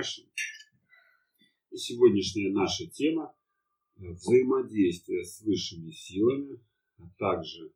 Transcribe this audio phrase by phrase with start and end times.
[0.00, 0.22] Хорошо.
[1.70, 3.36] И сегодняшняя наша тема–
[3.96, 6.58] взаимодействие с высшими силами,
[6.96, 7.74] а также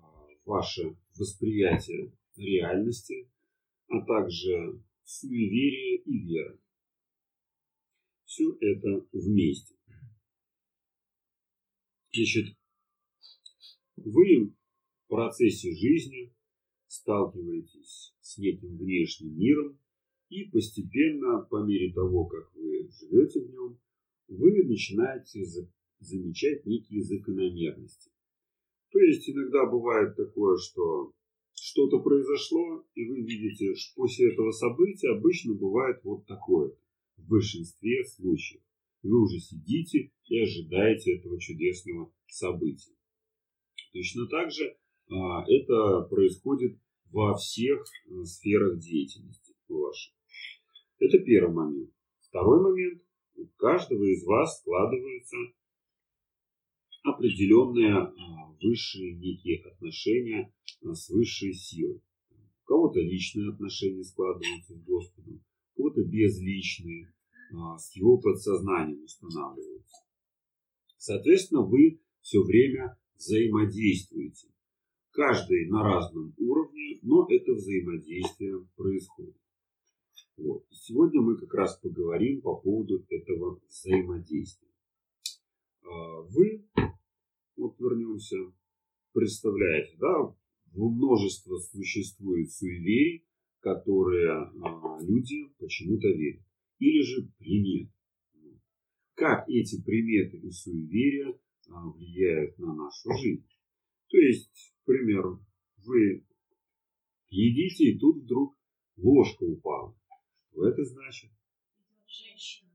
[0.00, 3.30] а, ваше восприятие реальности,
[3.88, 6.58] а также суеверие и вера.
[8.24, 9.74] Все это вместе.
[12.10, 12.56] Значит,
[13.96, 14.54] вы
[15.04, 16.34] в процессе жизни
[16.86, 19.78] сталкиваетесь с неким внешним миром,
[20.28, 23.78] и постепенно, по мере того, как вы живете в нем,
[24.28, 25.44] вы начинаете
[26.00, 28.10] замечать некие закономерности.
[28.90, 31.12] То есть иногда бывает такое, что
[31.54, 36.74] что-то произошло, и вы видите, что после этого события обычно бывает вот такое
[37.16, 38.62] в большинстве случаев.
[39.02, 42.94] Вы уже сидите и ожидаете этого чудесного события.
[43.92, 44.76] Точно так же
[45.10, 46.78] а, это происходит
[47.10, 50.17] во всех а, сферах деятельности вашей.
[50.98, 51.90] Это первый момент.
[52.20, 53.02] Второй момент.
[53.36, 55.36] У каждого из вас складываются
[57.04, 58.12] определенные а,
[58.60, 62.02] высшие некие отношения с высшей силой.
[62.30, 65.44] У кого-то личные отношения складываются с Господом,
[65.74, 67.12] у кого-то безличные,
[67.78, 69.96] с его подсознанием устанавливаются.
[70.98, 74.48] Соответственно, вы все время взаимодействуете.
[75.12, 79.36] Каждый на разном уровне, но это взаимодействие происходит.
[80.38, 80.64] Вот.
[80.70, 84.68] сегодня мы как раз поговорим по поводу этого взаимодействия.
[85.82, 86.64] А, вы,
[87.56, 88.36] вот вернемся,
[89.12, 90.32] представляете, да,
[90.74, 93.26] множество существует суеверий,
[93.58, 94.30] которые
[94.62, 96.44] а, люди почему-то верят.
[96.78, 97.90] Или же примет.
[99.14, 101.36] Как эти приметы и суеверия
[101.68, 103.44] а, влияют на нашу жизнь.
[104.06, 104.52] То есть,
[104.82, 105.44] к примеру,
[105.84, 106.24] вы
[107.28, 108.56] едите, и тут вдруг
[108.96, 109.97] ложка упала.
[110.58, 111.30] Что это значит?
[112.08, 112.68] Женщина.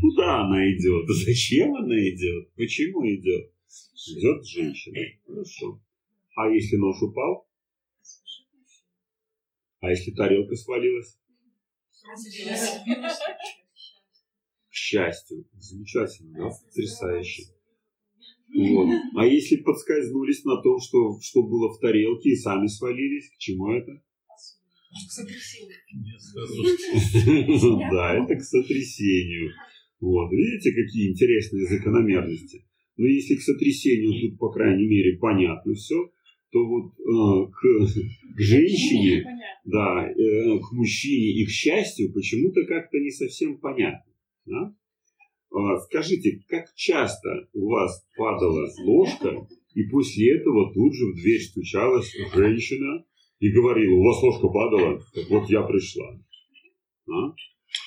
[0.00, 1.08] Куда она идет?
[1.08, 2.52] Зачем она идет?
[2.54, 3.52] Почему идет?
[4.16, 4.98] Идет женщина.
[5.24, 5.80] Хорошо.
[6.34, 7.48] А если нож упал?
[9.80, 11.16] А если тарелка свалилась?
[14.72, 15.44] счастью.
[15.56, 16.50] Замечательно, да?
[16.66, 17.57] Потрясающе.
[18.54, 18.88] Вот.
[19.16, 23.72] А если подскользнулись на том, что, что было в тарелке и сами свалились, к чему
[23.72, 24.00] это?
[24.90, 25.76] К сотрясению.
[27.90, 29.52] Да, это к сотрясению.
[30.00, 30.30] Вот.
[30.32, 32.64] Видите, какие интересные закономерности.
[32.96, 36.10] Но если к сотрясению тут, по крайней мере, понятно все,
[36.50, 37.60] то вот э, к,
[38.36, 39.24] к женщине,
[39.64, 44.12] да, э, к мужчине и к счастью почему-то как-то не совсем понятно.
[44.46, 44.74] Да?
[45.50, 51.40] А, скажите, как часто у вас падала ложка, и после этого тут же в дверь
[51.40, 53.04] стучалась женщина
[53.38, 56.20] и говорила, у вас ложка падала, так вот я пришла.
[57.10, 57.34] А?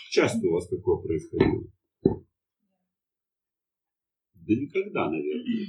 [0.10, 1.64] Часто у вас такое происходило?
[4.34, 5.68] Да никогда, наверное.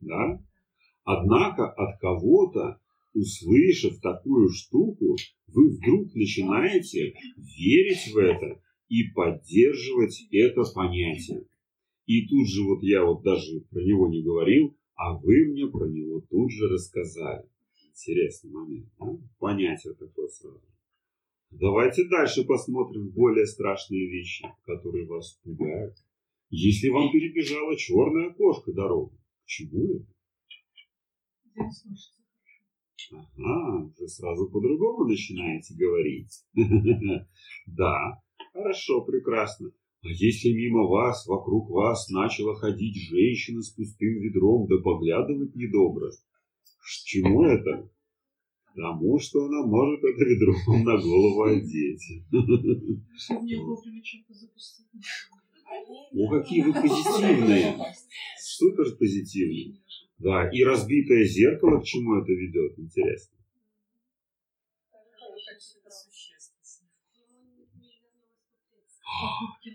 [0.00, 0.44] Да?
[1.04, 2.80] Однако от кого-то,
[3.14, 5.16] услышав такую штуку,
[5.48, 11.46] вы вдруг начинаете верить в это и поддерживать это понятие.
[12.04, 15.88] И тут же вот я вот даже про него не говорил, а вы мне про
[15.88, 17.48] него тут же рассказали.
[17.88, 18.88] Интересный момент.
[19.00, 19.06] Да?
[19.38, 20.60] Понятие такое сразу.
[21.50, 25.96] Давайте дальше посмотрим более страшные вещи, которые вас пугают.
[26.50, 30.06] Если вам перебежала черная кошка дорогу, к чему это?
[33.14, 36.44] Ага, уже сразу по-другому начинаете говорить.
[37.66, 38.22] Да,
[38.52, 39.70] Хорошо, прекрасно.
[40.02, 46.10] А если мимо вас, вокруг вас начала ходить женщина с пустым ведром, да поглядывать недобро?
[46.10, 47.88] К чему это?
[48.74, 50.54] Тому, что она может это ведро
[50.84, 52.24] на голову одеть.
[56.14, 57.76] О, какие вы позитивные.
[58.40, 59.76] Супер позитивные.
[60.18, 63.36] Да, и разбитое зеркало к чему это ведет, интересно.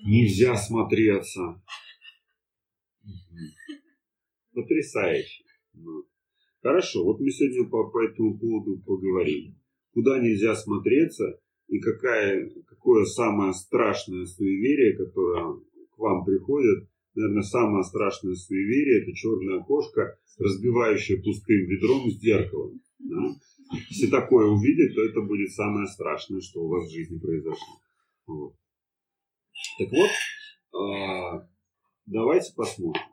[0.06, 1.62] Нельзя смотреться.
[4.54, 5.44] Потрясающе.
[5.74, 6.06] Ну.
[6.62, 9.56] Хорошо, вот мы сегодня по, по этому поводу поговорим.
[9.94, 15.60] Куда нельзя смотреться и какая, какое самое страшное суеверие, которое
[15.92, 16.90] к вам приходит.
[17.16, 22.82] Наверное, самое страшное суеверие– это черная кошка, разбивающая пустым ведром с зеркалом.
[23.00, 23.36] Да?
[23.90, 27.82] Если такое увидеть, то это будет самое страшное, что у вас в жизни произошло.
[28.28, 28.54] Вот.
[29.78, 30.10] Так вот,
[30.74, 31.50] а,
[32.06, 33.04] давайте посмотрим.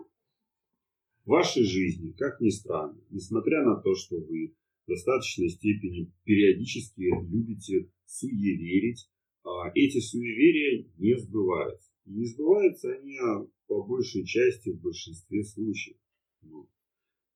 [1.25, 4.55] В вашей жизни, как ни странно, несмотря на то, что вы
[4.87, 9.09] в достаточной степени периодически любите суеверить,
[9.43, 11.91] а эти суеверия не сбываются.
[12.07, 15.97] Не сбываются они а, по большей части в большинстве случаев.
[16.43, 16.69] Но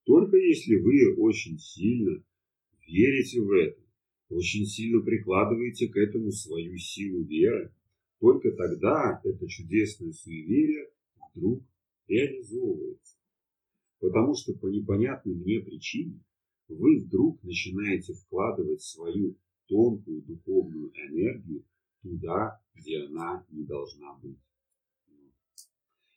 [0.05, 2.23] только если вы очень сильно
[2.87, 3.81] верите в это,
[4.29, 7.75] очень сильно прикладываете к этому свою силу веры,
[8.20, 10.91] только тогда это чудесное суеверие
[11.31, 11.62] вдруг
[12.06, 13.17] реализовывается.
[14.00, 16.25] Потому что по непонятной мне причине
[16.69, 19.37] вы вдруг начинаете вкладывать свою
[19.67, 21.65] тонкую духовную энергию
[22.03, 24.38] туда, где она не должна быть.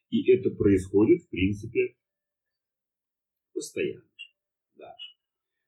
[0.10, 1.96] И это происходит, в принципе,
[3.54, 4.04] постоянно.
[4.76, 4.96] Да.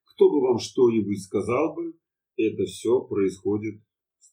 [0.03, 1.97] Кто бы вам что-нибудь сказал бы,
[2.35, 3.81] это все происходит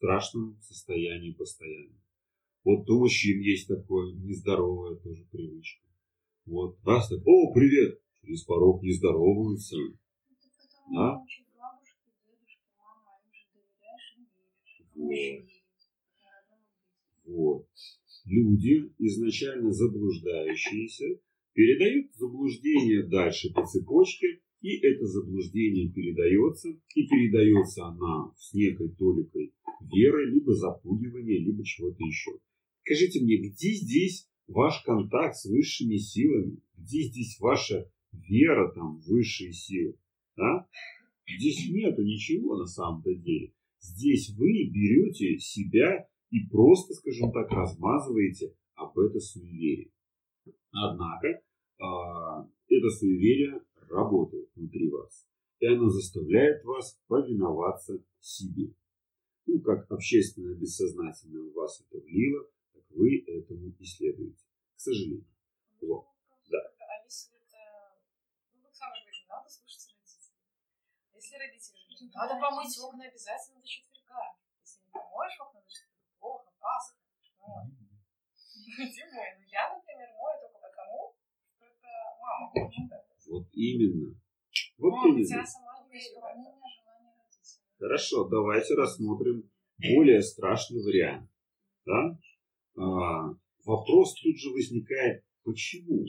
[0.01, 1.95] страшном состоянии постоянно.
[2.65, 5.87] Вот у мужчин есть такое нездоровая тоже привычка.
[6.47, 9.77] Вот раз так, о, привет, через порог не здороваются.
[10.95, 11.23] Да?
[14.95, 15.47] Вот.
[17.27, 17.67] вот.
[18.25, 21.21] Люди, изначально заблуждающиеся,
[21.53, 29.55] передают заблуждение дальше по цепочке, и это заблуждение передается, и передается она с некой толикой
[29.81, 32.33] веры, либо запугивания, либо чего-то еще.
[32.85, 36.59] Скажите мне, где здесь ваш контакт с высшими силами?
[36.77, 39.97] Где здесь ваша вера там, в высшие силы?
[40.37, 40.69] Да?
[41.39, 43.53] Здесь нету ничего на самом-то деле.
[43.81, 49.91] Здесь вы берете себя и просто, скажем так, размазываете об это суеверие.
[50.71, 51.43] Однако,
[51.79, 53.61] а, это суеверие
[53.91, 55.27] работает внутри вас.
[55.59, 58.73] И оно заставляет вас повиноваться себе.
[59.47, 64.45] Ну, как общественное бессознательное в вас это влило, так вы этому и следуете.
[64.77, 65.27] К сожалению.
[65.83, 66.07] Вот.
[66.49, 66.59] Да.
[66.79, 67.59] А если это...
[68.55, 70.39] Ну, вы сами говорите, надо слушаться родителей.
[71.15, 74.23] Если родители говорят, надо помыть окна обязательно до четверга.
[74.63, 76.97] Если не помоешь окна до четверга, плохо, Пасха.
[78.95, 79.29] Зимой.
[79.37, 81.17] Ну, я, например, мою только потому,
[81.53, 81.89] что это
[82.23, 83.10] мама хочет.
[83.31, 84.21] Вот именно.
[84.77, 85.47] Вот именно.
[85.47, 87.63] сама не желание родителей.
[87.79, 89.49] Хорошо, давайте рассмотрим
[89.79, 91.31] более страшный вариант.
[91.87, 92.19] Да?
[92.75, 96.05] А, вопрос тут же возникает, почему?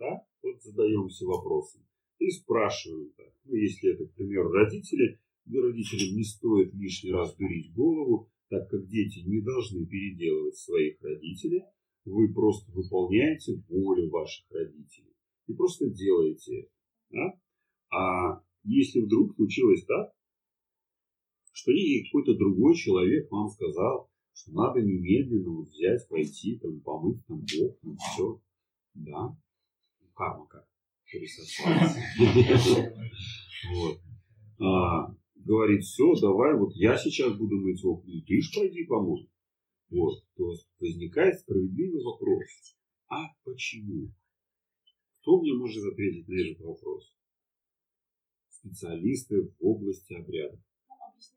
[0.00, 0.26] Да?
[0.42, 1.86] Вот задаемся вопросом.
[2.18, 3.32] И спрашиваем так.
[3.44, 8.68] Ну, если это, к примеру, родители, то родителям не стоит лишний раз дурить голову, так
[8.68, 11.62] как дети не должны переделывать своих родителей,
[12.04, 15.15] вы просто выполняете волю ваших родителей.
[15.46, 16.68] И просто делаете.
[17.10, 17.38] Да?
[17.90, 20.12] А если вдруг случилось так,
[21.52, 27.38] что какой-то другой человек вам сказал, что надо немедленно вот взять, пойти, там, помыть там
[27.38, 28.40] окна, все.
[28.94, 29.36] Да.
[30.14, 30.66] Карма как
[33.74, 34.00] Вот.
[34.58, 39.30] А, говорит, все, давай, вот я сейчас буду мыть окна, и ты ж пойди помой.
[39.90, 40.24] Вот.
[40.36, 42.76] То возникает справедливый вопрос.
[43.08, 44.10] А почему?
[45.26, 47.12] Кто мне может ответить на этот вопрос?
[48.48, 50.60] Специалисты в области обрядов.
[50.86, 51.32] Может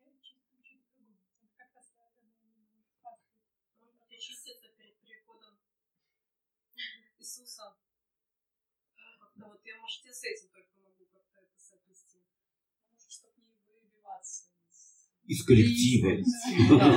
[4.13, 5.57] очиститься перед приходом
[7.18, 7.77] Иисуса.
[9.19, 12.21] Как-то вот я, может, я с этим только могу как-то это соотнести.
[12.94, 14.53] Может, чтобы не выбиваться
[15.25, 15.44] из...
[15.47, 16.12] Коллектива.
[16.78, 16.94] Да,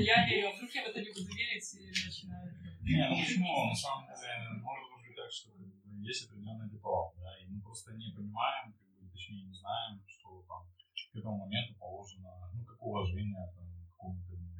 [0.00, 2.56] я верю, а вдруг я в это не буду верить и начинаю.
[2.80, 3.68] Не, ну почему?
[3.68, 7.62] На самом деле, может быть так, что как бы, есть определенный ритуал, да, и мы
[7.62, 10.66] просто не понимаем, как бы, точнее не знаем, что там
[11.12, 14.50] к этому моменту положено, ну, как уважение там, к какому-то дню,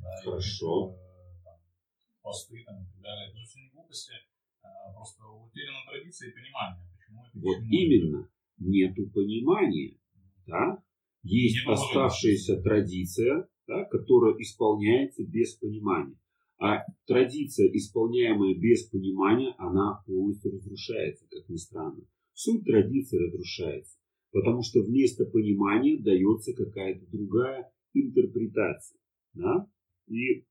[0.00, 0.88] да, и Хорошо.
[0.88, 1.58] какие-то, там,
[2.22, 3.28] посты там, и так далее.
[3.28, 4.12] Это же все не глупости,
[4.62, 8.30] а, просто утеряна традиция и понимание, почему это Вот почему именно.
[8.58, 9.98] Нету понимания.
[10.46, 10.82] Да?
[11.22, 16.16] Есть Нету оставшаяся традиция, да, которая исполняется без понимания.
[16.58, 22.06] А традиция, исполняемая без понимания, она полностью разрушается, как ни странно.
[22.32, 23.98] Суть традиции разрушается,
[24.32, 28.98] потому что вместо понимания дается какая-то другая интерпретация.
[29.34, 29.70] Да?
[30.08, 30.46] И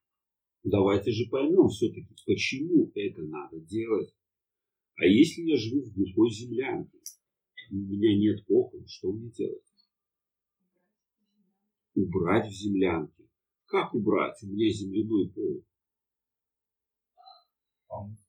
[0.64, 4.14] давайте же поймем все-таки, почему это надо делать.
[4.98, 7.00] А если я живу в глухой землянке,
[7.72, 9.62] у меня нет окон, что мне делать?
[11.96, 13.24] Убрать в землянке.
[13.66, 14.38] Как убрать?
[14.44, 15.66] У меня земляной пол.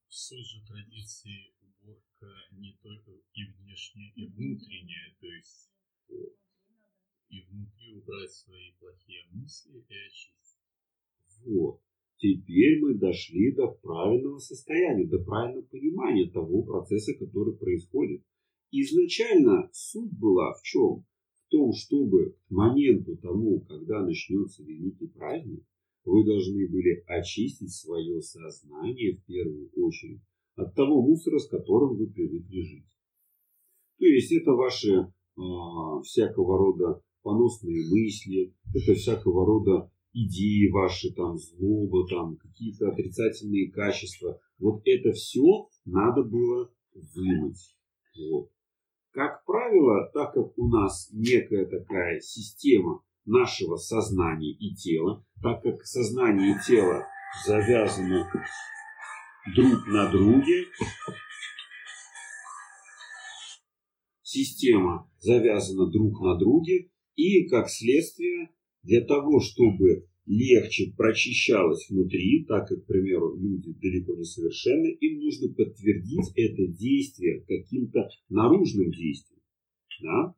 [0.08, 5.70] Суть же традиции уборка не только и внешняя, и внутренняя, то есть
[7.28, 10.58] и внутри убрать свои плохие мысли и очистить.
[11.44, 11.80] Вот.
[12.18, 18.22] Теперь мы дошли до правильного состояния, до правильного понимания того процесса, который происходит.
[18.70, 21.04] изначально суть была в чем?
[21.46, 25.64] В том, чтобы к моменту тому, когда начнется великий праздник,
[26.06, 30.22] вы должны были очистить свое сознание в первую очередь
[30.54, 32.86] от того мусора, с которым вы привыкли жить.
[33.98, 35.40] То есть это ваши э,
[36.04, 44.40] всякого рода поносные мысли, это всякого рода идеи ваши, там, злоба, там, какие-то отрицательные качества.
[44.58, 47.76] Вот это все надо было вымыть.
[48.16, 48.50] Вот.
[49.10, 55.84] Как правило, так как у нас некая такая система нашего сознания и тела, так как
[55.84, 57.06] сознание и тело
[57.44, 58.26] завязаны
[59.54, 60.66] друг на друге,
[64.22, 68.50] система завязана друг на друге, и как следствие
[68.82, 75.20] для того, чтобы легче прочищалось внутри, так как, к примеру, люди далеко не совершенны, им
[75.20, 79.40] нужно подтвердить это действие каким-то наружным действием.
[80.02, 80.34] Да?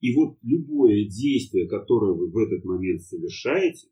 [0.00, 3.88] И вот любое действие, которое вы в этот момент совершаете,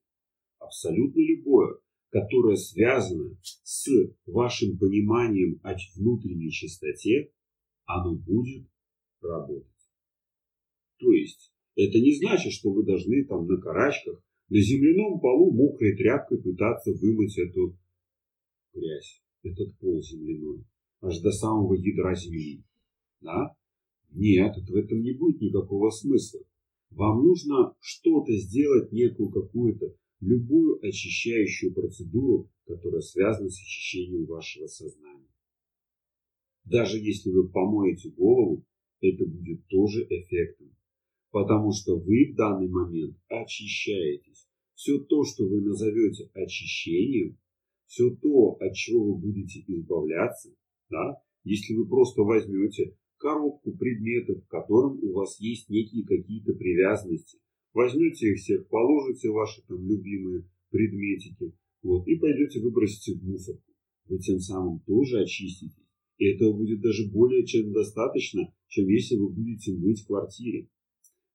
[0.64, 1.78] абсолютно любое,
[2.11, 3.88] которое связано с
[4.26, 7.30] вашим пониманием о внутренней чистоте,
[7.87, 8.66] оно будет
[9.21, 9.68] работать.
[10.99, 15.97] То есть, это не значит, что вы должны там на карачках, на земляном полу мокрой
[15.97, 17.76] тряпкой пытаться вымыть эту
[18.73, 20.64] грязь, этот пол земляной,
[21.00, 22.62] аж до самого ядра земли.
[23.21, 23.56] Да?
[24.11, 26.40] Нет, в этом не будет никакого смысла.
[26.90, 35.28] Вам нужно что-то сделать, некую какую-то, любую очищающую процедуру, которая связана с очищением вашего сознания.
[36.64, 38.64] Даже если вы помоете голову,
[39.00, 40.75] это будет тоже эффектом.
[41.31, 44.47] Потому что вы в данный момент очищаетесь.
[44.75, 47.38] Все то, что вы назовете очищением,
[47.87, 50.54] все то, от чего вы будете избавляться,
[50.90, 57.38] да, если вы просто возьмете коробку предметов, к которым у вас есть некие какие-то привязанности.
[57.75, 61.52] Возьмете их всех, положите ваши там любимые предметики,
[61.83, 63.73] вот, и пойдете выбросите в мусорку.
[64.07, 65.76] Вы тем самым тоже очиститесь.
[66.19, 70.69] И этого будет даже более чем достаточно, чем если вы будете мыть в квартире.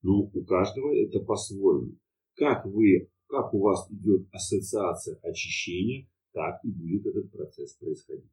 [0.02, 1.98] Но у каждого это по-своему.
[2.36, 8.32] Как вы, как у вас идет ассоциация очищения, так и будет этот процесс происходить.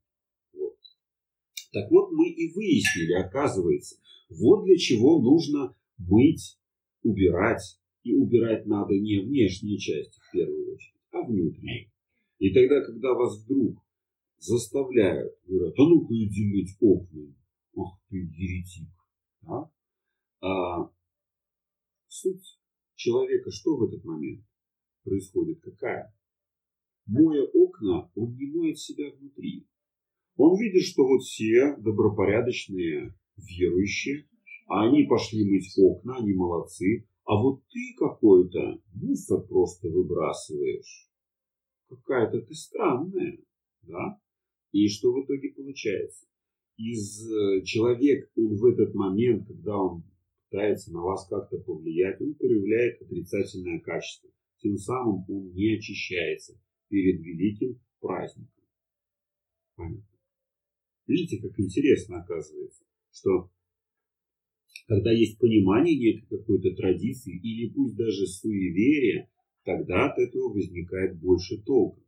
[1.73, 3.97] Так вот, мы и выяснили, оказывается,
[4.31, 6.59] вот для чего нужно мыть,
[7.03, 7.79] убирать.
[8.07, 11.91] И убирать надо не внешние части в первую очередь, а внутренние.
[12.39, 13.85] И тогда, когда вас вдруг
[14.39, 17.35] заставляют, говорят, а ну-ка иди мыть окна.
[17.77, 18.89] Ах ты еретик.
[19.43, 19.69] Да?
[20.41, 20.89] А
[22.07, 22.61] суть
[22.95, 24.45] человека что в этот момент
[25.03, 25.61] происходит?
[25.63, 26.15] Какая?
[27.07, 29.67] Моя окна, он не моет себя внутри.
[30.37, 34.29] Он видит, что вот все добропорядочные верующие,
[34.69, 41.11] они пошли мыть окна, они молодцы, а вот ты какой-то мусор просто выбрасываешь.
[41.89, 43.39] Какая-то ты странная,
[43.83, 44.21] да?
[44.71, 46.27] И что в итоге получается?
[46.77, 50.05] Из э, человек, он в этот момент, когда он
[50.49, 54.31] пытается на вас как-то повлиять, он проявляет отрицательное качество.
[54.59, 58.65] Тем самым он не очищается перед великим праздником.
[59.75, 60.07] Понятно?
[61.07, 63.51] Видите, как интересно оказывается, что
[64.87, 69.29] когда есть понимание некой какой-то традиции или пусть даже суеверия,
[69.65, 72.01] тогда от этого возникает больше толка.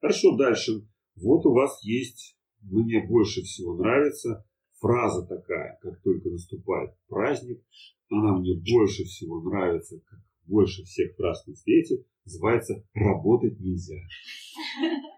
[0.00, 0.86] Хорошо, дальше.
[1.16, 4.46] Вот у вас есть, мне больше всего нравится,
[4.80, 7.62] фраза такая, как только наступает праздник,
[8.10, 14.00] она мне больше всего нравится, как больше всех фраз на свете, называется «работать нельзя».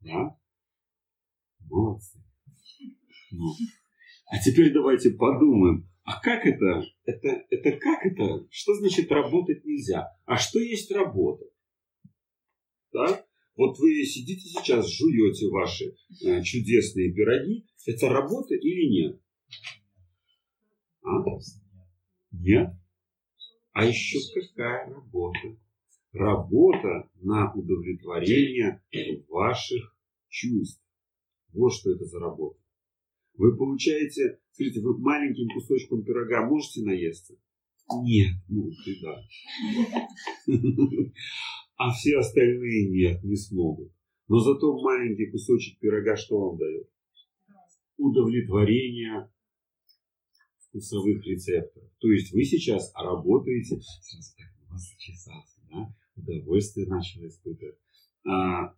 [0.00, 0.38] Да?
[1.68, 2.22] Молодцы.
[3.32, 3.52] Ну.
[4.30, 6.84] А теперь давайте подумаем, а как это?
[7.04, 7.44] это?
[7.50, 8.46] Это как это?
[8.50, 10.06] Что значит работать нельзя?
[10.26, 11.46] А что есть работа?
[12.92, 13.24] Да?
[13.56, 17.66] Вот вы сидите сейчас, жуете ваши э, чудесные пироги.
[17.86, 19.20] Это работа или нет?
[21.02, 21.10] А?
[22.30, 22.70] Нет?
[23.72, 25.56] А еще какая работа?
[26.12, 28.82] Работа на удовлетворение
[29.28, 29.96] ваших
[30.28, 30.82] чувств.
[31.52, 32.58] Вот что это за работа.
[33.38, 37.34] Вы получаете, смотрите, вы маленьким кусочком пирога можете наесться?
[38.02, 39.22] Нет, ну ты да.
[41.76, 43.92] А все остальные нет, не смогут.
[44.26, 46.90] Но зато маленький кусочек пирога что вам дает?
[47.96, 49.30] Удовлетворение
[50.58, 51.88] вкусовых рецепторов.
[51.98, 54.96] То есть вы сейчас работаете, сейчас так у вас
[55.70, 55.94] да?
[56.16, 57.78] удовольствие начало испытывать.
[58.26, 58.74] А,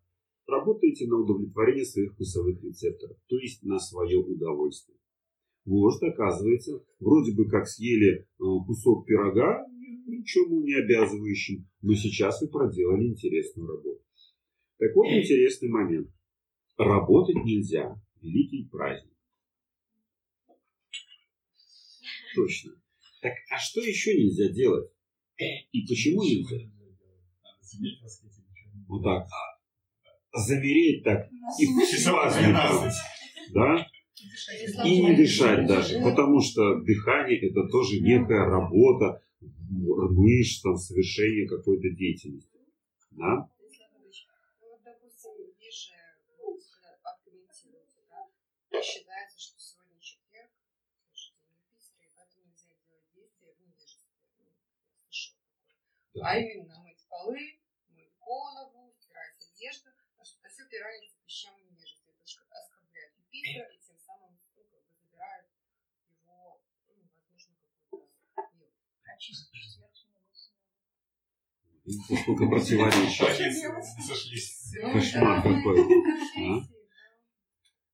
[0.51, 4.99] работаете на удовлетворение своих вкусовых рецепторов, то есть на свое удовольствие.
[5.65, 8.25] Может, оказывается, вроде бы как съели э,
[8.67, 9.67] кусок пирога,
[10.07, 14.03] ничему не обязывающим, но сейчас вы проделали интересную работу.
[14.79, 16.11] Так вот, интересный момент.
[16.77, 17.95] Работать нельзя.
[18.23, 19.13] Великий праздник.
[22.35, 22.73] Точно.
[23.21, 24.91] Так, а что еще нельзя делать?
[25.73, 26.71] И почему нельзя?
[28.89, 29.29] Вот так.
[30.33, 31.29] Замереть так.
[31.59, 31.67] И
[32.05, 32.93] праздник.
[33.53, 33.87] Да?
[34.85, 36.01] И не дышать даже.
[36.03, 39.23] Потому что дыхание это тоже некая работа,
[39.71, 42.49] мышц, там, совершение какой-то деятельности.
[43.13, 43.49] Да?
[48.83, 50.51] считается, что сегодня четверг,
[51.13, 54.09] Юпитера, и поэтому нельзя делать действия в невежестве.
[56.15, 56.23] Ну.
[56.25, 59.91] А именно мыть полы, мыть голову, стирать одежду,
[60.71, 62.13] пирается вещам в невежестве.
[62.15, 65.47] Это же оскорбляет Юпитера и тем самым ну, как бы забирает
[66.07, 67.55] его, ну, возможно,
[67.91, 68.07] какую-то
[68.55, 68.71] мир.
[69.19, 69.91] Чисто четверг
[71.85, 73.25] Видите, сколько противоречий.
[74.93, 75.81] Кошмар какой.
[76.39, 76.63] А?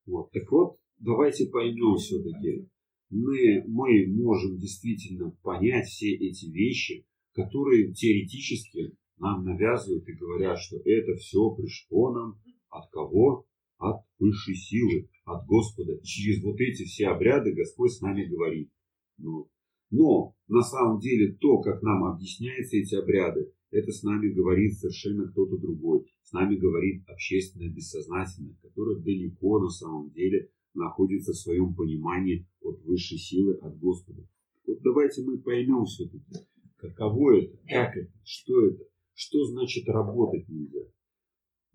[0.05, 0.31] Вот.
[0.31, 2.69] Так вот, давайте поймем все-таки.
[3.09, 10.77] Мы, мы можем действительно понять все эти вещи, которые теоретически нам навязывают и говорят, что
[10.77, 12.39] это все пришло нам
[12.69, 13.45] от кого?
[13.77, 15.99] От высшей силы, от Господа.
[16.03, 18.71] Через вот эти все обряды Господь с нами говорит.
[19.17, 19.49] Ну,
[19.89, 25.27] но на самом деле то, как нам объясняются эти обряды, это с нами говорит совершенно
[25.27, 26.05] кто-то другой.
[26.23, 32.81] С нами говорит общественное бессознательное, которое далеко на самом деле находится в своем понимании от
[32.83, 34.27] высшей силы, от Господа.
[34.65, 36.45] Вот давайте мы поймем все-таки,
[36.77, 38.83] каково это, как это, что это,
[39.13, 40.85] что значит работать нельзя.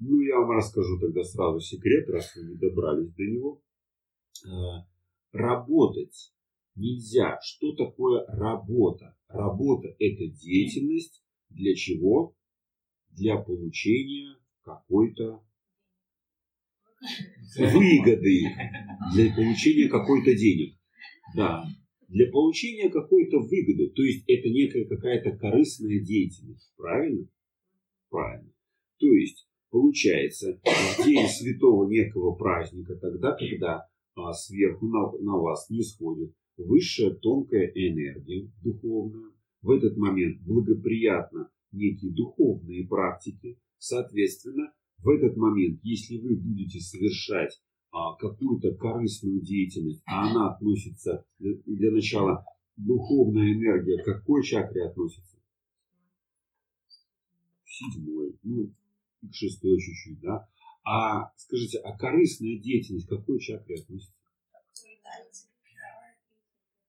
[0.04, 3.62] Ну, я вам расскажу тогда сразу секрет, раз вы не добрались до него.
[4.49, 4.85] А,
[5.30, 6.32] работать
[6.75, 7.38] нельзя.
[7.40, 9.16] Что такое работа?
[9.28, 12.35] Работа– это деятельность, для чего?
[13.11, 15.45] Для получения какой-то
[17.56, 18.43] выгоды,
[19.15, 20.76] для получения какой-то денег.
[21.36, 21.65] Да,
[22.08, 23.91] для получения какой-то выгоды.
[23.91, 26.73] То есть это некая какая-то корыстная деятельность.
[26.76, 27.28] Правильно?
[28.10, 28.52] Правильно.
[28.99, 35.69] То есть получается в день святого некого праздника, тогда, когда а, сверху на, на вас
[35.71, 39.32] не сходит высшая тонкая энергия духовная,
[39.63, 43.58] в этот момент благоприятно некие духовные практики.
[43.78, 47.58] Соответственно, в этот момент, если вы будете совершать
[47.91, 52.45] а, какую-то корыстную деятельность, а она относится, для, для начала,
[52.76, 55.39] духовная энергия к какой чакре относится?
[57.65, 58.71] Седьмой, ну,
[59.30, 60.49] шестой чуть-чуть, да?
[60.85, 64.15] А скажите, а корыстная деятельность к какой чакре относится?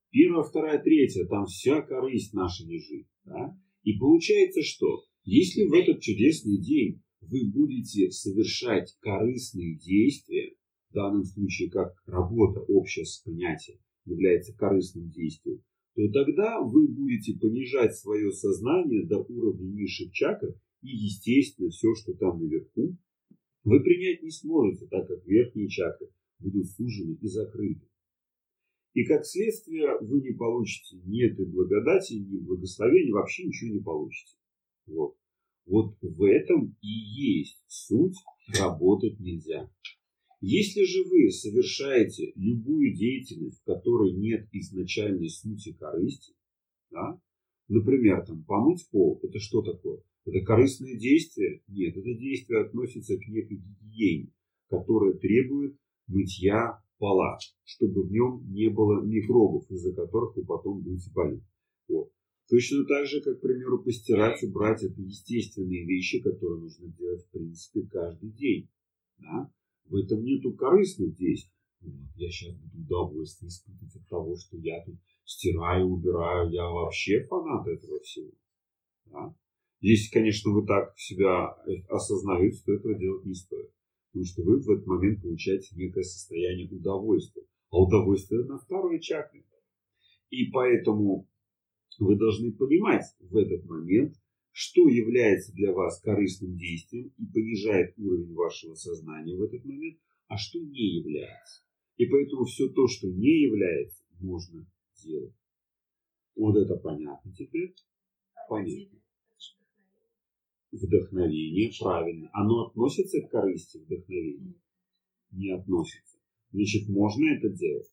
[0.10, 3.08] Первая, вторая, третья, там вся корысть наша лежит.
[3.26, 3.58] Да?
[3.84, 10.56] И получается, что если в этот чудесный день вы будете совершать корыстные действия,
[10.90, 15.64] в данном случае как работа общая с понятием является корыстным действием,
[15.96, 22.14] то тогда вы будете понижать свое сознание до уровня низших чакр, и, естественно, все, что
[22.14, 22.98] там наверху,
[23.64, 27.88] вы принять не сможете, так как верхние чакры будут сужены и закрыты.
[28.94, 34.36] И как следствие вы не получите ни этой благодати, ни благословения, вообще ничего не получите.
[34.86, 35.16] Вот.
[35.66, 38.18] Вот в этом и есть суть
[38.60, 39.72] работать нельзя.
[40.42, 46.34] Если же вы совершаете любую деятельность, в которой нет изначальной сути корысти,
[46.92, 47.18] да,
[47.70, 50.04] например, там, помыть пол, это что такое?
[50.26, 51.62] Это корыстное действие?
[51.68, 54.32] Нет, это действие относится к некой гигиене,
[54.70, 61.12] которая требует мытья пола, чтобы в нем не было микробов, из-за которых вы потом будете
[61.12, 61.44] болеть.
[61.90, 62.10] Вот.
[62.50, 67.32] Точно так же, как, к примеру, постирать, убрать, это естественные вещи, которые нужно делать, в
[67.32, 68.70] принципе, каждый день.
[69.18, 69.52] Да?
[69.86, 71.52] В этом нету корыстных действий.
[71.82, 72.10] Вот.
[72.16, 76.50] Я сейчас буду удовольствие испытывать от того, что я тут стираю, убираю.
[76.52, 78.32] Я вообще фанат этого всего.
[79.06, 79.36] Да?
[79.84, 81.50] Если, конечно, вы так себя
[81.90, 83.70] осознаете, то этого делать не стоит.
[84.08, 87.44] Потому что вы в этот момент получаете некое состояние удовольствия.
[87.70, 89.44] А удовольствие на второй чакре.
[90.30, 91.28] И поэтому
[92.00, 94.16] вы должны понимать в этот момент,
[94.52, 100.38] что является для вас корыстным действием и понижает уровень вашего сознания в этот момент, а
[100.38, 101.62] что не является.
[101.98, 104.66] И поэтому все то, что не является, можно
[105.04, 105.36] делать.
[106.38, 107.76] Вот это понятно теперь?
[108.48, 109.03] Понятно
[110.74, 114.56] вдохновение, правильно, оно относится к корысти вдохновения?
[115.32, 116.18] Не относится.
[116.52, 117.90] Значит, можно это делать?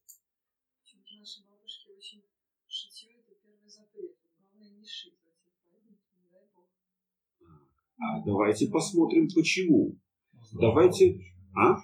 [8.03, 9.99] А давайте посмотрим, почему.
[10.59, 11.21] Давайте...
[11.55, 11.77] А?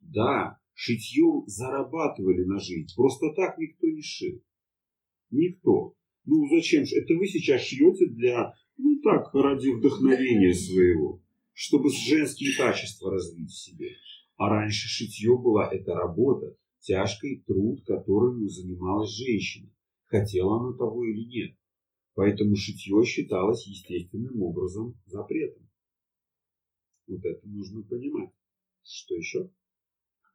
[0.00, 2.88] Да, шитьем зарабатывали на жизнь.
[2.96, 4.42] Просто так никто не шил.
[5.30, 5.94] Никто.
[6.24, 6.96] Ну зачем же?
[6.96, 11.20] Это вы сейчас шьете для ну так, ради вдохновения своего,
[11.52, 13.90] чтобы женские качества развить в себе.
[14.36, 19.70] А раньше шитье была это работа, тяжкий труд, которым занималась женщина.
[20.06, 21.56] Хотела она того или нет.
[22.14, 25.68] Поэтому шитье считалось естественным образом запретом.
[27.06, 28.30] Вот это нужно понимать.
[28.82, 29.50] Что еще?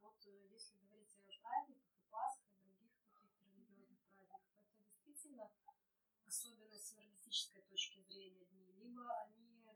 [0.01, 5.51] Вот э, если говорить о праздниках, и Пасхе, и других каких-то религиозных праздниках, это действительно
[6.25, 9.67] особенность с энергетической точки зрения дней, либо они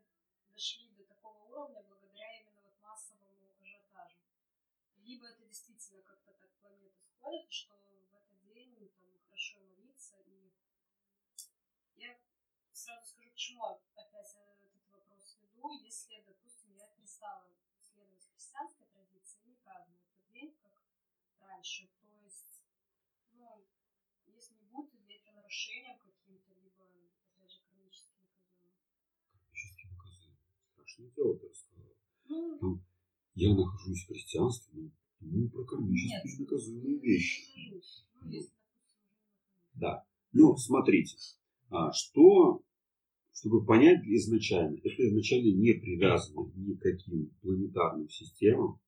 [0.53, 4.23] дошли до такого уровня благодаря именно вот массовому ажиотажу,
[5.03, 6.49] либо это действительно как-то так
[7.27, 10.53] сходят, что в этот день ну, там хорошо молиться, и
[11.95, 12.17] я
[12.71, 17.49] сразу скажу, к чему опять этот вопрос веду, если, допустим, я перестала
[17.81, 20.71] следовать христианской традиции, не праздную этот день, как
[21.39, 21.89] раньше.
[21.99, 22.63] То есть,
[23.33, 23.67] ну,
[24.25, 26.85] если не будет, то это нарушением каким-то, либо,
[27.25, 28.85] опять же, кармически наказуемым.
[29.33, 30.37] Физически наказуемо.
[30.71, 31.95] Страшное дело, ты рассказала.
[32.61, 32.81] Ну,
[33.33, 37.41] Я нахожусь в христианстве, но думаю про кармические наказуемые вещи.
[37.55, 38.51] Ну, уже не наказуемым.
[39.75, 40.03] Да.
[40.33, 41.15] Ну, смотрите,
[41.69, 42.61] а, что,
[43.33, 48.79] чтобы понять изначально, это изначально не привязано ни к каким планетарным системам,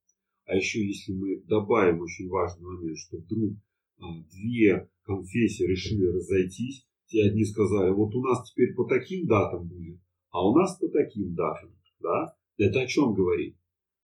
[0.46, 3.54] а еще если мы добавим очень важный момент, что вдруг
[4.00, 9.68] а, две конфессии решили разойтись, те одни сказали, вот у нас теперь по таким датам
[9.68, 10.00] будет,
[10.32, 13.56] а у нас по таким датам, да, это о чем говорит?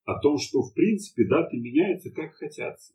[0.06, 2.94] О том, что в принципе даты меняются как хотятся,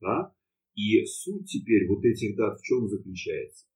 [0.00, 0.34] да,
[0.74, 3.66] и суть теперь вот этих дат в чем заключается?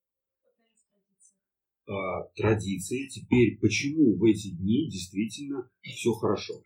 [1.86, 3.08] А, традиции.
[3.08, 6.62] Теперь, почему в эти дни действительно все хорошо?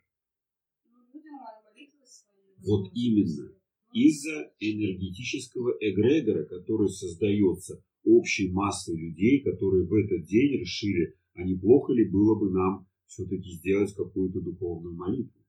[2.58, 3.52] Вот именно.
[3.92, 11.92] Из-за энергетического эгрегора, который создается общей массой людей, которые в этот день решили, а неплохо
[11.92, 15.43] ли было бы нам все-таки сделать какую-то духовную молитву.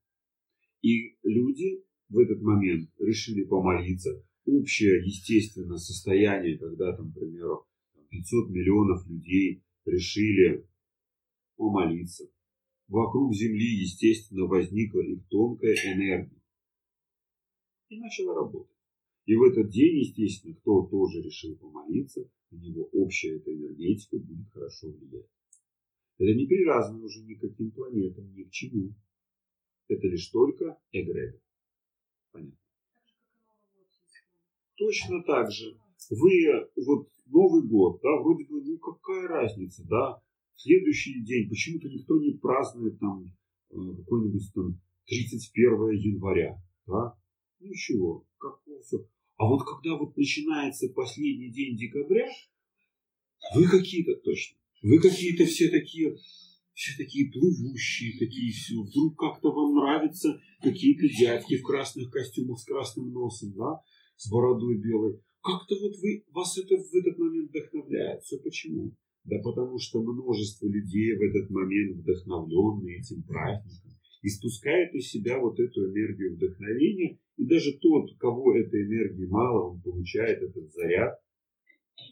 [0.82, 4.24] И люди в этот момент решили помолиться.
[4.46, 7.66] Общее, естественно, состояние, когда там, к примеру,
[8.10, 10.68] 500 миллионов людей решили
[11.58, 12.30] помолиться.
[12.88, 16.42] Вокруг Земли, естественно, возникла их тонкая энергия.
[17.90, 18.76] И начала работать.
[19.26, 24.48] И в этот день, естественно, кто тоже решил помолиться, на него общая эта энергетика будет
[24.52, 25.30] хорошо влиять.
[26.18, 28.94] Это не привязано уже ни к каким планетам, ни к чему.
[29.88, 31.40] Это лишь только эгрегор.
[32.32, 32.58] Понятно.
[34.76, 35.78] Точно так же.
[36.10, 40.22] Вы, вот Новый год, да, вроде бы, ну какая разница, да,
[40.56, 43.26] следующий день, почему-то никто не празднует там
[43.72, 47.18] э, какой-нибудь там 31 января, да,
[47.60, 49.08] ничего, как все.
[49.38, 52.30] А вот когда вот начинается последний день декабря,
[53.56, 56.16] вы какие-то точно, вы какие-то все такие,
[56.76, 62.66] все такие плывущие, такие все, вдруг как-то вам нравятся какие-то дядьки в красных костюмах с
[62.66, 63.82] красным носом, да,
[64.18, 65.22] с бородой белой.
[65.42, 68.24] Как-то вот вы, вас это в этот момент вдохновляет.
[68.24, 68.92] Все почему?
[69.24, 75.40] Да потому что множество людей в этот момент вдохновленные этим праздником и спускают из себя
[75.40, 77.20] вот эту энергию вдохновения.
[77.38, 81.20] И даже тот, кого этой энергии мало, он получает этот заряд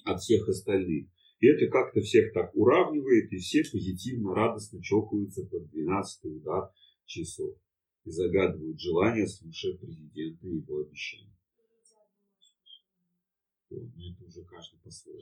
[0.05, 1.07] от всех остальных.
[1.43, 6.71] И это как-то всех так уравнивает, и все позитивно, радостно чокаются под 12 удар
[7.05, 7.57] часов
[8.05, 11.35] и загадывают желания, слушая президента и его обещания.
[13.69, 15.19] Вот, но это уже каждый по-своему.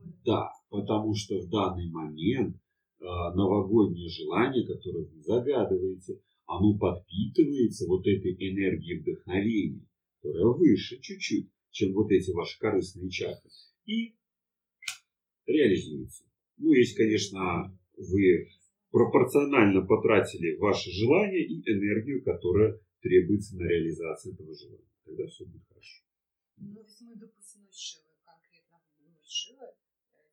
[0.00, 0.12] Ну.
[0.26, 8.06] Да, потому что в данный момент э, новогоднее желание, которое вы загадываете, оно подпитывается вот
[8.06, 9.87] этой энергией вдохновения,
[10.20, 13.50] которая выше чуть-чуть, чем вот эти ваши корыстные чакры,
[13.86, 14.16] и
[15.46, 16.24] реализуется.
[16.56, 18.48] Ну, если, конечно, вы
[18.90, 24.88] пропорционально потратили ваше желание и энергию, которая требуется на реализацию этого желания.
[25.04, 26.02] Тогда все будет хорошо.
[26.56, 29.76] Ну, ведь мы, допустим, ну, Шивы, конкретно ну, Шивы, э,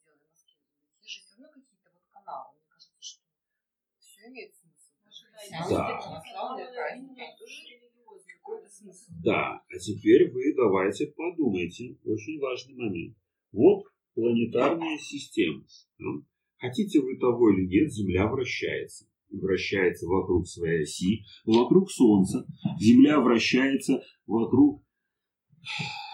[0.01, 0.57] делаем маски,
[1.01, 2.57] есть же все равно какие-то вот каналы.
[2.57, 3.21] Мне кажется, что
[3.99, 4.89] все имеет смысл.
[5.05, 6.01] Даже христианские, Да.
[6.01, 7.55] православные праздники, они тоже
[8.45, 9.11] какой-то смысл.
[9.23, 13.17] Да, а теперь вы давайте подумайте, очень важный момент.
[13.51, 15.63] Вот планетарная система.
[16.57, 19.07] Хотите вы того или нет, Земля вращается.
[19.29, 22.45] И вращается вокруг своей оси, вокруг Солнца.
[22.79, 24.83] Земля вращается вокруг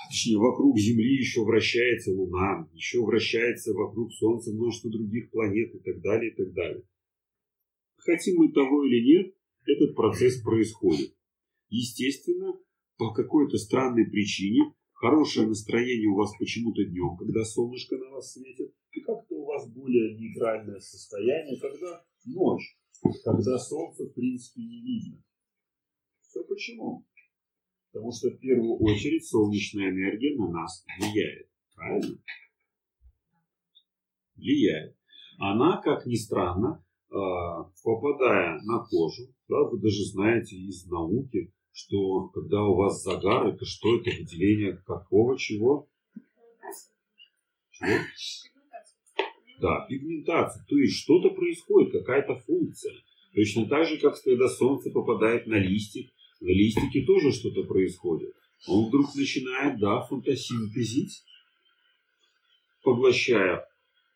[0.09, 6.01] точнее, вокруг Земли еще вращается Луна, еще вращается вокруг Солнца множество других планет и так
[6.01, 6.83] далее, и так далее.
[7.97, 11.13] Хотим мы того или нет, этот процесс происходит.
[11.71, 12.53] Естественно,
[12.97, 18.75] по какой-то странной причине хорошее настроение у вас почему-то днем, когда солнышко на вас светит,
[18.91, 22.77] и как-то у вас более нейтральное состояние, когда ночь,
[23.23, 25.23] когда солнце в принципе не видно.
[26.19, 27.07] Все почему?
[27.91, 31.49] Потому что в первую очередь солнечная энергия на нас влияет.
[31.73, 32.17] Правильно?
[34.35, 34.97] Влияет.
[35.39, 42.27] Она, как ни странно, а, попадая на кожу, да, вы даже знаете из науки, что
[42.29, 45.87] когда у вас загар, это что это выделение какого чего?
[47.71, 47.97] Чего?
[49.59, 50.65] Да, пигментация.
[50.67, 52.93] То есть что-то происходит, какая-то функция.
[53.33, 58.33] Точно так же, как когда солнце попадает на листик, на листике тоже что-то происходит.
[58.67, 61.23] Он вдруг начинает, да, фотосинтезить,
[62.83, 63.65] поглощая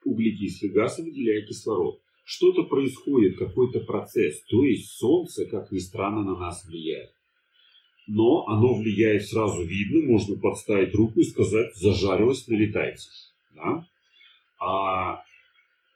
[0.03, 2.01] углекислый газ и выделяя кислород.
[2.23, 4.41] Что-то происходит, какой-то процесс.
[4.45, 7.14] То есть солнце, как ни странно, на нас влияет.
[8.07, 13.07] Но оно влияет сразу видно, можно подставить руку и сказать, зажарилось, налетайте.
[13.55, 13.87] Да?
[14.59, 15.23] А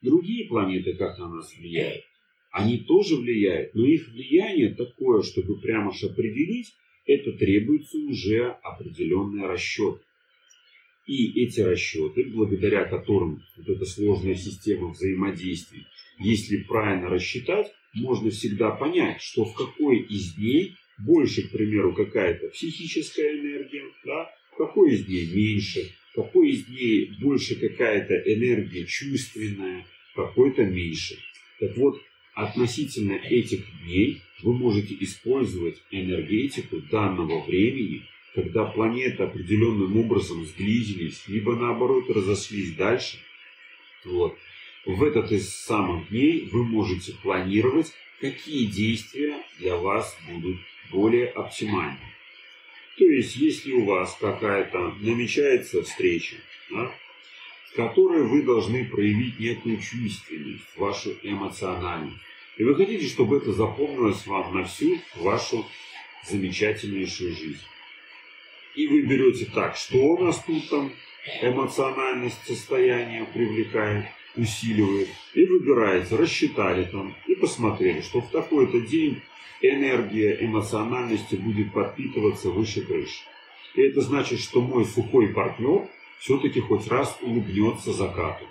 [0.01, 2.03] другие планеты как на нас влияют?
[2.51, 6.73] Они тоже влияют, но их влияние такое, чтобы прямо же определить,
[7.05, 10.01] это требуется уже определенный расчет.
[11.05, 15.85] И эти расчеты, благодаря которым вот эта сложная система взаимодействий,
[16.19, 22.49] если правильно рассчитать, можно всегда понять, что в какой из дней больше, к примеру, какая-то
[22.49, 29.85] психическая энергия, да, какой из дней меньше, какой из дней больше какая-то энергия чувственная,
[30.15, 31.17] какой-то меньше.
[31.59, 32.01] Так вот,
[32.33, 41.55] относительно этих дней вы можете использовать энергетику данного времени, когда планеты определенным образом сблизились, либо
[41.55, 43.17] наоборот разошлись дальше.
[44.05, 44.37] Вот.
[44.85, 50.57] В этот из самых дней вы можете планировать, какие действия для вас будут
[50.91, 51.97] более оптимальны.
[52.97, 56.35] То есть, если у вас какая-то намечается встреча,
[56.69, 56.91] да,
[57.71, 62.17] в которой вы должны проявить некую чувственность, вашу эмоциональность,
[62.57, 65.65] и вы хотите, чтобы это запомнилось вам на всю вашу
[66.25, 67.63] замечательнейшую жизнь.
[68.75, 70.91] И вы берете так, что у нас тут там
[71.41, 79.21] эмоциональность состояния привлекает, усиливает, и выбираете, рассчитали там, и посмотрели, что в такой-то день
[79.61, 83.23] энергия эмоциональности будет подпитываться выше крыши.
[83.75, 85.87] И это значит, что мой сухой партнер
[86.19, 88.45] все-таки хоть раз улыбнется закату.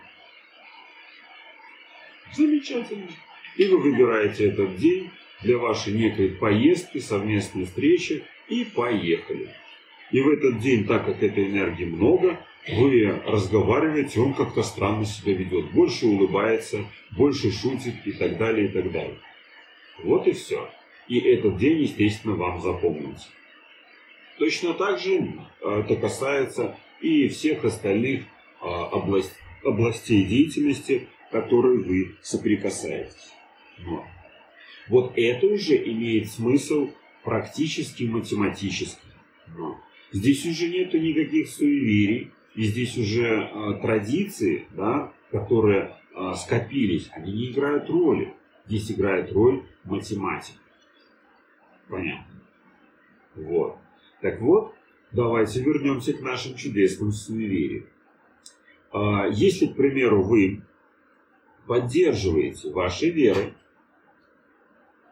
[2.35, 3.09] Замечательно.
[3.57, 5.11] И вы выбираете этот день
[5.43, 9.55] для вашей некой поездки, совместной встречи и поехали.
[10.11, 15.35] И в этот день, так как этой энергии много, вы разговариваете, он как-то странно себя
[15.35, 16.85] ведет, больше улыбается,
[17.17, 19.19] больше шутит и так далее, и так далее.
[20.03, 20.71] Вот и все.
[21.09, 23.29] И этот день, естественно, вам запомнится.
[24.39, 28.25] Точно так же а, это касается и всех остальных
[28.61, 28.91] а,
[29.65, 33.33] областей деятельности, которые вы соприкасаетесь.
[33.85, 34.05] Вот.
[34.89, 36.91] вот это уже имеет смысл
[37.23, 39.13] практически математический.
[39.57, 39.77] Вот.
[40.13, 47.33] Здесь уже нет никаких суеверий, и здесь уже э, традиции, да, которые э, скопились, они
[47.33, 48.35] не играют роли.
[48.67, 50.59] Здесь играет роль математика.
[51.89, 52.35] Понятно.
[53.35, 53.79] Вот.
[54.21, 54.75] Так вот,
[55.13, 57.87] давайте вернемся к нашим чудесным суевериям.
[58.93, 60.63] Э, если, к примеру, вы
[61.67, 63.55] поддерживаете вашей верой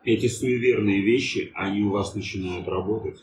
[0.04, 3.22] эти суеверные вещи, они у вас начинают работать.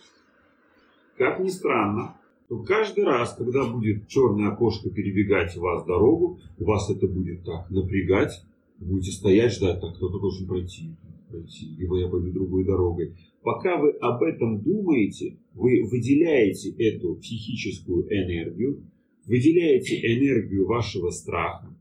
[1.18, 2.18] Как ни странно,
[2.54, 7.68] то каждый раз, когда будет черное окошко перебегать у вас дорогу, вас это будет так
[7.72, 8.44] напрягать,
[8.78, 10.92] будете стоять, ждать, так кто-то должен пройти,
[11.30, 13.16] пройти, либо я пойду другой дорогой.
[13.42, 18.84] Пока вы об этом думаете, вы выделяете эту психическую энергию,
[19.26, 21.76] выделяете энергию вашего страха,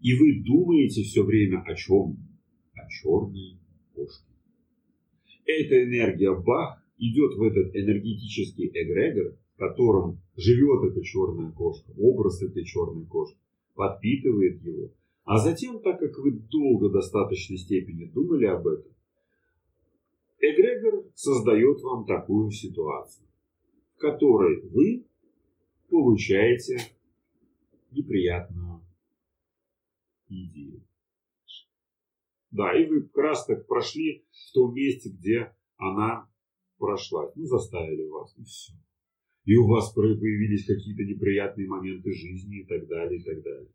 [0.00, 2.16] и вы думаете все время о чем?
[2.72, 3.58] О черной
[3.94, 4.32] кошке.
[5.44, 12.42] Эта энергия бах идет в этот энергетический эгрегор, в котором живет эта черная кошка, образ
[12.42, 13.38] этой черной кошки,
[13.74, 14.90] подпитывает его.
[15.24, 18.92] А затем, так как вы долго в достаточной степени думали об этом,
[20.38, 23.26] эгрегор создает вам такую ситуацию,
[23.96, 25.06] в которой вы
[25.88, 26.78] получаете
[27.92, 28.82] неприятную
[30.28, 30.82] идею.
[32.50, 36.28] Да, и вы как раз так прошли в том месте, где она
[36.78, 37.30] прошла.
[37.34, 38.72] Ну, заставили вас, и все.
[39.44, 43.72] И у вас появились какие-то неприятные моменты жизни и так далее, и так далее.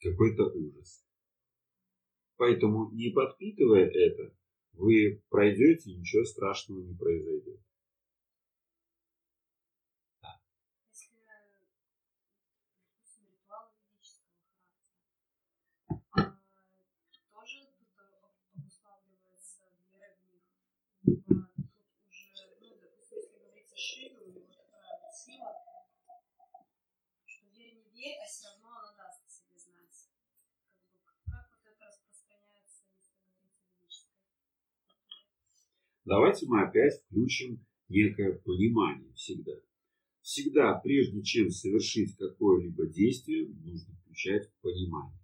[0.00, 1.04] Какой-то ужас.
[2.36, 4.34] Поэтому, не подпитывая это,
[4.72, 7.60] вы пройдете, ничего страшного не произойдет.
[10.88, 11.16] Если,
[12.88, 14.40] допустим, ритуалы ведического
[16.10, 17.88] характера, а, тоже тут
[18.56, 20.42] обуславливается вера в них.
[21.04, 21.68] Либо тут
[22.08, 22.26] уже,
[22.60, 25.52] ну, допустим, если говорить о Шиве, у него такая вот сила,
[27.26, 30.08] что верь не верь, а все равно она даст о себе знать.
[31.04, 34.70] Как, бы, как вот это распространяется, если говорить о ведической культуре?
[36.10, 39.52] Давайте мы опять включим некое понимание всегда.
[40.22, 45.16] Всегда, прежде чем совершить какое-либо действие, нужно включать понимание.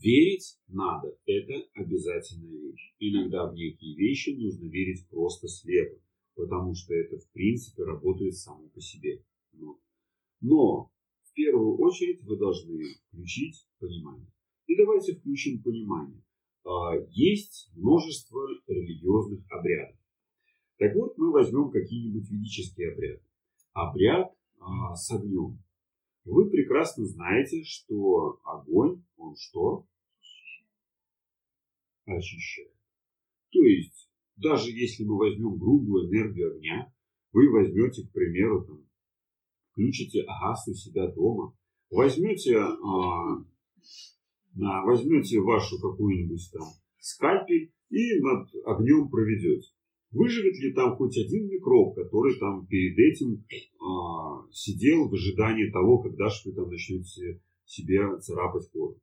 [0.00, 2.96] Верить надо, это обязательная вещь.
[2.98, 6.00] Иногда в некие вещи нужно верить просто слепо,
[6.34, 9.22] потому что это в принципе работает само по себе.
[9.52, 9.78] Вот.
[10.40, 10.90] Но
[11.22, 14.32] в первую очередь вы должны включить понимание.
[14.66, 16.20] И давайте включим понимание.
[16.64, 19.97] А, Есть множество религиозных обрядов.
[20.78, 23.22] Так вот, мы возьмем какие-нибудь ведические обряды.
[23.72, 25.58] Обряд а, с огнем.
[26.24, 29.86] Вы прекрасно знаете, что огонь, он что?
[32.04, 32.72] Очищает.
[33.50, 36.92] То есть, даже если мы возьмем грубую энергию огня,
[37.32, 38.86] вы возьмете, к примеру, там,
[39.72, 41.56] включите газ у себя дома,
[41.90, 43.44] возьмете, а,
[44.54, 49.72] возьмете вашу какую-нибудь там скальпель и над огнем проведете.
[50.10, 53.44] Выживет ли там хоть один микроб, который там перед этим
[53.78, 58.98] а, сидел в ожидании того, когда же вы там начнете себе царапать кожу?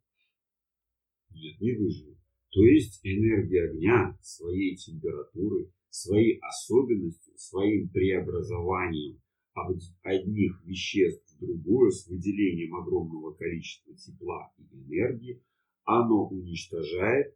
[1.31, 2.17] Нет, не выживет.
[2.49, 9.21] То есть энергия огня своей температурой, своей особенностью, своим преобразованием
[9.53, 15.43] об- одних веществ в другое с выделением огромного количества тепла и энергии,
[15.83, 17.35] оно уничтожает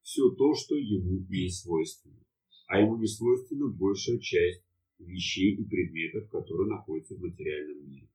[0.00, 2.24] все то, что ему не свойственно
[2.70, 4.62] а ему не свойственна большая часть
[5.00, 8.08] вещей и предметов, которые находятся в материальном мире.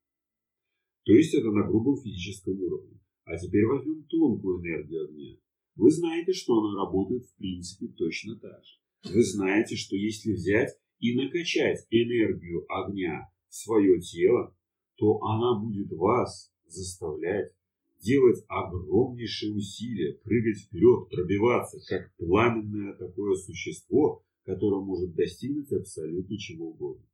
[1.04, 3.02] То есть это на грубом физическом уровне.
[3.26, 5.36] А теперь возьмем тонкую энергию огня.
[5.76, 9.14] Вы знаете, что она работает в принципе точно так же.
[9.14, 14.56] Вы знаете, что если взять и накачать энергию огня в свое тело,
[14.96, 17.52] то она будет вас заставлять
[18.00, 26.70] делать огромнейшие усилия, прыгать вперед, пробиваться, как пламенное такое существо, которое может достигнуть абсолютно чего
[26.70, 27.06] угодно.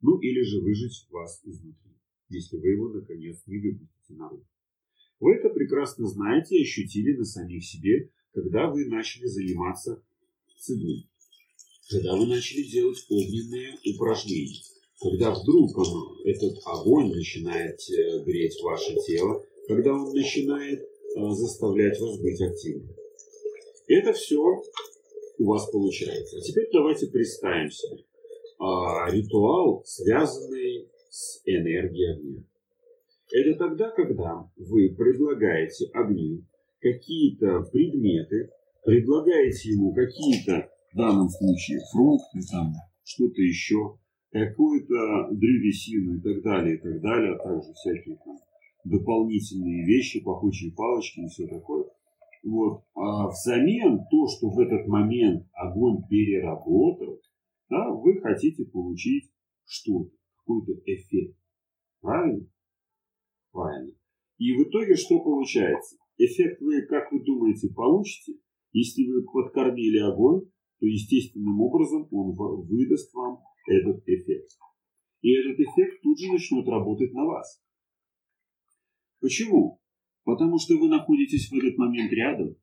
[0.00, 1.92] Ну или же выжечь вас изнутри,
[2.28, 4.46] если вы его наконец не выпустите наружу.
[5.20, 10.02] Вы это прекрасно знаете и ощутили на самих себе, когда вы начали заниматься
[10.58, 11.08] цигун,
[11.88, 14.60] когда вы начали делать огненные упражнения,
[15.00, 21.98] когда вдруг он, этот огонь начинает э, греть ваше тело, когда он начинает э, заставлять
[22.00, 22.94] вас быть активным.
[23.86, 24.62] Это все
[25.38, 26.40] у вас получается.
[26.40, 28.04] Теперь давайте представим себе
[28.58, 32.42] а, ритуал, связанный с энергией огня.
[33.32, 36.44] Это тогда, когда вы предлагаете огню
[36.80, 38.50] какие-то предметы,
[38.84, 43.98] предлагаете ему какие-то, в данном случае, фрукты, там, что-то еще,
[44.30, 48.38] какую-то древесину и так далее, и так далее, а также всякие там
[48.84, 51.86] дополнительные вещи, пахучие палочки и все такое.
[52.44, 52.84] Вот.
[52.94, 57.20] А взамен то, что в этот момент огонь переработал,
[57.70, 59.32] да, вы хотите получить
[59.64, 61.38] что-то, какой-то эффект.
[62.00, 62.46] Правильно?
[63.50, 63.94] Правильно.
[64.36, 65.96] И в итоге что получается?
[66.18, 68.34] Эффект вы, как вы думаете, получите?
[68.72, 70.42] Если вы подкормили огонь,
[70.80, 72.34] то естественным образом он
[72.66, 74.50] выдаст вам этот эффект.
[75.22, 77.62] И этот эффект тут же начнет работать на вас.
[79.20, 79.80] Почему?
[80.24, 82.56] Потому что вы находитесь в этот момент рядом.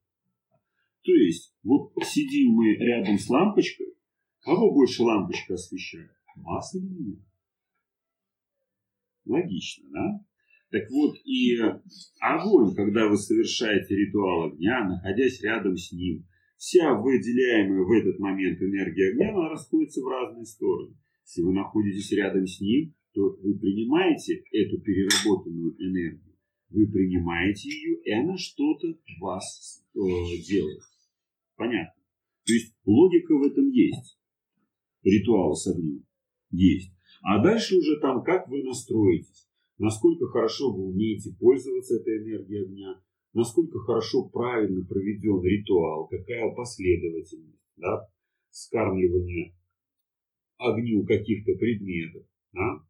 [1.04, 3.93] То есть, вот сидим мы рядом с лампочкой,
[4.41, 6.12] кого больше лампочка освещает?
[6.36, 7.18] Вас или меня?
[9.26, 10.26] Логично, да?
[10.72, 11.57] Так вот, и
[12.22, 16.26] огонь, когда вы совершаете ритуал огня, находясь рядом с ним,
[16.57, 20.95] вся выделяемая в этот момент энергия огня, она расходится в разные стороны.
[21.26, 26.30] Если вы находитесь рядом с ним, то вы принимаете эту переработанную энергию,
[26.72, 28.88] вы принимаете ее, и она что-то
[29.19, 29.99] вас э,
[30.47, 30.82] делает.
[31.55, 32.01] Понятно?
[32.45, 34.17] То есть логика в этом есть.
[35.03, 36.05] Ритуал с огнем
[36.51, 36.93] есть.
[37.24, 39.47] А дальше уже там, как вы настроитесь,
[39.78, 43.01] насколько хорошо вы умеете пользоваться этой энергией огня,
[43.34, 48.07] насколько хорошо правильно проведен ритуал, какая последовательность да,
[48.49, 49.55] скармливания
[50.57, 52.24] огню каких-то предметов.
[52.53, 52.86] Да?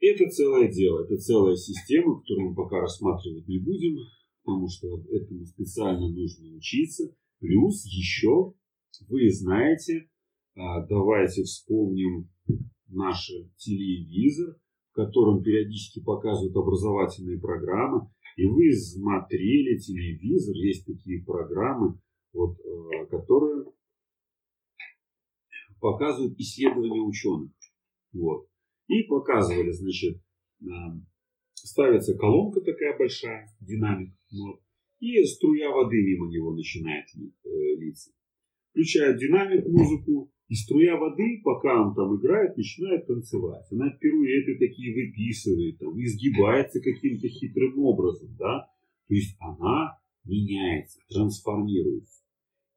[0.00, 3.98] Это целое дело, это целая система, которую мы пока рассматривать не будем,
[4.42, 7.14] потому что этому специально нужно учиться.
[7.38, 8.54] Плюс еще
[9.08, 10.08] вы знаете,
[10.56, 12.30] а, давайте вспомним
[12.88, 14.56] наш телевизор,
[14.90, 18.10] в котором периодически показывают образовательные программы.
[18.36, 22.00] И вы смотрели телевизор, есть такие программы,
[22.32, 23.66] вот, а, которые
[25.78, 27.52] показывают исследования ученых.
[28.12, 28.49] Вот.
[28.90, 30.20] И показывали, значит,
[30.68, 30.98] а,
[31.54, 34.60] ставится колонка такая большая, динамик, вот,
[34.98, 38.10] и струя воды мимо него начинает э, литься.
[38.70, 43.64] Включают динамик, музыку, и струя воды, пока он там играет, начинает танцевать.
[43.70, 48.66] Она пируэты такие выписывает, там, изгибается каким-то хитрым образом, да.
[49.06, 52.24] То есть она меняется, трансформируется.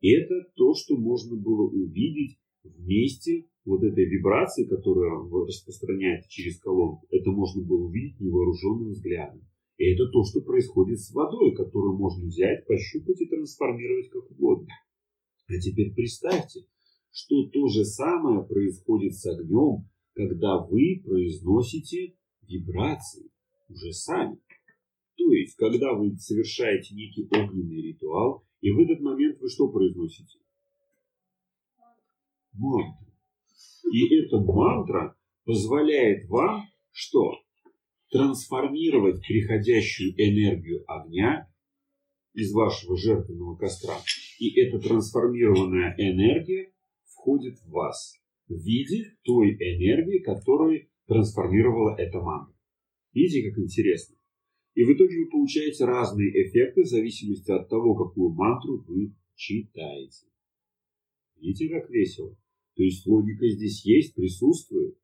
[0.02, 6.60] И это то, что можно было увидеть вместе вот этой вибрации, которую вы распространяете через
[6.60, 7.08] колонку.
[7.10, 9.42] Это можно было увидеть невооруженным взглядом.
[9.78, 14.70] И это то, что происходит с водой, которую можно взять, пощупать и трансформировать как угодно.
[15.48, 16.62] А теперь представьте,
[17.12, 22.16] что то же самое происходит с огнем, когда вы произносите
[22.48, 23.30] вибрации
[23.70, 24.40] уже сами.
[25.16, 30.40] То есть, когда вы совершаете некий огненный ритуал, и в этот момент вы что произносите?
[32.54, 33.13] Мантру.
[33.94, 35.16] И эта мантра
[35.46, 37.34] позволяет вам что?
[38.10, 41.48] Трансформировать приходящую энергию огня
[42.34, 43.96] из вашего жертвенного костра.
[44.40, 46.74] И эта трансформированная энергия
[47.06, 48.16] входит в вас
[48.48, 52.56] в виде той энергии, которую трансформировала эта мантра.
[53.14, 54.16] Видите, как интересно?
[54.74, 60.26] И в итоге вы получаете разные эффекты в зависимости от того, какую мантру вы читаете.
[61.36, 62.36] Видите, как весело?
[62.76, 64.98] То есть логика здесь есть, присутствует.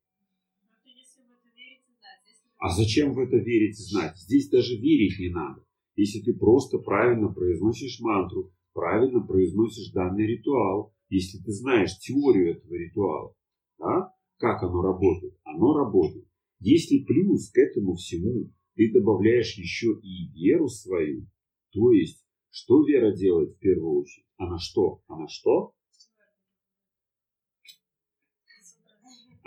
[2.58, 4.18] А зачем в это верить и знать?
[4.18, 5.64] Здесь даже верить не надо.
[5.96, 12.74] Если ты просто правильно произносишь мантру, правильно произносишь данный ритуал, если ты знаешь теорию этого
[12.74, 13.36] ритуала,
[13.78, 16.28] да, как оно работает, оно работает.
[16.60, 21.28] Если плюс к этому всему ты добавляешь еще и веру свою,
[21.72, 24.26] то есть, что вера делает в первую очередь?
[24.38, 25.02] Она что?
[25.08, 25.74] Она что?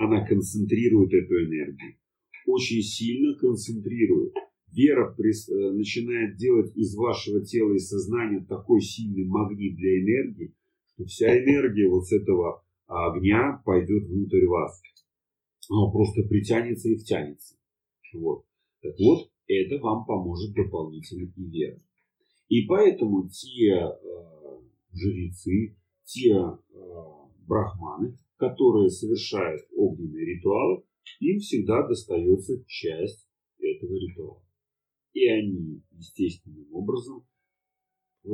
[0.03, 1.95] Она концентрирует эту энергию.
[2.47, 4.35] Очень сильно концентрирует.
[4.73, 11.05] Вера э, начинает делать из вашего тела и сознания такой сильный магнит для энергии, что
[11.05, 14.83] вся энергия вот с этого огня пойдет внутрь вас.
[15.71, 17.55] Она просто притянется и втянется.
[18.15, 18.45] Вот.
[18.81, 21.81] Так вот, это вам поможет дополнительно и вера.
[22.49, 23.93] И поэтому те э,
[24.93, 26.59] жрецы, те э,
[27.47, 30.83] брахманы, которые совершают огненные ритуалы,
[31.21, 33.29] им всегда достается часть
[33.61, 34.43] этого ритуала.
[35.13, 37.25] И они естественным образом
[38.25, 38.29] э,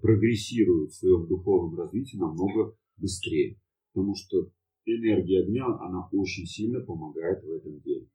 [0.00, 3.60] прогрессируют в своем духовном развитии намного быстрее.
[3.92, 4.50] Потому что
[4.86, 8.08] энергия огня, она очень сильно помогает в этом деле.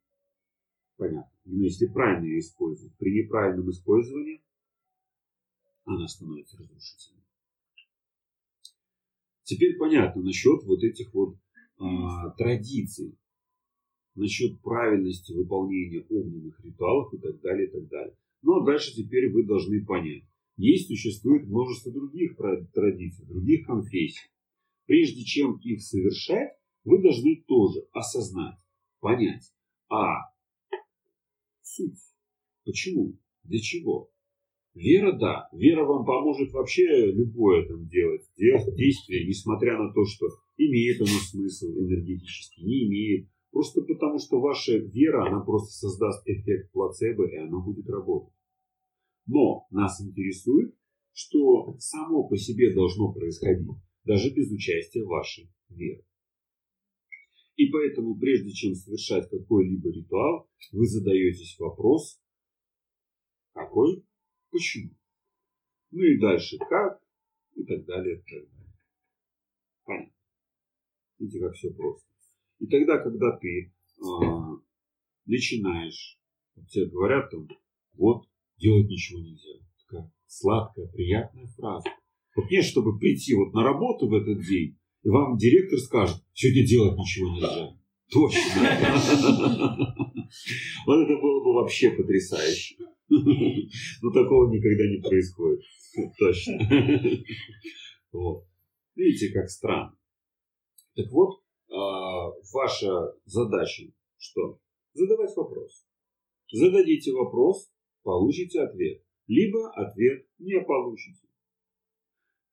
[0.96, 1.30] Понятно.
[1.44, 4.42] Но если правильно ее использовать, при неправильном использовании
[5.84, 7.25] она становится разрушительной.
[9.46, 11.36] Теперь понятно насчет вот этих вот
[11.78, 13.16] а, традиций,
[14.16, 18.16] насчет правильности выполнения огненных ритуалов и так далее, и так далее.
[18.42, 20.24] Ну а дальше теперь вы должны понять.
[20.56, 22.36] Есть, существует множество других
[22.72, 24.28] традиций, других конфессий.
[24.86, 28.58] Прежде чем их совершать, вы должны тоже осознать,
[28.98, 29.52] понять,
[29.88, 30.32] а
[31.62, 32.00] суть,
[32.64, 34.10] почему, для чего,
[34.76, 35.48] Вера, да.
[35.52, 40.26] Вера вам поможет вообще любое там делать, делать действие, несмотря на то, что
[40.58, 43.28] имеет оно смысл энергетически, не имеет.
[43.50, 48.34] Просто потому, что ваша вера, она просто создаст эффект плацебо, и она будет работать.
[49.24, 50.74] Но нас интересует,
[51.12, 53.66] что само по себе должно происходить,
[54.04, 56.04] даже без участия вашей веры.
[57.56, 62.20] И поэтому, прежде чем совершать какой-либо ритуал, вы задаетесь вопрос,
[63.54, 64.04] какой
[64.56, 64.90] почему.
[65.90, 67.00] Ну и дальше как,
[67.54, 68.74] и так далее, и так далее.
[69.84, 70.12] Понятно.
[71.18, 72.06] Видите, как все просто.
[72.58, 74.02] И тогда, когда ты э,
[75.26, 76.18] начинаешь,
[76.54, 77.48] вот тебе говорят там,
[77.94, 78.28] вот,
[78.58, 79.62] делать ничего нельзя.
[79.86, 81.88] Такая сладкая, приятная фраза.
[82.34, 86.66] Вот не, чтобы прийти вот на работу в этот день, и вам директор скажет, сегодня
[86.66, 87.78] делать ничего нельзя.
[88.10, 89.92] Точно.
[90.86, 92.76] Вот это было бы вообще потрясающе.
[93.08, 95.62] Но такого никогда не происходит.
[96.18, 97.24] Точно.
[98.12, 98.46] Вот.
[98.94, 99.94] Видите, как странно.
[100.94, 104.58] Так вот, а, ваша задача что?
[104.96, 105.84] задавать вопрос.
[106.50, 107.70] Зададите вопрос,
[108.02, 109.02] получите ответ.
[109.26, 111.26] Либо ответ не получите.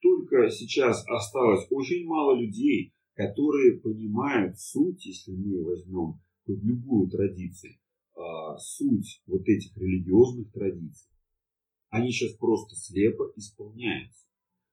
[0.01, 7.76] Только сейчас осталось очень мало людей, которые понимают суть, если мы возьмем хоть любую традицию,
[8.16, 11.09] а, суть вот этих религиозных традиций.
[11.89, 14.26] Они сейчас просто слепо исполняются.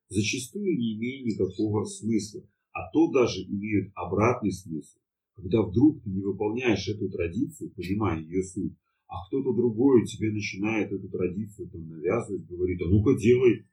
[0.09, 4.99] Зачастую не имея никакого смысла, а то даже имеют обратный смысл.
[5.35, 8.75] Когда вдруг ты не выполняешь эту традицию, понимая ее суть,
[9.07, 13.67] а кто-то другой тебе начинает эту традицию там навязывать, говорит, а ну-ка делай.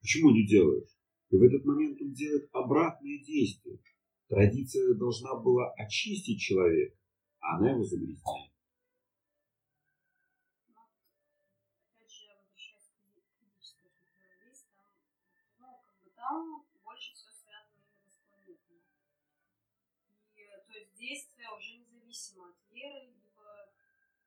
[0.00, 0.90] Почему не делаешь?
[1.30, 3.78] И в этот момент он делает обратное действие.
[4.28, 6.96] Традиция должна была очистить человека,
[7.40, 8.52] а она его загрязняет.
[12.02, 14.86] опять же, возвращаясь к физи- физической культуре, есть там,
[15.58, 18.82] ну, как бы там больше все связано именно с планетами.
[20.34, 21.76] И, э, то есть действие уже
[22.12, 23.72] независимо от веры, либо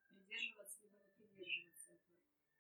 [0.10, 2.20] придерживаться, либо не придерживаться этого.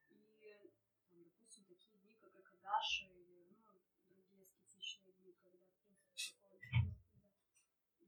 [0.10, 0.72] И,
[1.10, 6.60] там, допустим, такие дни, как Акадаши, или, ну, другие аскетичные дни, когда, в принципе, такого
[6.60, 6.96] было.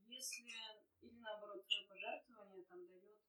[0.05, 0.45] Если,
[1.01, 3.19] или наоборот, твое пожертвование там дает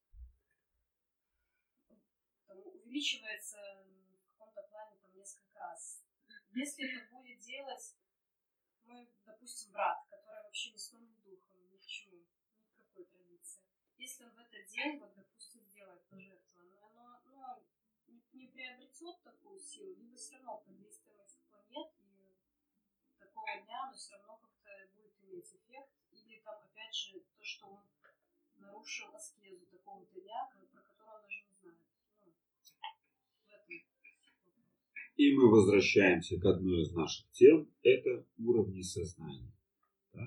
[2.47, 6.05] там, увеличивается в каком-то плане там несколько раз.
[6.51, 7.97] Если это будет делать
[8.84, 13.05] мой, допустим, брат, который вообще ни сном, ни духом, ни к чему, ни к какой
[13.07, 13.62] традиции.
[13.99, 17.64] Если он в этот день, вот, допустим, сделает пожертвование, оно ну,
[18.07, 22.09] не, не приобретет такую силу, либо все равно под действием этих планет и
[23.18, 25.90] такого дня оно все равно как-то будет иметь эффект.
[26.12, 27.82] Или там, опять же, то, что он
[28.57, 31.80] нарушил аскезу такого-то дня, про который он даже не знает.
[32.20, 33.74] Ну, в этом.
[35.16, 37.68] И мы возвращаемся к одной из наших тем.
[37.82, 39.53] Это уровни сознания.
[40.12, 40.24] Да?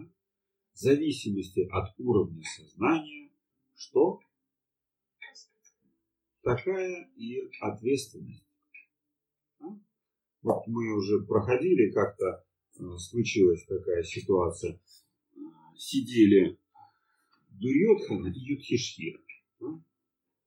[0.73, 3.30] В зависимости от уровня сознания,
[3.81, 4.19] что?
[6.43, 8.45] Такая и ответственность.
[9.59, 9.79] Да?
[10.43, 12.45] Вот мы уже проходили как-то,
[12.79, 14.79] э, случилась такая ситуация.
[15.75, 16.59] Сидели
[17.49, 19.19] Дурьотхана и Юдхишхира
[19.59, 19.83] да,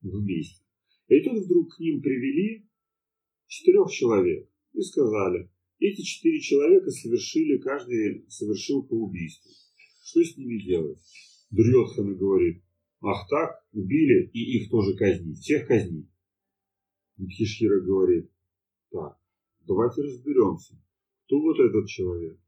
[0.02, 0.64] вместе.
[1.08, 2.68] И тут вдруг к ним привели
[3.46, 9.50] четырех человек и сказали, эти четыре человека совершили, каждый совершил по убийству.
[10.04, 10.98] Что с ними делать?
[11.50, 12.64] Дурьотхана говорит,
[13.04, 16.08] ах так, убили и их тоже казнить, всех казнить.
[17.16, 18.30] Юдхишхира говорит,
[18.90, 19.18] так,
[19.66, 20.74] давайте разберемся,
[21.26, 22.38] кто вот этот человек.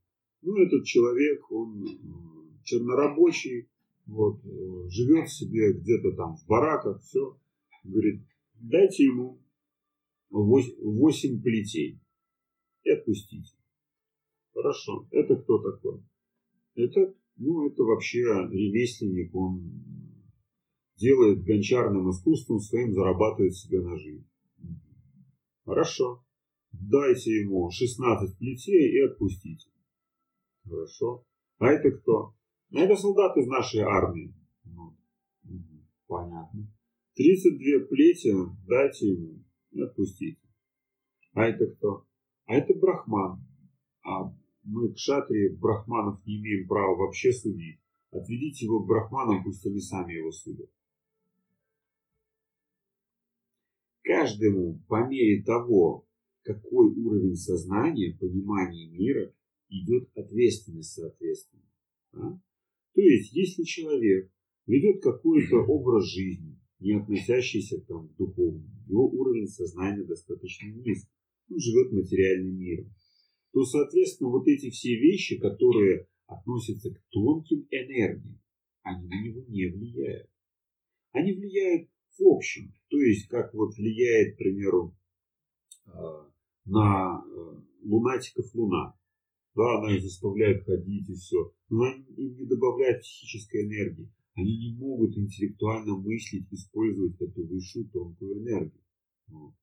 [0.43, 3.69] Ну, этот человек, он э, чернорабочий,
[4.07, 7.39] вот, э, живет себе где-то там в бараках, все.
[7.85, 8.23] Говорит,
[8.55, 9.41] дайте ему
[10.31, 12.01] вось- восемь плетей
[12.85, 13.57] и отпустите.
[14.53, 15.07] Хорошо.
[15.11, 16.03] Это кто такой?
[16.75, 20.06] Это, ну, это вообще ремесленник, он
[20.97, 24.29] делает гончарным искусством своим, зарабатывает себе на жизнь.
[25.65, 26.25] Хорошо.
[26.73, 29.69] Дайте ему 16 плетей и отпустите.
[30.65, 31.25] Хорошо.
[31.59, 32.35] А это кто?
[32.73, 34.35] А это солдат из нашей армии.
[34.65, 34.97] Ну,
[36.07, 36.73] Понятно.
[37.17, 38.35] 32 плети
[38.67, 39.43] дайте ему
[39.73, 40.41] и отпустите.
[41.33, 42.07] А это кто?
[42.47, 43.43] А это брахман.
[44.05, 44.33] А
[44.63, 47.81] мы, кшатрии, брахманов не имеем права вообще судить.
[48.11, 50.71] Отведите его к брахманам, пусть они сами его судят.
[54.07, 56.07] Каждому по мере того,
[56.43, 59.35] какой уровень сознания, понимания мира,
[59.69, 61.65] идет ответственность соответственно.
[62.13, 62.39] а?
[62.95, 64.31] То есть, если человек
[64.69, 71.11] ведет какой-то образ жизни, не относящийся там, к духовному, его уровень сознания достаточно низкий,
[71.51, 72.95] он живет материальным миром,
[73.53, 78.41] то, соответственно, вот эти все вещи, которые относятся к тонким энергиям,
[78.83, 80.31] они на него не влияют.
[81.11, 81.89] Они влияют
[82.19, 84.97] в общем, то есть как вот влияет, к примеру,
[85.87, 85.91] э,
[86.65, 88.95] на э, лунатиков луна.
[89.55, 91.53] Да, она их заставляет ходить и все.
[91.71, 94.13] Но она им не добавляет психической энергии.
[94.35, 98.83] Они не могут интеллектуально мыслить, использовать эту высшую тонкую энергию.
[99.29, 99.55] Вот.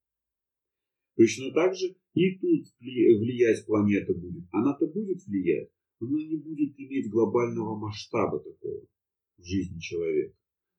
[1.16, 4.46] Точно так же и тут вли- влиять планета будет.
[4.52, 8.88] Она-то будет влиять, но она не будет иметь глобального масштаба такого
[9.38, 10.36] в жизни человека.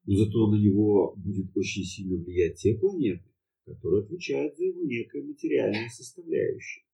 [0.07, 3.24] Но зато на него будет очень сильно влиять те планеты,
[3.64, 6.84] которые отвечают за его некое материальное составляющее.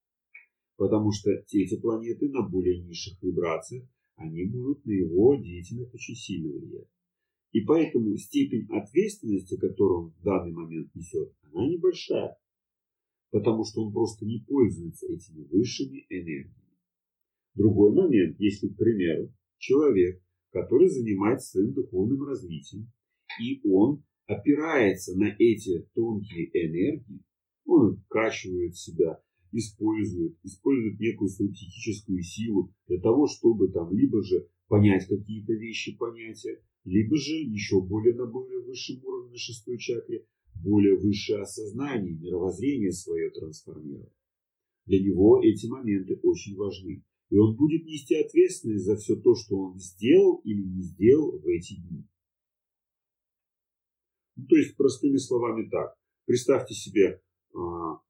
[0.77, 3.85] Потому что те эти планеты на более низших вибрациях,
[4.15, 6.89] они будут на его деятельность очень сильно влиять.
[7.53, 12.37] И поэтому степень ответственности, которую он в данный момент несет, она небольшая.
[13.31, 16.55] Потому что он просто не пользуется этими высшими энергиями.
[17.55, 22.93] Другой момент, если, к примеру, человек, который занимается своим духовным развитием,
[23.41, 27.23] и он опирается на эти тонкие энергии,
[27.65, 29.21] он вкачивает себя,
[29.53, 35.97] использует, использует некую свою психическую силу для того, чтобы там либо же понять какие-то вещи,
[35.97, 40.27] понятия, либо же еще более на более высшем уровне, на шестой чакре,
[40.63, 44.13] более высшее осознание, мировоззрение свое трансформировать.
[44.87, 47.05] Для него эти моменты очень важны.
[47.31, 51.47] И он будет нести ответственность за все то, что он сделал или не сделал в
[51.47, 52.05] эти дни.
[54.41, 55.99] Ну, то есть, простыми словами так.
[56.25, 57.23] Представьте себе
[57.55, 58.01] а,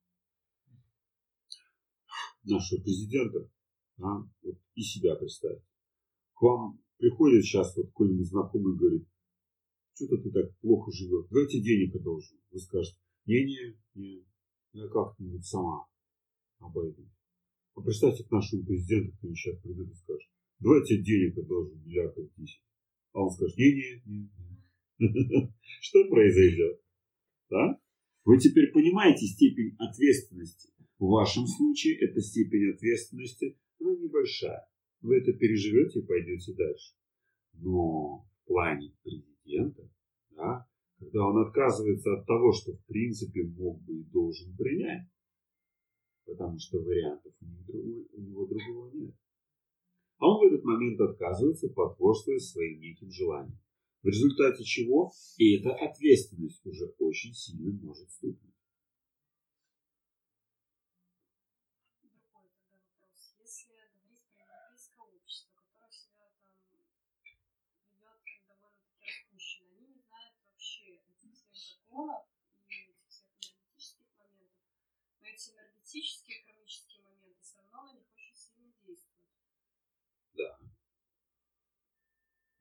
[2.45, 3.51] нашего президента
[3.99, 5.67] а, вот, и себя представьте.
[6.35, 9.09] К вам приходит сейчас вот какой-нибудь знакомый и говорит,
[9.95, 12.37] что-то ты так плохо живешь, давайте денег одолжу.
[12.53, 14.25] Вы скажете, не-не, не,
[14.73, 15.89] я как-нибудь сама
[16.61, 17.11] обойдусь.
[17.75, 22.63] А представьте, к нашему президенту кто сейчас придет и скажет, давайте денег одолжим, миллиардов десять.
[23.15, 24.50] А он скажет, не-не, не.
[25.81, 26.81] Что произойдет?
[27.49, 27.81] Да?
[28.25, 30.73] Вы теперь понимаете степень ответственности.
[30.99, 34.69] В вашем случае эта степень ответственности она небольшая.
[35.01, 36.95] Вы это переживете и пойдете дальше.
[37.55, 39.91] Но в плане президента,
[40.33, 45.09] да, когда он отказывается от того, что в принципе мог бы и должен принять,
[46.27, 49.15] потому что вариантов у него, другой, у него другого нет.
[50.19, 53.59] А он в этот момент отказывается, потворствуя своим неким желаниям.
[54.03, 58.37] В результате чего и эта ответственность уже очень сильно может всех
[73.81, 74.63] энергетических моментов,
[75.21, 79.29] но эти энергетические кармические моменты все равно на них очень сильно действуют.
[80.35, 80.59] Да.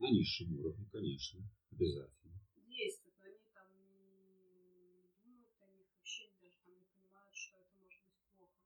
[0.10, 1.40] На низшем уровне, конечно,
[1.72, 2.42] обязательно.
[2.68, 7.78] Действуют, но они там не думают о них, вообще даже там не понимают, что это
[7.78, 8.58] может быть плохо.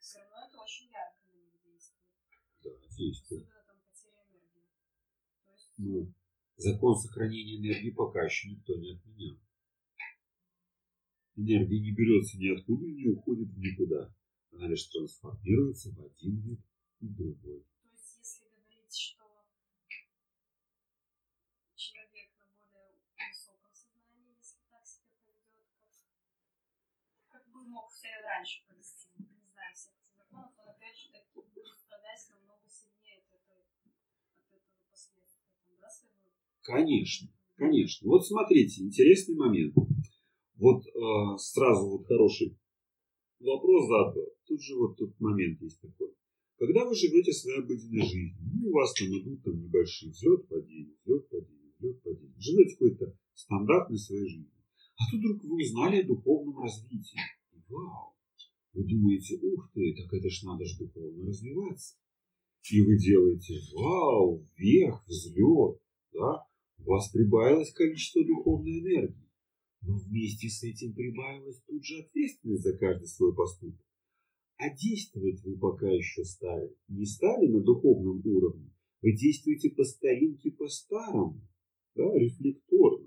[0.00, 2.08] Все равно это очень ярко на них действует.
[2.64, 3.42] Да, действует.
[3.44, 4.64] Особенно там потеря энергии.
[5.44, 6.14] То есть, Ну,
[6.56, 9.36] закон сохранения энергии пока еще никто не отменял.
[11.36, 14.14] Энергия не берется ниоткуда и не уходит в никуда.
[14.52, 16.60] Она лишь трансформируется в один вид
[17.00, 17.60] и другой.
[17.82, 19.30] То есть, если говорить, что
[21.80, 25.72] человек на более высоком сознании, если так себя поведет,
[27.30, 31.10] как, как бы мог себя раньше повести, не знаю всех этих законов, он опять же
[31.10, 33.66] таки будет страдать намного сильнее от, этой,
[34.38, 36.30] от этого последствия, там, да, своего
[36.62, 38.08] Конечно, конечно.
[38.08, 39.74] Вот смотрите, интересный момент.
[40.56, 42.56] Вот э, сразу вот хороший
[43.40, 44.26] вопрос задан.
[44.46, 46.14] Тут же вот тут момент есть такой.
[46.58, 50.94] Когда вы живете своей обыденной жизнью, ну, у вас там идут там небольшие взлет, падение,
[51.02, 52.34] взлет, падение, взлет, падение.
[52.38, 54.52] Живете какой-то стандартной своей жизнью.
[54.96, 57.18] А тут вдруг вы узнали о духовном развитии.
[57.70, 58.19] Вау!
[58.72, 61.96] Вы думаете, ух ты, так это ж надо же духовно развиваться.
[62.70, 65.80] И вы делаете, вау, вверх, взлет,
[66.12, 66.46] да?
[66.78, 69.28] У вас прибавилось количество духовной энергии.
[69.82, 73.84] Но вместе с этим прибавилась тут же ответственность за каждый свой поступок.
[74.58, 76.76] А действовать вы пока еще стали.
[76.88, 78.70] Не стали на духовном уровне.
[79.00, 81.40] Вы действуете по старинке, по-старому.
[81.94, 82.99] Да, рефлекторно.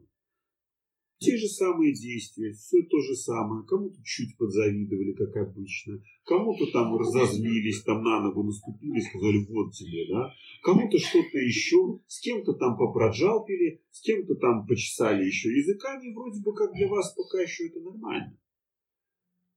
[1.24, 3.66] Те же самые действия, все то же самое.
[3.66, 6.02] Кому-то чуть подзавидовали, как обычно.
[6.26, 10.34] Кому-то там разозлились, там на ногу наступили, сказали, вот тебе, да.
[10.64, 16.14] Кому-то что-то еще, с кем-то там попроджалпили, с кем-то там почесали еще языками.
[16.14, 18.38] Вроде бы как для вас пока еще это нормально.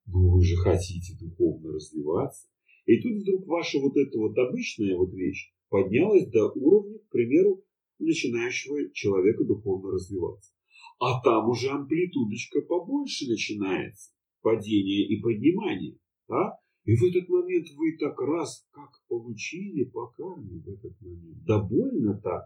[0.07, 2.47] Но вы же хотите духовно развиваться.
[2.87, 7.65] И тут вдруг ваша вот эта вот обычная вот вещь поднялась до уровня, к примеру,
[7.99, 10.56] начинающего человека духовно развиваться.
[10.99, 14.13] А там уже амплитудочка побольше начинается.
[14.43, 15.99] Падение и поднимание.
[16.29, 16.59] Да?
[16.85, 21.45] И в этот момент вы так раз, как получили по карме в этот момент.
[21.45, 22.45] Да больно так.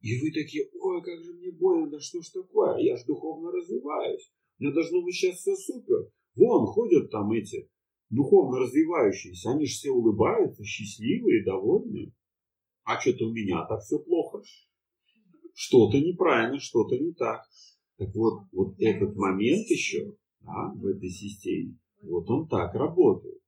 [0.00, 3.50] И вы такие, ой, как же мне больно, да что ж такое, я же духовно
[3.50, 4.30] развиваюсь.
[4.58, 6.10] У меня должно быть сейчас все супер.
[6.36, 7.68] Вон ходят там эти
[8.10, 12.12] духовно развивающиеся, они же все улыбаются, счастливые, довольные.
[12.84, 14.42] А что-то у меня так все плохо.
[15.58, 17.40] Что-то неправильно, что-то не так.
[17.96, 23.40] Так вот, вот этот момент еще да, в этой системе, вот он так работает.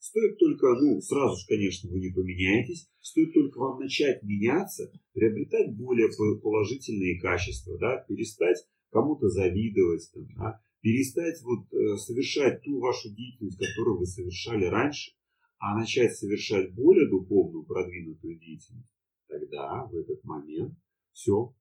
[0.00, 5.76] Стоит только, ну, сразу же, конечно, вы не поменяетесь, стоит только вам начать меняться, приобретать
[5.76, 6.08] более
[6.42, 13.58] положительные качества, да, перестать кому-то завидовать, там, да, перестать вот э, совершать ту вашу деятельность,
[13.58, 15.12] которую вы совершали раньше,
[15.58, 18.90] а начать совершать более духовную, продвинутую деятельность,
[19.28, 20.76] тогда в этот момент
[21.16, 21.54] все,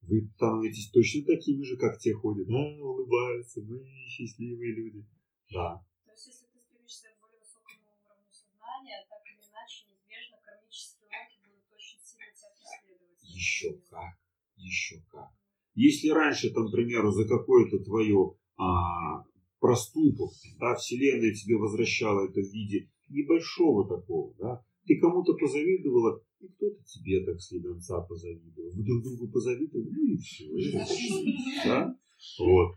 [0.00, 2.48] вы становитесь точно такими же, как те ходят.
[2.48, 5.04] А, улыбаются, мы счастливые люди.
[5.52, 5.84] Да.
[6.06, 11.08] То есть, если ты стремишься к более высокому уровню сознания, так или иначе, неизбежно кармические
[11.08, 13.22] уроки будут очень сильно тебя преследовать.
[13.22, 14.16] Еще как,
[14.56, 15.30] еще как.
[15.74, 19.24] Если раньше, там, к примеру, за какое-то твое а,
[19.60, 26.48] проступок, да, Вселенная тебе возвращала это в виде небольшого такого, да, ты кому-то позавидовала, и
[26.48, 28.70] кто-то тебе так слегонца позавидовал.
[28.72, 30.44] Вы друг другу позавидовали, ну и все.
[31.64, 31.98] Да?
[32.38, 32.76] Вот.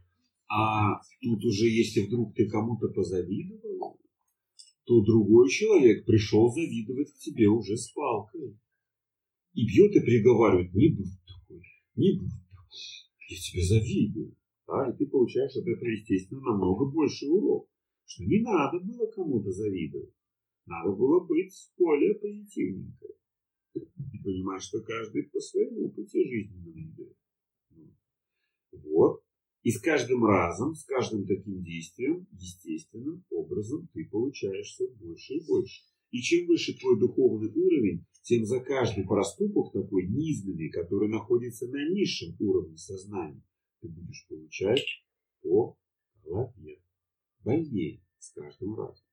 [0.49, 3.99] А тут уже, если вдруг ты кому-то позавидовал,
[4.85, 8.57] то другой человек пришел завидовать к тебе уже с палкой.
[9.53, 11.63] И бьет и приговаривает, не будь такой,
[11.95, 14.35] не будь такой, я тебе завидую.
[14.67, 14.89] Да?
[14.89, 17.67] И ты получаешь от этого, естественно, намного больше урок.
[18.05, 20.13] Что не надо было кому-то завидовать.
[20.67, 23.15] Надо было быть более позитивненькой.
[23.73, 27.17] И понимать, что каждый по своему пути жизненному идет.
[28.71, 29.23] Вот.
[29.63, 35.45] И с каждым разом, с каждым таким действием, естественным образом ты получаешь все больше и
[35.47, 35.83] больше.
[36.11, 41.89] И чем выше твой духовный уровень, тем за каждый проступок такой низменный, который находится на
[41.89, 43.43] низшем уровне сознания,
[43.81, 44.85] ты будешь получать
[45.41, 45.77] по
[46.23, 46.81] голове.
[47.43, 49.06] Больнее с каждым разом.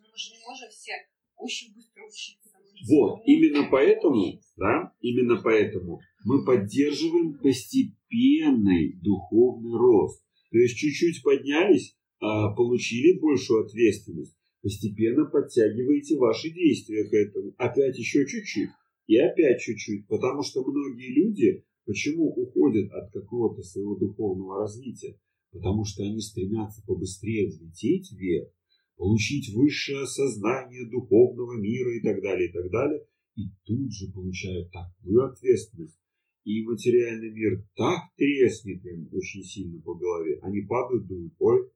[0.00, 0.92] Мы же не можем все
[1.36, 2.50] очень быстро учиться.
[2.88, 10.22] Вот, именно поэтому, да, именно поэтому мы поддерживаем постепенный духовный рост.
[10.50, 17.54] То есть чуть-чуть поднялись, а получили большую ответственность, постепенно подтягиваете ваши действия к этому.
[17.58, 18.70] Опять еще чуть-чуть
[19.06, 20.06] и опять чуть-чуть.
[20.06, 25.18] Потому что многие люди, почему уходят от какого-то своего духовного развития?
[25.52, 28.48] Потому что они стремятся побыстрее взлететь вверх,
[28.96, 33.06] получить высшее осознание духовного мира и так далее, и так далее.
[33.36, 35.98] И тут же получают такую ответственность.
[36.44, 40.38] И материальный мир так треснет им очень сильно по голове.
[40.42, 41.70] Они падают, думают, ой,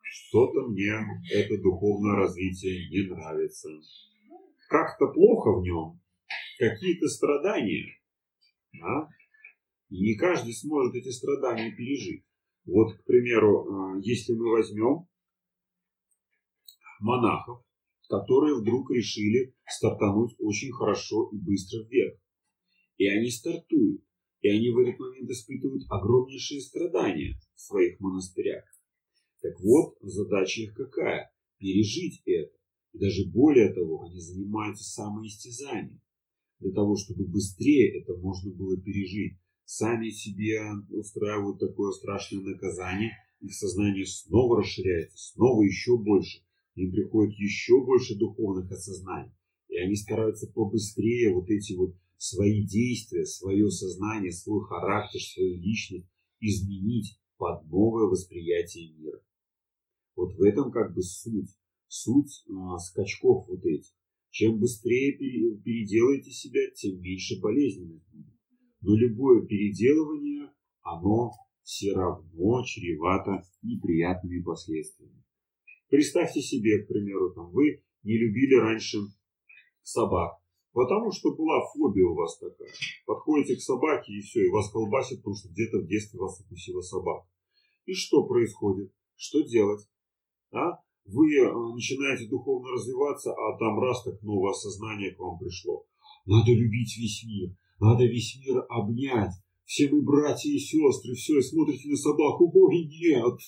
[0.00, 0.92] что-то мне
[1.32, 3.70] это духовное развитие не нравится.
[4.68, 6.00] Как-то плохо в нем,
[6.58, 7.98] какие-то страдания.
[8.74, 9.08] Да?
[9.88, 12.24] И не каждый сможет эти страдания пережить.
[12.66, 15.06] Вот, к примеру, а, если мы возьмем
[17.00, 17.64] монахов,
[18.08, 22.18] которые вдруг решили стартануть очень хорошо и быстро вверх.
[22.96, 24.02] И они стартуют,
[24.40, 28.64] и они в этот момент испытывают огромнейшие страдания в своих монастырях.
[29.40, 31.32] Так вот, задача их какая?
[31.58, 32.52] Пережить это.
[32.92, 36.00] И даже более того, они занимаются самоистязанием.
[36.60, 39.38] Для того, чтобы быстрее это можно было пережить.
[39.64, 46.43] Сами себе устраивают такое страшное наказание, их сознание снова расширяется, снова еще больше
[46.74, 49.32] им приходит еще больше духовных осознаний.
[49.68, 56.08] И они стараются побыстрее вот эти вот свои действия, свое сознание, свой характер, свою личность
[56.40, 59.20] изменить под новое восприятие мира.
[60.16, 61.50] Вот в этом как бы суть,
[61.88, 63.92] суть а, скачков вот этих.
[64.30, 68.34] Чем быстрее переделаете себя, тем меньше болезненность будет.
[68.80, 70.50] Но любое переделывание,
[70.82, 71.30] оно
[71.62, 75.13] все равно чревато неприятными последствиями.
[75.88, 78.98] Представьте себе, к примеру, там, вы не любили раньше
[79.82, 80.38] собак,
[80.72, 82.72] потому что была фобия у вас такая.
[83.06, 86.80] Подходите к собаке и все, и вас колбасит, потому что где-то в детстве вас укусила
[86.80, 87.26] собака.
[87.86, 88.92] И что происходит?
[89.16, 89.86] Что делать?
[90.52, 90.78] А?
[91.04, 95.84] Вы э, начинаете духовно развиваться, а там раз так новое осознание к вам пришло.
[96.24, 99.32] Надо любить весь мир, надо весь мир обнять.
[99.64, 103.38] Все мы братья и сестры, все, и смотрите на собаку, ой, нет,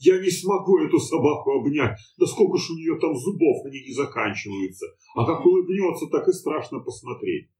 [0.00, 1.96] я не смогу эту собаку обнять.
[2.18, 4.86] Да сколько ж у нее там зубов, они не заканчиваются.
[5.14, 7.50] А как улыбнется, так и страшно посмотреть.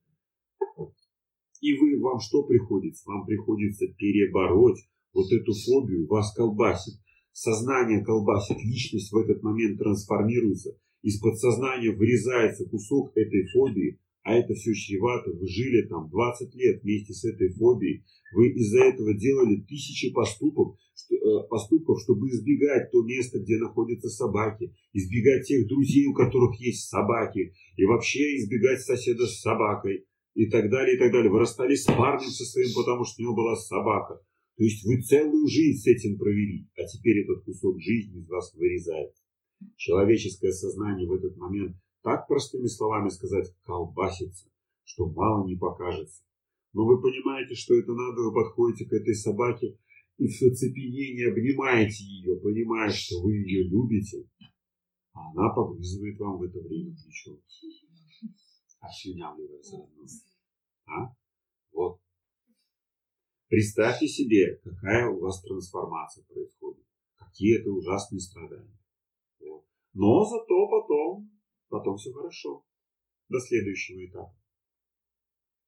[1.61, 3.05] И вы, вам что приходится?
[3.07, 4.81] Вам приходится перебороть
[5.13, 6.95] вот эту фобию, вас колбасит.
[7.33, 10.71] Сознание колбасит, личность в этот момент трансформируется.
[11.03, 13.99] Из подсознания вырезается кусок этой фобии,
[14.31, 15.33] а это все чревато.
[15.33, 18.05] Вы жили там 20 лет вместе с этой фобией.
[18.33, 24.09] Вы из-за этого делали тысячи поступков, что, э, поступков, чтобы избегать то место, где находятся
[24.09, 30.47] собаки, избегать тех друзей, у которых есть собаки, и вообще избегать соседа с собакой, и
[30.49, 31.29] так далее, и так далее.
[31.29, 34.21] Вы расстались с парнем со своим, потому что у него была собака.
[34.57, 38.55] То есть вы целую жизнь с этим провели, а теперь этот кусок жизни из вас
[38.55, 39.25] вырезается.
[39.77, 44.49] Человеческое сознание в этот момент так простыми словами сказать колбасится,
[44.85, 46.25] что мало не покажется.
[46.73, 49.77] Но вы понимаете, что это надо, вы подходите к этой собаке
[50.19, 54.29] и в оцепенении обнимаете ее, понимая, что вы ее любите,
[55.13, 57.39] а она погрызывает вам в это время плечо.
[58.81, 60.05] Ослюнявливая заодно.
[60.87, 61.15] А?
[61.73, 62.01] Вот.
[63.49, 66.85] Представьте себе, какая у вас трансформация происходит.
[67.17, 68.79] Какие это ужасные страдания.
[69.93, 71.31] Но зато потом,
[71.71, 72.65] потом все хорошо.
[73.29, 74.37] До следующего этапа.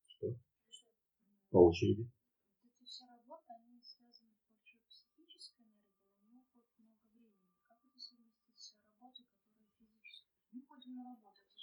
[0.06, 0.36] Что?
[1.50, 2.10] По очереди.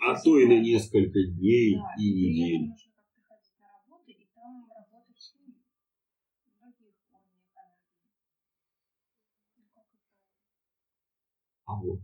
[0.00, 2.68] А то и на несколько дней Да, и недель.
[2.68, 5.62] нужно как-то ходить на работу и там работать с ними.
[6.60, 7.88] Многих уровнях энергии.
[9.56, 10.08] Ну, как это?
[11.72, 12.00] А вот.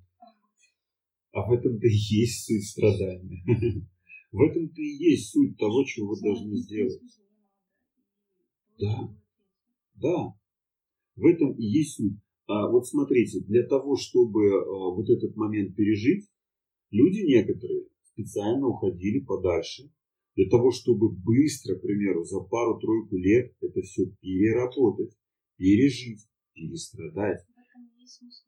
[1.32, 3.44] А в этом-то и есть суть страдания.
[4.32, 7.00] В этом-то и есть суть того, чего вы должны сделать.
[8.78, 9.14] Да.
[9.94, 10.34] Да,
[11.16, 12.18] в этом и есть суть.
[12.46, 16.28] А вот смотрите, для того, чтобы э, вот этот момент пережить,
[16.90, 19.90] люди некоторые специально уходили подальше,
[20.36, 25.12] для того, чтобы быстро, к примеру, за пару-тройку лет это все переработать,
[25.56, 27.44] пережить, перестрадать.
[27.44, 28.47] В этом есть смысл.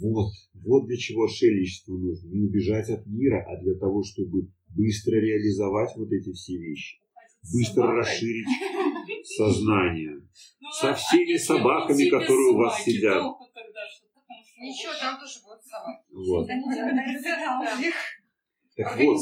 [0.00, 2.28] Вот, вот для чего отшельничество нужно.
[2.28, 7.00] Не убежать от мира, а для того, чтобы быстро реализовать вот эти все вещи.
[7.52, 8.46] Быстро расширить
[9.24, 10.20] сознание.
[10.60, 13.22] Ну, Со а- всеми собаками, которые у вас сидят.
[14.60, 16.04] Ничего, там тоже будут собаки.
[16.12, 16.46] Вот.
[18.76, 19.18] Так вот,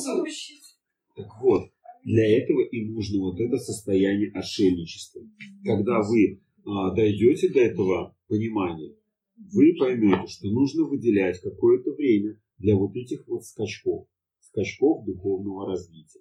[1.14, 1.70] так вот,
[2.04, 5.22] для этого и нужно вот это состояние отшельничества.
[5.64, 8.94] Когда вы а, дойдете до этого понимания,
[9.38, 14.08] вы поймете, что нужно выделять какое-то время для вот этих вот скачков,
[14.40, 16.20] скачков духовного развития.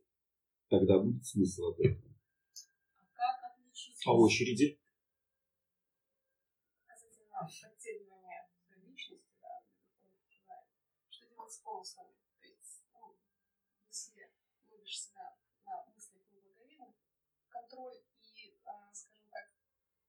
[0.69, 2.13] Тогда будет смысл от этого.
[3.13, 4.03] Как отличить?
[4.05, 4.79] По очереди.
[6.85, 9.63] касательно подтягивания своей личности, да,
[11.09, 12.13] что делать с помыслами?
[12.39, 13.15] То есть, ну,
[13.87, 14.31] если
[14.69, 16.95] ловишь себя на мыслях неблаговидных,
[17.49, 18.01] контроль
[18.35, 19.51] и, а, скажем так,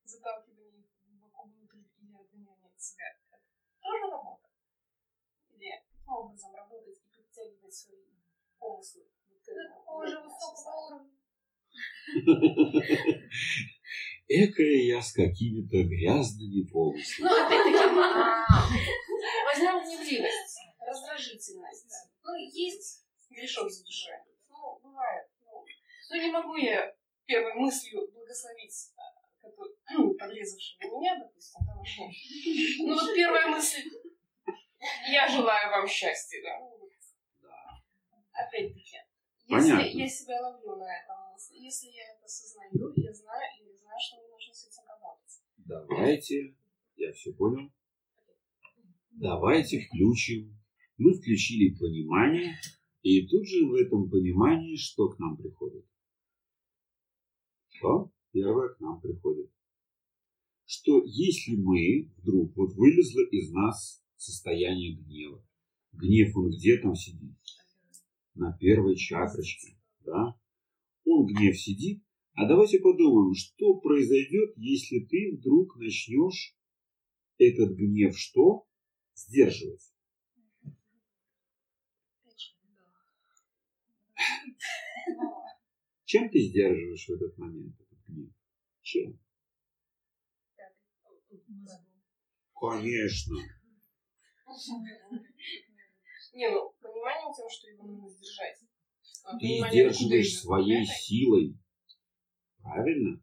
[0.04, 3.40] заталкивание их глубоко внутрь или отгоняние от себя, это
[3.80, 4.48] тоже работа?
[5.50, 8.02] Или каким образом работать и подтягивать свои
[8.58, 9.02] помыслы?
[9.44, 11.10] Такого высокого уровня.
[14.30, 17.28] Экая я с какими-то грязными помыслами.
[17.28, 17.94] Ну, опять-таки,
[19.46, 19.76] возьмем
[20.80, 21.94] раздражительность.
[22.24, 24.16] Ну, есть грешок за душой.
[24.50, 25.28] Ну, бывает.
[25.44, 25.64] Ну,
[26.10, 26.94] ну, не могу я
[27.26, 28.92] первой мыслью благословить
[29.40, 29.74] какой-
[30.18, 31.84] подрезавшего меня, допустим, да, ну,
[32.86, 33.82] ну, вот первая мысль,
[35.10, 36.60] я желаю вам счастья, да.
[36.60, 36.90] Вот.
[38.32, 38.96] Опять-таки,
[39.46, 39.98] если Понятно.
[39.98, 41.18] я себя ловлю на этом
[41.52, 45.42] если я это осознаю, я знаю, или знаю, что мне нужно с этим работать.
[45.58, 46.56] Давайте,
[46.96, 47.70] я все понял.
[49.12, 50.56] Давайте включим.
[50.96, 52.56] Мы включили понимание,
[53.02, 55.86] и тут же в этом понимании что к нам приходит?
[57.68, 58.10] Что?
[58.32, 59.50] Первое к нам приходит.
[60.66, 65.44] Что если мы вдруг, вот вылезло из нас состояние гнева.
[65.92, 67.36] Гнев, он где там сидит?
[68.34, 70.38] На первой чакрочке, да?
[71.04, 72.02] Он гнев сидит,
[72.34, 76.56] а давайте подумаем, что произойдет, если ты вдруг начнешь
[77.38, 78.66] этот гнев что?
[79.14, 79.92] Сдерживать.
[86.04, 88.32] Чем ты сдерживаешь в этот момент этот гнев?
[88.82, 89.18] Чем?
[92.54, 93.57] Конечно.
[96.34, 98.56] Не, ну, пониманием тем, что его нужно сдержать.
[99.24, 101.56] А Ты понимание, сдерживаешь своей силой.
[102.62, 103.20] Правильно?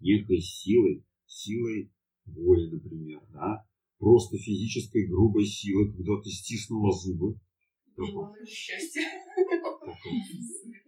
[0.00, 1.04] Некой силой.
[1.26, 1.90] Силой
[2.26, 3.64] воли, например, да?
[3.98, 7.38] Просто физической грубой силой, когда ты стиснула зубы.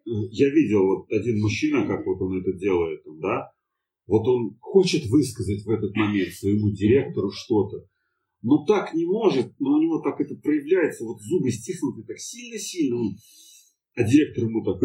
[0.05, 3.53] Я видел вот один мужчина, как вот он это делает, да?
[4.07, 7.86] Вот он хочет высказать в этот момент своему директору что-то,
[8.43, 13.14] но так не может, но у него так это проявляется, вот зубы стиснуты так сильно-сильно,
[13.95, 14.80] а директор ему так,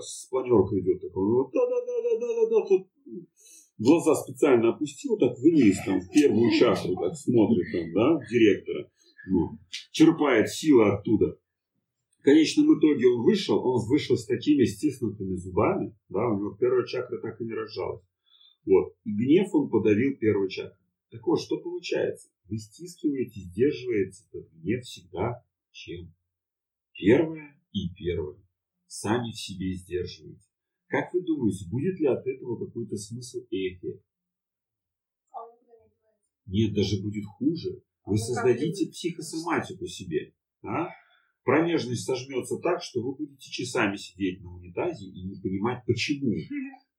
[0.00, 2.88] с планеркой идет, так он вот да-да-да-да-да-да, тут
[3.78, 8.90] глаза специально опустил, так вниз, там, в первую чакру, так смотрит там, да, директора,
[9.30, 9.58] ну,
[9.90, 11.38] черпает силы оттуда.
[12.18, 16.86] В конечном итоге он вышел, он вышел с такими стиснутыми зубами, да, у него первая
[16.86, 18.02] чакра так и не разжалась.
[18.64, 18.94] Вот.
[19.04, 20.78] И гнев он подавил первую чакру.
[21.10, 22.30] Так вот, что получается?
[22.48, 26.14] Вы стискиваете, сдерживаете этот гнев всегда чем?
[26.92, 28.38] Первое и первое.
[28.86, 30.46] Сами в себе сдерживаете.
[30.86, 34.04] Как вы думаете, будет ли от этого какой-то смысл и эффект?
[35.32, 35.38] А
[36.46, 36.66] не.
[36.66, 37.82] Нет, даже будет хуже.
[38.04, 40.34] Вы создадите психосоматику себе.
[40.62, 40.90] Да?
[41.44, 46.34] Промежность сожмется так, что вы будете часами сидеть на унитазе и не понимать, почему.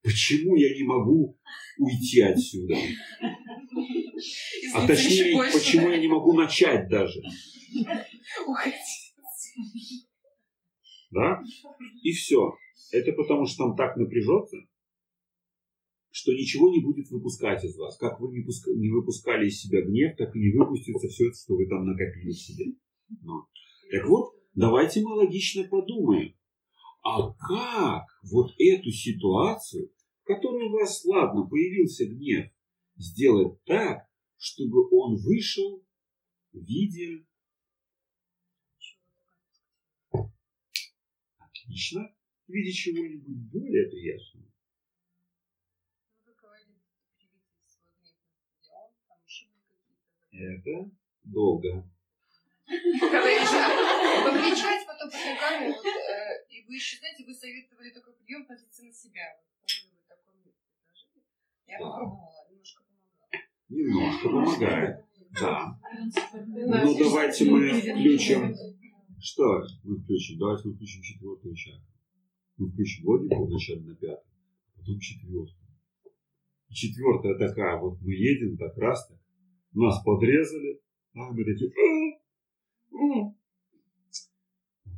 [0.02, 1.36] Почему я не могу
[1.78, 2.76] уйти отсюда?
[4.72, 7.20] А точнее, почему я не могу начать даже.
[11.10, 11.42] Да?
[12.02, 12.54] И все.
[12.92, 14.58] Это потому, что там так напряжется,
[16.10, 17.98] что ничего не будет выпускать из вас.
[17.98, 18.70] Как вы не, пуска...
[18.70, 22.38] не выпускали из себя гнев, так и не выпустится все, что вы там накопили в
[22.38, 22.66] себе.
[23.22, 23.48] Но.
[23.90, 26.34] Так вот, давайте мы логично подумаем.
[27.02, 29.92] А как вот эту ситуацию,
[30.22, 32.50] в которой у вас, ладно, появился гнев,
[32.96, 35.84] сделать так, чтобы он вышел
[36.52, 37.24] в виде...
[41.38, 42.12] Отлично.
[42.48, 44.46] В виде чего-нибудь более приятного.
[50.32, 50.90] Это
[51.24, 51.90] долго.
[54.24, 58.92] Покричать потом под ногами, вот, э, и вы считаете, вы советовали такой прием позиции на
[58.92, 59.38] себя.
[61.66, 63.28] Я попробовала, немножко помогла.
[63.68, 65.04] Немножко помогает.
[65.40, 65.78] Да.
[66.32, 68.54] Ну давайте мы включим.
[69.20, 70.38] Что мы включим?
[70.38, 71.82] Давайте мы включим четвертую чакру.
[72.58, 74.24] Мы включим логику вначале на пятую,
[74.76, 75.66] потом четвертую.
[76.70, 79.18] Четвертая такая, вот мы едем так раз так,
[79.72, 80.80] нас подрезали,
[81.14, 81.70] а мы такие,
[82.90, 83.36] ну,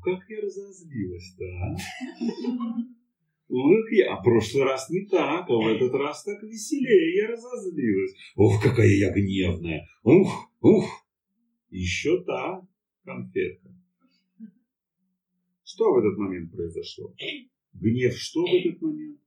[0.02, 1.76] как я разозлилась-то, а?
[3.50, 8.14] Ох, я, а прошлый раз не так, а в этот раз так веселее я разозлилась.
[8.36, 9.86] Ох, какая я гневная.
[10.02, 11.06] Ух, ух.
[11.70, 12.66] Еще та
[13.04, 13.74] конфетка.
[15.64, 17.14] Что в этот момент произошло?
[17.72, 19.20] Гнев что в этот момент?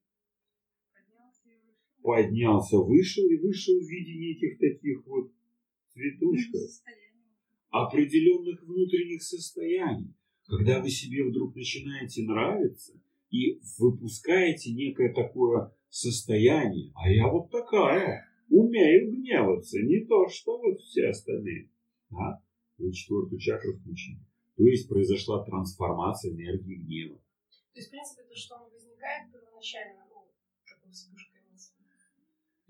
[2.04, 5.32] Поднялся, вышел и вышел в виде неких таких вот
[5.94, 6.62] цветочков.
[7.72, 10.14] Определенных внутренних состояний.
[10.46, 12.94] Когда вы себе вдруг начинаете нравиться
[13.30, 16.92] и выпускаете некое такое состояние.
[16.96, 21.72] А я вот такая, умею гневаться, не то, что вот все остальные.
[22.12, 22.42] А?
[22.78, 24.20] Вы четвертую чакру включили.
[24.58, 27.16] То есть произошла трансформация энергии гнева.
[27.74, 30.28] То есть, в принципе, то, что он возникает первоначально, ну,
[30.68, 31.32] такой вспышкой.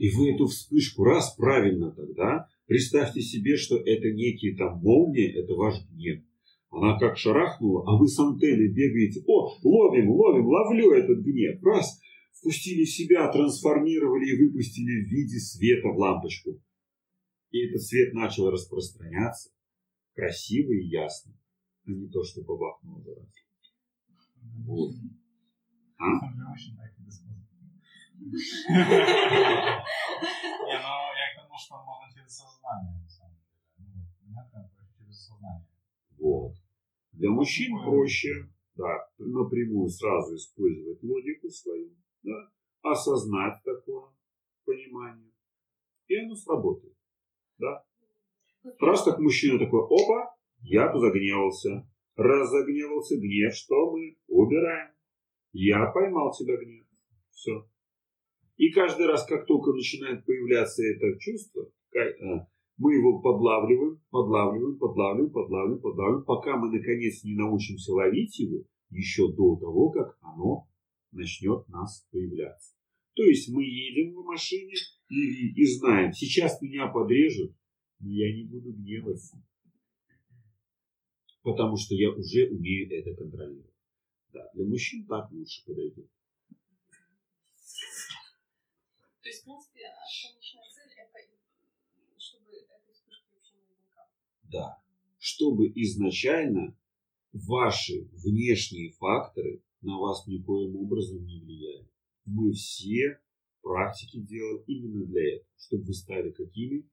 [0.02, 5.54] И вы эту вспышку, раз правильно тогда, представьте себе, что это некие там молнии, это
[5.56, 6.24] ваш гнев.
[6.70, 9.22] Она как шарахнула, а вы с антенной бегаете.
[9.28, 11.62] О, ловим, ловим, ловлю этот гнев.
[11.62, 12.00] Раз,
[12.32, 16.62] впустили в себя, трансформировали и выпустили в виде света в лампочку.
[17.50, 19.52] И этот свет начал распространяться
[20.16, 21.34] красиво и ясно
[21.86, 23.28] а не то, что бабахнуло за раз.
[24.66, 24.94] Вот.
[25.98, 26.06] А?
[28.16, 28.38] Не,
[30.80, 32.12] ну я к тому, что можно
[32.62, 33.36] через сознание, на самом
[33.78, 34.08] деле.
[34.28, 35.68] Ну, понятно, через сознание.
[36.18, 36.54] Вот.
[37.14, 42.52] Для мужчин проще, да, напрямую сразу использовать логику свою, да,
[42.82, 44.10] осознать такое
[44.66, 45.32] понимание,
[46.08, 46.96] и оно сработает,
[47.58, 47.84] да.
[48.80, 51.88] Раз так мужчина такой, опа, я загневался.
[52.16, 53.56] Разогневался гнев.
[53.56, 54.18] Что мы?
[54.28, 54.92] Убираем.
[55.54, 56.86] Я поймал тебя гнев.
[57.32, 57.68] Все.
[58.58, 61.72] И каждый раз, как только начинает появляться это чувство,
[62.78, 69.32] мы его подлавливаем, подлавливаем, подлавливаем, подлавливаем, подлавливаем, пока мы наконец не научимся ловить его еще
[69.32, 70.68] до того, как оно
[71.12, 72.74] начнет нас появляться.
[73.14, 74.74] То есть мы едем в машине
[75.10, 77.54] и, и знаем, сейчас меня подрежут,
[78.00, 79.38] но я не буду гневаться
[81.44, 83.74] потому что я уже умею это контролировать.
[84.32, 86.10] Да, для мужчин так лучше подойдет.
[89.22, 91.20] То есть, в принципе, конечная цель это,
[92.18, 94.10] чтобы этой вспышки вообще не возникало.
[94.52, 94.78] Да.
[95.18, 96.76] Чтобы изначально
[97.32, 101.90] ваши внешние факторы на вас никоим образом не влияли.
[102.26, 103.20] Мы все
[103.62, 106.90] практики делаем именно для этого, чтобы вы стали какими?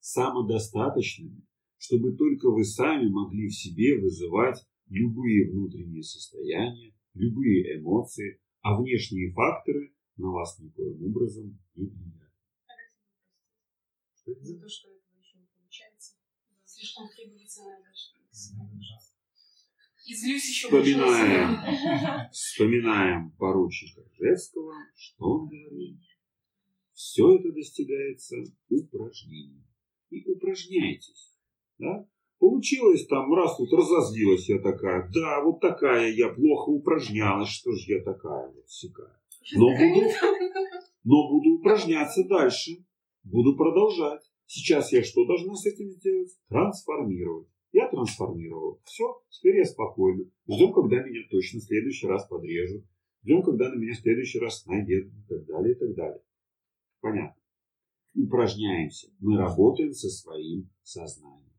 [0.00, 1.42] Самодостаточными,
[1.78, 9.32] чтобы только вы сами могли в себе вызывать любые внутренние состояния, любые эмоции, а внешние
[9.32, 12.22] факторы на вас никоим образом не влияют.
[14.24, 15.01] За то, что получается.
[16.82, 17.78] Слишком требовательно
[20.04, 26.00] И злюсь еще Вспоминаем, вспоминаем поручика Жевского, что он говорит.
[26.92, 28.34] Все это достигается
[28.68, 29.64] упражнением.
[30.10, 31.38] И упражняйтесь.
[31.78, 32.04] Да?
[32.40, 37.92] Получилось там, раз тут разозлилась я такая, да, вот такая я плохо упражнялась, что же
[37.92, 39.20] я такая вот всякая.
[39.54, 40.10] Но буду,
[41.04, 42.84] но буду упражняться дальше.
[43.22, 44.31] Буду продолжать.
[44.54, 46.28] Сейчас я что должна с этим сделать?
[46.50, 47.48] Трансформировать.
[47.72, 48.82] Я трансформировал.
[48.84, 50.30] Все, теперь я спокойно.
[50.46, 52.84] Ждем, когда меня точно в следующий раз подрежут.
[53.22, 56.22] Ждем, когда на меня в следующий раз наедут и так далее, и так далее.
[57.00, 57.42] Понятно.
[58.14, 59.08] Упражняемся.
[59.20, 61.56] Мы работаем со своим сознанием.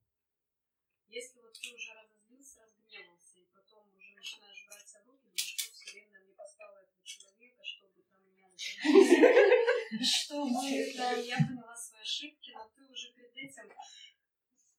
[1.10, 5.74] Если вот ты уже разозлился, разгневался, и потом уже начинаешь брать в руки, думаешь, что
[5.74, 8.54] вселенная мне послала этого человека, чтобы там меня
[10.06, 10.62] чтобы
[10.96, 13.68] там я поняла свои ошибки, но ты уже перед этим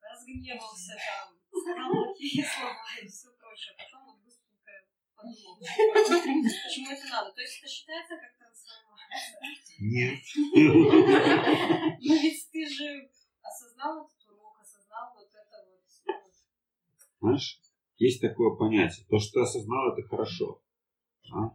[0.01, 3.75] разгневался там, сказал плохие слова и все прочее.
[3.77, 4.73] Потом вот быстренько
[5.15, 7.33] подумал, почему это надо.
[7.33, 9.41] То есть это считается как трансформация.
[9.81, 10.21] Нет.
[12.01, 13.11] Но ведь ты же
[13.43, 15.83] осознал этот урок, осознал вот это вот.
[17.21, 17.61] Знаешь,
[17.97, 19.07] есть такое понятие.
[19.09, 20.63] То, что ты осознал, это хорошо.
[21.33, 21.55] А?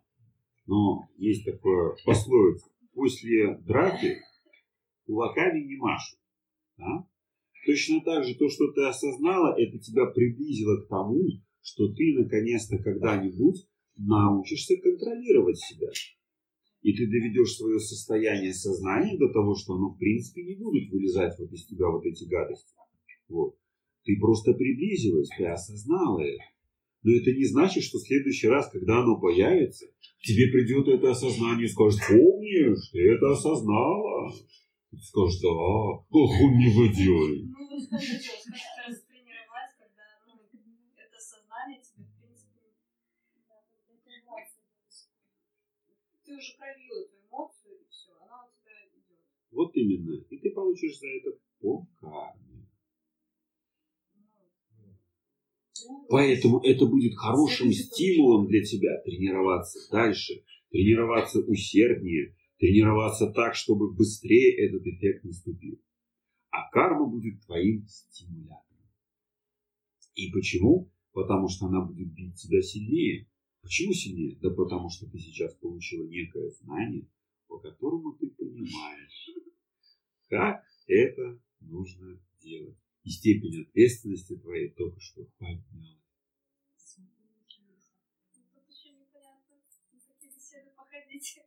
[0.65, 2.69] Но есть такое пословица.
[2.93, 4.21] После драки
[5.05, 6.19] кулаками не машут.
[6.79, 7.05] Да?
[7.65, 11.21] Точно так же то, что ты осознала, это тебя приблизило к тому,
[11.61, 13.67] что ты наконец-то когда-нибудь
[13.97, 15.89] научишься контролировать себя.
[16.81, 21.37] И ты доведешь свое состояние сознания до того, что оно в принципе не будет вылезать
[21.37, 22.73] вот из тебя вот эти гадости.
[23.27, 23.55] Вот.
[24.05, 26.43] Ты просто приблизилась, ты осознала это.
[27.03, 29.87] Но это не значит, что в следующий раз, когда оно появится,
[30.21, 34.33] тебе придет это осознание и скажет, помнишь, ты это осознала.
[34.91, 37.45] И ты скажешь, да, ох, он не выделай.
[37.45, 40.33] Ну, вот как это, как это растренировать, когда ну,
[40.97, 42.73] это сознание тебе, в принципе,
[46.25, 49.17] ты уже проявил эту эмоцию, и все, она у тебя идет.
[49.51, 50.23] Вот именно.
[50.29, 52.67] И ты получишь за это по карме.
[56.09, 64.67] Поэтому это будет хорошим стимулом для тебя тренироваться дальше, тренироваться усерднее, тренироваться так, чтобы быстрее
[64.67, 65.81] этот эффект наступил.
[66.51, 68.89] А карма будет твоим стимулятором.
[70.15, 70.91] И почему?
[71.13, 73.27] Потому что она будет бить тебя сильнее.
[73.61, 74.37] Почему сильнее?
[74.41, 77.07] Да потому что ты сейчас получила некое знание,
[77.47, 79.29] по которому ты понимаешь,
[80.27, 82.77] как это нужно делать.
[83.03, 85.99] И степень ответственности твоей только что поднялась.
[88.53, 89.55] Тут еще непонятно,
[89.93, 91.39] на какие беседы походить.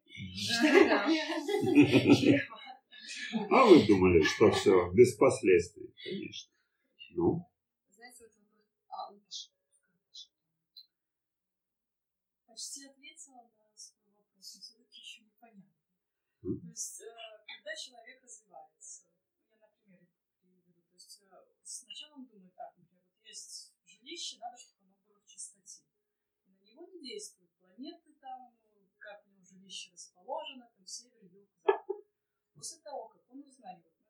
[3.51, 5.95] А вы думали, что все без последствий?
[6.05, 6.53] Конечно.
[7.15, 7.47] Ну,
[7.91, 8.33] Знаете, вот
[8.89, 9.53] вопрос...
[12.47, 12.51] А.
[12.51, 15.73] Почти ответила на свой вопрос, но все-таки еще непонятно.
[16.43, 16.61] Мгм.
[16.61, 17.07] То есть, э,
[17.47, 20.09] когда человек развивается, ну, я на примере
[20.41, 21.27] приведу, то есть э,
[21.65, 25.83] сначала он думает так, например, вот есть жилище, надо, чтобы оно было в чистоте.
[26.47, 29.45] На него не действуют планеты там, ну, как у него
[30.33, 31.97] жилище расположено, там север, юг, запад.
[32.55, 34.07] После того, как он узнает метод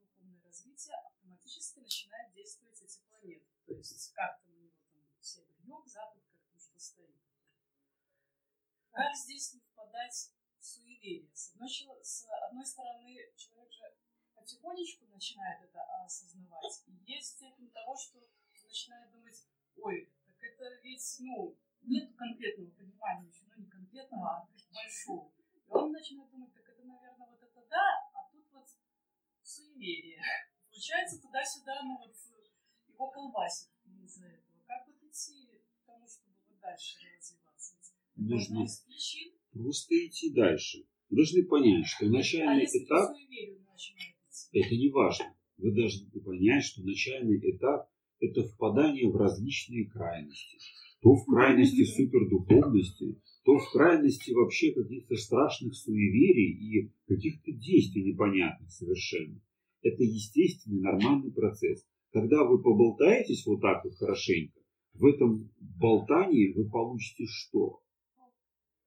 [0.00, 3.46] духовное развитие, автоматически начинают действовать эти планеты.
[3.66, 7.16] То есть как там у него там север, юг, запад, как там что стоит.
[8.90, 11.30] Как здесь не впадать в суеверие?
[11.34, 11.68] С одной,
[12.02, 13.96] с одной стороны, человек же
[14.34, 16.82] потихонечку начинает это осознавать.
[16.86, 18.20] И есть степень того, что
[18.64, 19.46] начинает думать,
[19.76, 25.30] ой, так это ведь, ну, нет конкретного понимания еще, ну не конкретного, а большого.
[25.54, 28.68] И он начинает думать, так это, наверное, вот это да, а тут вот
[29.86, 30.20] суеверие.
[30.70, 32.14] Получается, туда-сюда, ну вот
[32.88, 33.70] его колбасит
[34.02, 34.58] из-за этого.
[34.66, 35.46] Как вот идти
[35.82, 37.76] к тому, чтобы вот дальше развиваться?
[38.16, 39.32] нужно причин.
[39.52, 40.84] просто идти дальше.
[41.08, 43.62] Вы должны понять, что А начальный если этап суеверию
[44.52, 45.36] это не важно.
[45.58, 47.88] Вы должны понять, что начальный этап–
[48.20, 50.58] это впадание в различные крайности.
[51.02, 58.70] То в крайности супердуховности, то в крайности вообще каких-то страшных суеверий и каких-то действий непонятных
[58.70, 59.40] совершенно.
[59.82, 61.86] Это естественный, нормальный процесс.
[62.12, 64.60] Когда вы поболтаетесь вот так вот хорошенько,
[64.94, 67.82] в этом болтании вы получите что?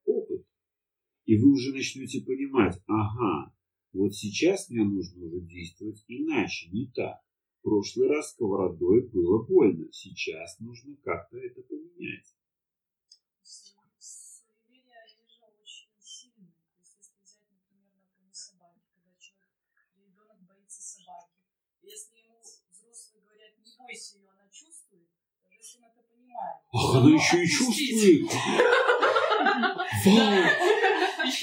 [0.05, 0.45] Опыт.
[1.25, 3.53] И вы уже начнете понимать, ага,
[3.93, 7.19] вот сейчас мне нужно уже действовать иначе, не так.
[7.59, 12.33] В прошлый раз сковородой было больно, сейчас нужно как-то это поменять.
[13.43, 16.53] Суеверия, они же очень сильные.
[16.71, 19.53] То есть, если взять, например, на пример собаки, когда человек,
[19.97, 21.45] ребенок боится собаки,
[21.83, 22.39] если ему
[22.71, 23.25] взрослые
[23.89, 25.09] бойся ее, она чувствует,
[25.41, 26.57] даже если он это понимает.
[26.73, 28.29] Ах, она еще и чувствует!
[30.05, 30.45] Вау!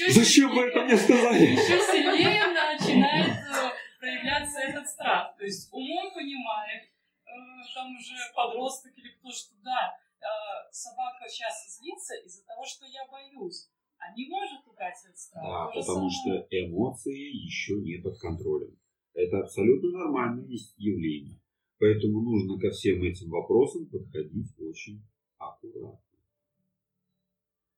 [0.09, 1.43] Зачем вы это мне сказали?
[1.43, 5.35] еще сильнее начинает э, проявляться этот страх.
[5.37, 7.29] То есть умом понимает, э,
[7.75, 13.05] там уже подросток или кто что, да, э, собака сейчас злится из-за того, что я
[13.11, 13.69] боюсь.
[13.99, 15.43] А не может угасить страх.
[15.43, 18.77] Да, потому самое- что эмоции еще не под контролем.
[19.13, 20.47] Это абсолютно нормальное
[20.77, 21.41] явление.
[21.79, 25.01] Поэтому нужно ко всем этим вопросам подходить очень
[25.37, 25.99] аккуратно.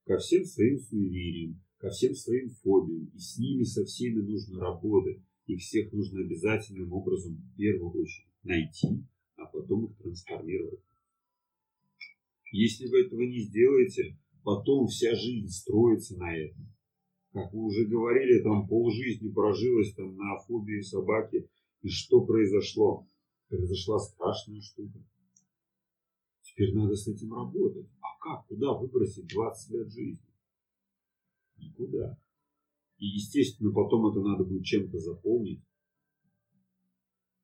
[0.05, 3.11] Ко всем своим суевериям, ко всем своим фобиям.
[3.13, 5.19] И с ними со всеми нужно работать.
[5.47, 9.03] Их всех нужно обязательным образом в первую очередь найти,
[9.35, 10.79] а потом их трансформировать.
[12.51, 16.73] Если вы этого не сделаете, потом вся жизнь строится на этом.
[17.31, 21.47] Как вы уже говорили, там полжизни прожилось там на фобии собаки.
[21.81, 23.07] И что произошло?
[23.49, 25.03] Произошла страшная штука.
[26.41, 27.89] Теперь надо с этим работать.
[27.99, 28.47] А как?
[28.47, 30.29] Куда выбросить 20 лет жизни?
[31.57, 32.17] Никуда.
[32.97, 35.63] И, естественно, потом это надо будет чем-то заполнить.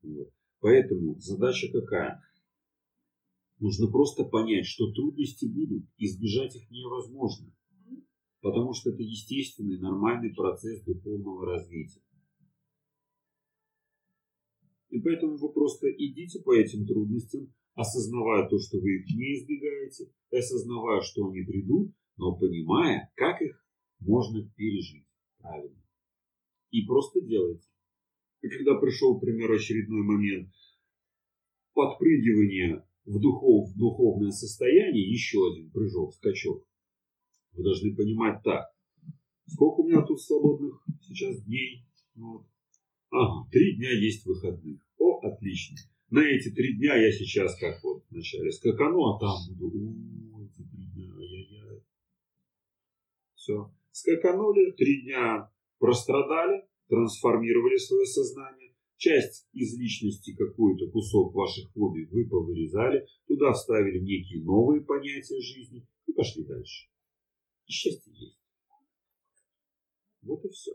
[0.03, 0.31] Вот.
[0.59, 2.21] Поэтому задача какая?
[3.59, 7.51] Нужно просто понять, что трудности будут, избежать их невозможно.
[8.41, 12.01] Потому что это естественный, нормальный процесс духовного развития.
[14.95, 20.09] И поэтому вы просто идите по этим трудностям, осознавая то, что вы их не избегаете,
[20.31, 23.61] осознавая, что они придут, но понимая, как их
[23.99, 25.05] можно пережить
[25.37, 25.83] правильно.
[26.71, 27.67] И просто делайте.
[28.41, 30.53] И когда пришел, к примеру, очередной момент
[31.73, 36.65] подпрыгивания в, духов, в духовное состояние, еще один прыжок, скачок,
[37.51, 38.63] вы должны понимать так.
[39.45, 41.85] Сколько у меня тут свободных сейчас дней?
[42.15, 42.45] Вот.
[43.11, 44.84] Ага, три дня есть выходных.
[44.97, 45.77] О, отлично.
[46.09, 49.77] На эти три дня я сейчас, как вот вначале скакану, а там буду,
[50.33, 51.83] о, эти три дня, ай-яй-яй.
[53.35, 53.71] Все.
[53.91, 58.75] Скаканули, три дня прострадали, трансформировали свое сознание.
[58.97, 65.85] Часть из личности, какой-то кусок ваших хобби вы повырезали, туда вставили некие новые понятия жизни
[66.07, 66.87] и пошли дальше.
[67.67, 68.39] И счастье есть.
[70.21, 70.71] Вот и все.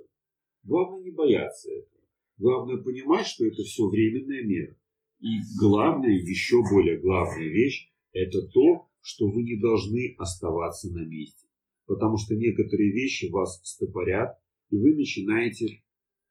[0.62, 1.99] Главное не бояться этого.
[2.40, 4.74] Главное понимать, что это все временная мера.
[5.18, 5.28] И
[5.60, 11.46] главное, еще более главная вещь, это то, что вы не должны оставаться на месте.
[11.84, 14.40] Потому что некоторые вещи вас стопорят,
[14.70, 15.82] и вы начинаете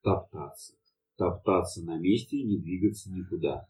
[0.01, 0.73] топтаться.
[1.15, 3.69] Топтаться на месте и не двигаться никуда.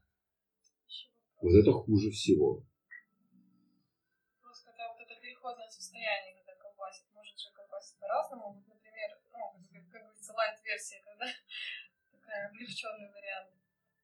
[1.42, 2.64] Вот это хуже всего.
[4.42, 8.54] Просто когда вот это переходное состояние, когда колбасит, может же колбасить по-разному.
[8.54, 9.60] Вот, например, ну,
[9.92, 11.26] как, говорится, лайт-версия, когда
[12.30, 13.50] такая облегченный вариант,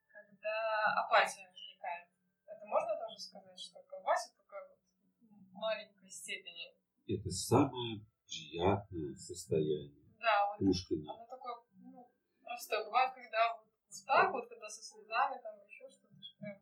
[0.07, 2.07] когда апатия возникает.
[2.47, 4.79] Это можно тоже сказать, что колбасит только вот
[5.21, 6.75] в маленькой степени?
[7.07, 11.13] Это самое приятное состояние Да, вот Пушкина.
[11.13, 12.09] оно такое, ну,
[12.41, 12.83] простое.
[12.85, 13.67] Бывает, когда вот
[14.07, 16.57] так вот, когда со слезами, там еще что-то, что прям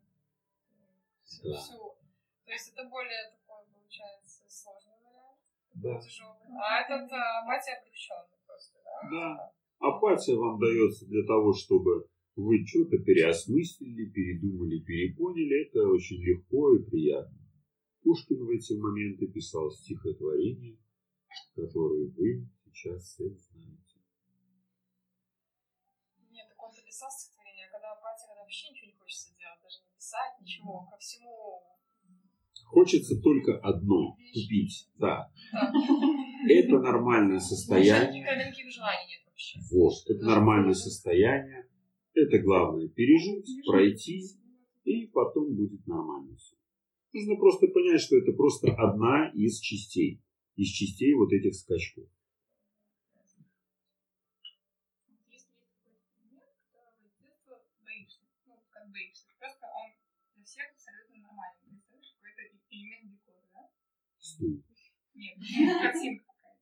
[1.44, 1.58] Да.
[1.58, 1.98] всю.
[2.46, 5.40] То есть это более такой, получается, сложный вариант,
[5.76, 6.02] Да.
[6.02, 6.42] тяжелый.
[6.62, 9.00] А этот а, апатия облегченный просто, да?
[9.10, 9.54] Да.
[9.84, 12.08] Апатия вам дается для того, чтобы
[12.38, 15.68] вы что-то переосмыслили, передумали, перепоняли.
[15.68, 17.38] Это очень легко и приятно.
[18.02, 20.78] Пушкин в эти моменты писал стихотворения,
[21.54, 24.00] которые вы сейчас все знаете.
[26.32, 29.84] Нет, так он написал стихотворение, а когда апатия, когда вообще ничего не хочется делать, даже
[29.84, 31.60] не писать, ничего, ко всему.
[32.72, 34.88] Хочется только одно– тупить.
[34.96, 35.30] Да.
[36.50, 38.22] Это нормальное состояние.
[38.22, 39.23] Никаких желаний нет.
[39.72, 41.68] Вот, это нормальное состояние.
[42.14, 44.24] Это главное пережить, пройти,
[44.84, 46.56] и потом будет нормально все.
[47.12, 50.22] Нужно просто понять, что это просто одна из частей.
[50.56, 52.08] Из частей вот этих скачков.
[55.08, 59.92] Если есть какой-то предмет, которого с детства боишься, ну, как боишься, просто он
[60.36, 61.82] для всех абсолютно нормальный.
[61.90, 63.70] Представляешь, какой-то элемент декора, да?
[64.20, 64.64] Стул.
[65.16, 65.38] Нет,
[65.82, 66.54] картинка какая-то.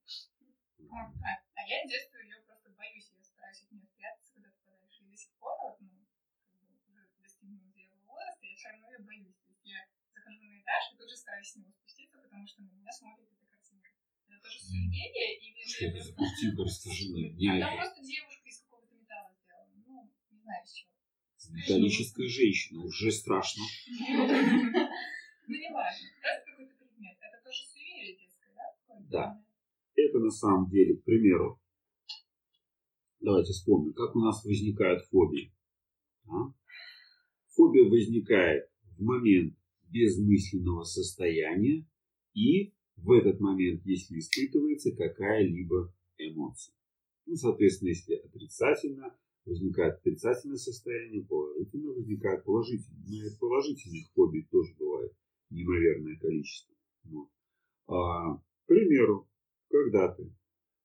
[0.91, 4.51] Вот, а, а я с детства ее просто боюсь, я стараюсь от нее спрятаться, когда
[4.51, 4.99] попадаешь.
[4.99, 6.03] И до сих пор, вот, ну,
[6.51, 9.39] как бы уже достигнув зрелого возраста, я все равно ее боюсь.
[9.39, 12.61] То есть я захожу на этаж и тут же стараюсь с него спуститься, потому что
[12.64, 13.89] на меня смотрит эта картинка.
[14.27, 16.64] Это тоже суеверие или Что это за картинка?
[16.64, 17.30] Расскажи мне.
[17.35, 19.76] Дня Там просто девушка из какого-то металла сделана.
[19.85, 20.91] Ну, не знаю с чего.
[21.52, 22.84] Металлическая женщина.
[22.84, 23.64] Уже страшно.
[25.48, 26.07] Ну, не важно.
[26.23, 27.18] Это какой-то предмет.
[27.19, 28.99] Это тоже суеверие детское, да?
[29.10, 29.43] Да.
[29.95, 31.60] Это на самом деле, к примеру,
[33.19, 35.53] давайте вспомним, как у нас возникают фобии.
[36.30, 36.53] А?
[37.49, 39.57] Фобия возникает в момент
[39.91, 41.88] безмысленного состояния
[42.34, 46.76] и в этот момент, если испытывается какая-либо эмоция.
[47.26, 49.15] Ну, соответственно, если отрицательно,
[49.45, 53.03] возникает отрицательное состояние, положительно возникает положительное.
[53.07, 55.13] Но и положительных фобий тоже бывает
[55.49, 56.76] неимоверное количество.
[57.05, 57.30] Вот.
[57.88, 59.27] А, к примеру,
[59.69, 60.31] когда ты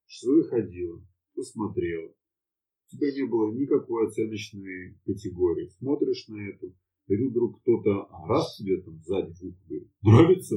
[0.06, 1.04] что выходила,
[1.34, 2.08] посмотрела.
[2.08, 5.68] У тебя не было никакой оценочной категории.
[5.78, 6.74] Смотришь на эту,
[7.08, 10.56] и тут вдруг кто-то раз тебе там сзади в ухо говорит, нравится?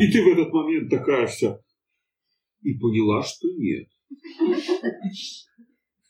[0.00, 1.60] И ты в этот момент такая вся,
[2.62, 3.88] и поняла, что нет.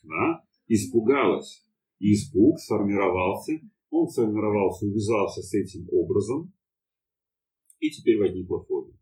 [0.03, 0.43] Да?
[0.67, 1.63] Испугалась.
[1.99, 3.53] И испуг сформировался,
[3.89, 6.53] он сформировался, увязался с этим образом,
[7.79, 8.99] и теперь возникла фобия.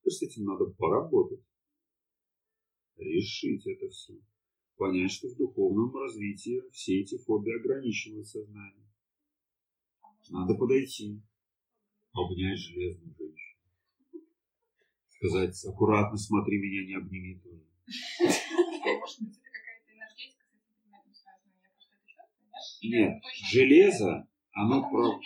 [0.00, 1.40] Теперь с этим надо поработать.
[2.96, 4.14] Решить это все.
[4.78, 8.86] Понять, что в духовном развитии все эти фобии ограничивают сознание.
[10.30, 11.20] Надо подойти,
[12.12, 13.60] обнять железную женщину.
[15.08, 17.64] Сказать, аккуратно смотри, меня не обними тоже.
[22.84, 23.20] Нет?
[23.50, 25.20] Железо, Ну, оно там про...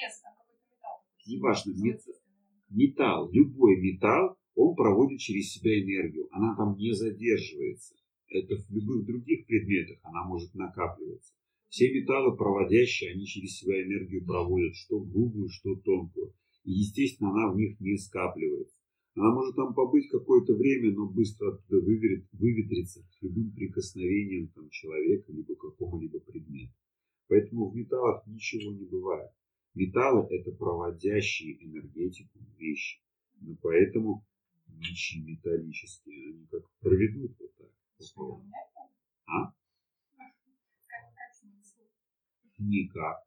[1.26, 1.74] Неважно,
[2.70, 6.28] металл, любой металл, он проводит через себя энергию.
[6.32, 7.94] Она там не задерживается.
[8.32, 11.34] Это в любых других предметах она может накапливаться.
[11.68, 16.34] Все металлы проводящие, они через себя энергию проводят, что грубую, что тонкую.
[16.64, 18.76] И, естественно, она в них не скапливается.
[19.14, 24.70] Она может там побыть какое-то время, но быстро оттуда выверит, выветрится с любым прикосновением там,
[24.70, 26.72] человека, либо какому-либо предмету.
[27.28, 29.30] Поэтому в металлах ничего не бывает.
[29.74, 33.00] Металлы– это проводящие энергетику вещи.
[33.40, 34.24] Но поэтому
[34.78, 37.70] ничьи металлические, они как проведут вот так.
[37.98, 38.90] Надо?
[39.26, 39.52] А?
[42.58, 43.26] Никак.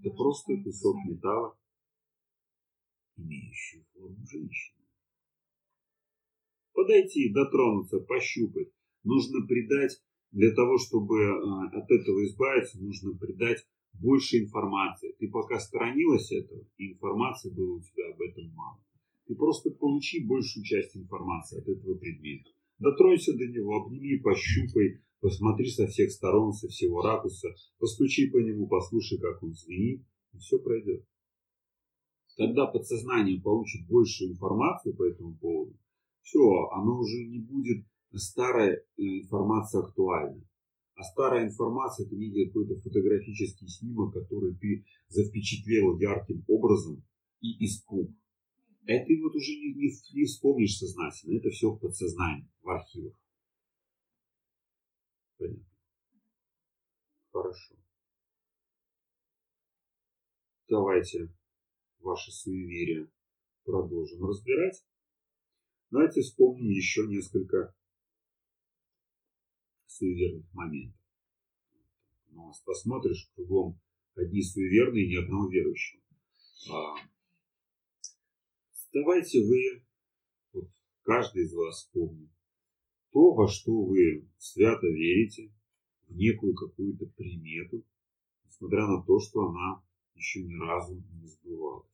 [0.00, 1.58] Это просто кусок металла,
[3.16, 4.86] имеющий форму женщины.
[6.72, 8.72] Подойти, дотронуться, пощупать.
[9.02, 15.14] Нужно придать, для того, чтобы э, от этого избавиться, нужно придать больше информации.
[15.18, 18.82] Ты пока сторонилась этого, и информации было у тебя об этом мало.
[19.30, 22.50] Ты просто получи большую часть информации от этого предмета.
[22.80, 28.66] Дотронься до него, обними, пощупай, посмотри со всех сторон, со всего ракурса, постучи по нему,
[28.66, 31.06] послушай, как он звенит, и все пройдет.
[32.36, 35.78] Когда подсознание получит больше информации по этому поводу,
[36.22, 36.40] все,
[36.72, 40.44] оно уже не будет старая э, информация актуальна.
[40.96, 47.04] А старая информация это некий какой-то фотографический снимок, который ты запечатлел ярким образом
[47.40, 48.10] и испуг.
[48.86, 51.38] Это вот уже не, не, не вспомнишь сознательно.
[51.38, 53.14] Это все в подсознании, в архивах.
[55.38, 55.66] Понятно.
[57.30, 57.76] Хорошо.
[60.68, 61.32] Давайте
[61.98, 63.10] ваши суеверия
[63.64, 64.84] продолжим разбирать.
[65.90, 67.74] Давайте вспомним еще несколько
[69.86, 71.00] суеверных моментов.
[72.28, 73.80] Ну, посмотришь, кругом
[74.14, 76.02] одни суеверные, ни одного верующего.
[78.90, 79.84] А, давайте вы,
[80.52, 80.68] вот
[81.02, 82.30] каждый из вас вспомнит,
[83.12, 85.52] то, во что вы свято верите,
[86.08, 87.84] в некую какую-то примету,
[88.44, 89.82] несмотря на то, что она
[90.14, 91.88] еще ни разу не сбывалась.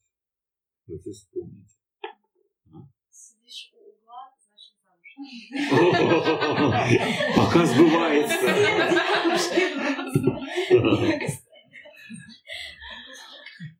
[0.87, 1.77] Давайте вспомните.
[3.11, 5.09] Сидишь у угла, значит замуж.
[7.37, 8.47] Пока сбывается.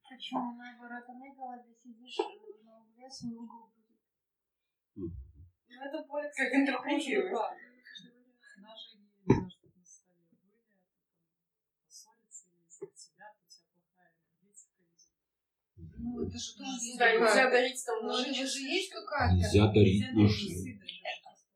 [0.09, 1.05] Почему наоборот?
[1.09, 2.19] А мне голове сидишь
[3.11, 3.73] с угол
[4.95, 5.13] будет.
[5.69, 7.33] Ну это более, Как интерпретируешь?
[7.33, 10.89] на Даже не знаю, что на столе были, а потом
[11.85, 14.73] поссориться или из-за себя, то у тебя плохая энергетика.
[15.99, 18.31] Ну, это же тоже есть Да, нельзя какая-то- дарить там Ну, ножи.
[18.31, 19.35] это же есть какая-то...
[19.37, 20.87] Нельзя дарить Нельзя даже.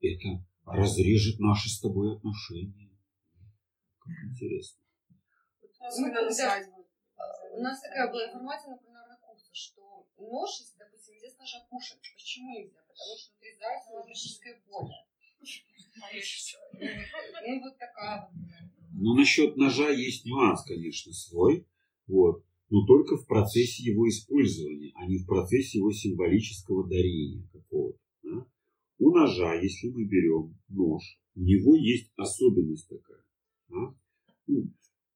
[0.03, 0.29] Это
[0.67, 2.91] разрежет наши с тобой отношения.
[3.99, 4.81] Как интересно.
[5.81, 6.61] Особенно на Ну, да.
[7.53, 10.80] У нас такая была информация, например, на курсе, что нож, если,
[11.29, 12.01] с ножа кушать.
[12.17, 12.81] Почему нельзя?
[12.89, 14.95] Потому что отрезается логическое поле.
[17.47, 18.41] Ну, вот такая вот.
[18.93, 21.67] Ну, насчет ножа есть нюанс, конечно, свой.
[22.07, 22.45] Вот.
[22.69, 27.99] Но только в процессе его использования, а не в процессе его символического дарения какого-то.
[28.23, 28.47] да.
[28.99, 31.03] У ножа, если мы берем нож,
[31.35, 33.25] у него есть особенность такая.
[33.69, 33.95] да.
[34.47, 34.73] Ну,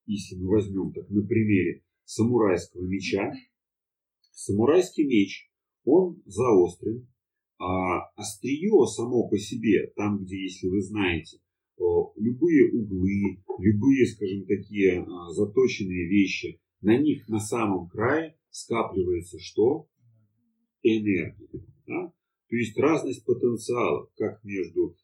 [0.06, 3.32] если мы возьмем так на примере самурайского меча,
[4.32, 5.50] самурайский меч,
[5.84, 7.06] он заострен,
[7.58, 11.38] а острие само по себе, там, где, если вы знаете,
[12.16, 19.88] любые углы, любые, скажем, такие а, заточенные вещи, на них на самом крае скапливается что?
[20.82, 21.64] Энергия.
[21.86, 22.12] да?
[22.48, 24.96] То есть разность потенциалов, как между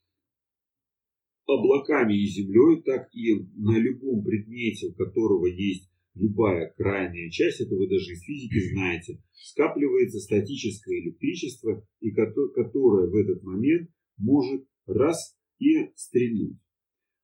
[1.46, 7.74] облаками и землей, так и на любом предмете, у которого есть любая крайняя часть, это
[7.74, 15.36] вы даже из физики знаете, скапливается статическое электричество, и которое в этот момент может раз
[15.58, 16.58] и стрельнуть.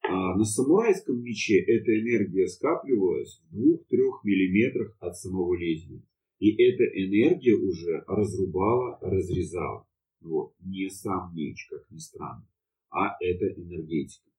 [0.03, 3.77] А на самурайском мече эта энергия скапливалась в 2-3
[4.23, 6.03] миллиметрах от самого лезвия.
[6.39, 9.87] И эта энергия уже разрубала, разрезала.
[10.21, 10.55] Вот.
[10.61, 12.47] Не сам меч, как ни странно,
[12.91, 14.31] а это энергетика.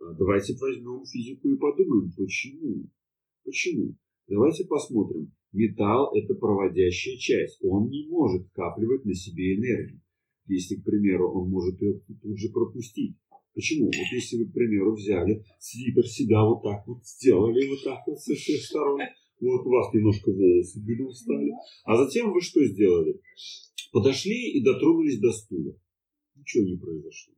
[0.00, 2.86] А давайте возьмем физику и подумаем, почему.
[3.44, 3.94] Почему?
[4.26, 5.32] Давайте посмотрим.
[5.52, 7.62] Металл– это проводящая часть.
[7.62, 10.00] Он не может скапливать на себе энергию.
[10.46, 13.16] Если, к примеру, он может ее тут же пропустить.
[13.54, 13.86] Почему?
[13.86, 18.18] Вот если вы, к примеру, взяли свитер себя вот так вот сделали, вот так вот
[18.18, 19.00] со всех сторон,
[19.40, 21.52] вот у вас немножко волосы были устали,
[21.84, 23.20] а затем вы что сделали?
[23.92, 25.78] Подошли и дотронулись до стула.
[26.34, 27.34] Ничего не произошло.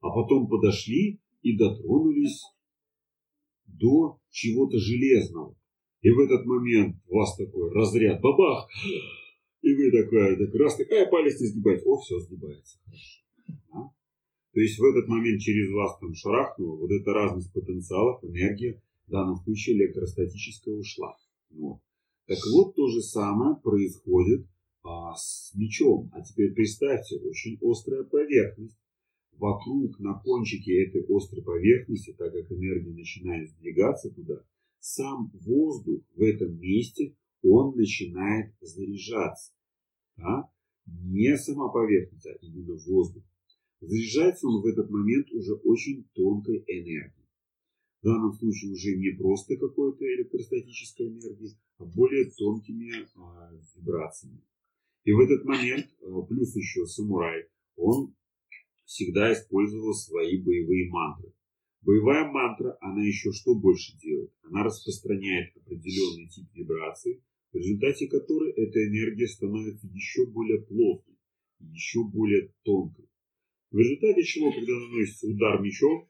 [0.00, 2.42] А потом подошли и дотронулись
[3.78, 5.56] до чего-то железного.
[6.02, 8.68] И в этот момент у вас такой разряд, бабах,
[9.62, 11.88] и вы такая, так раз такая палец не сгибается.
[11.88, 12.78] О, все сгибается.
[12.84, 13.22] Хорошо.
[13.72, 13.90] А?
[14.52, 19.10] То есть в этот момент через вас там шарахнуло, вот эта разность потенциалов, энергия, в
[19.10, 21.16] данном случае электростатическая ушла.
[21.50, 21.80] Вот.
[22.26, 24.46] Так вот, то же самое происходит
[24.82, 26.10] а, с мечом.
[26.12, 28.78] А теперь представьте, очень острая поверхность.
[29.38, 34.42] Вокруг, на кончике этой острой поверхности, так как энергия начинает сдвигаться туда,
[34.78, 39.52] сам воздух в этом месте, он начинает заряжаться.
[40.16, 40.50] Да?
[40.86, 43.22] Не сама поверхность, а именно воздух.
[43.80, 47.28] Заряжается он в этот момент уже очень тонкой энергией.
[48.00, 54.40] В данном случае уже не просто какой-то электростатической энергией, а более тонкими а, вибрациями.
[55.04, 58.14] И в этот момент, а, плюс еще самурай, он
[58.86, 61.32] всегда использовал свои боевые мантры.
[61.82, 64.32] Боевая мантра, она еще что больше делает?
[64.42, 67.22] Она распространяет определенный тип вибраций,
[67.52, 71.16] в результате которой эта энергия становится еще более плотной,
[71.60, 73.08] еще более тонкой.
[73.70, 76.08] В результате чего, когда наносится удар мечом,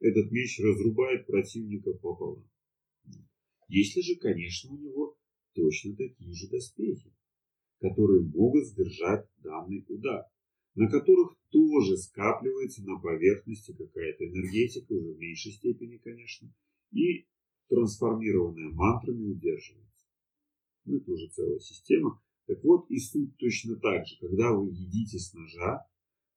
[0.00, 2.48] этот меч разрубает противника пополам.
[3.68, 5.16] Если же, конечно, у него
[5.54, 7.12] точно такие же доспехи,
[7.80, 10.24] которые могут сдержать данный удар,
[10.74, 16.52] на которых тоже скапливается на поверхности какая-то энергетика, уже в меньшей степени, конечно,
[16.90, 17.26] и
[17.68, 20.06] трансформированная мантрами удерживается.
[20.84, 22.20] Ну, это уже целая система.
[22.46, 24.16] Так вот, и суть точно так же.
[24.20, 25.86] Когда вы едите с ножа,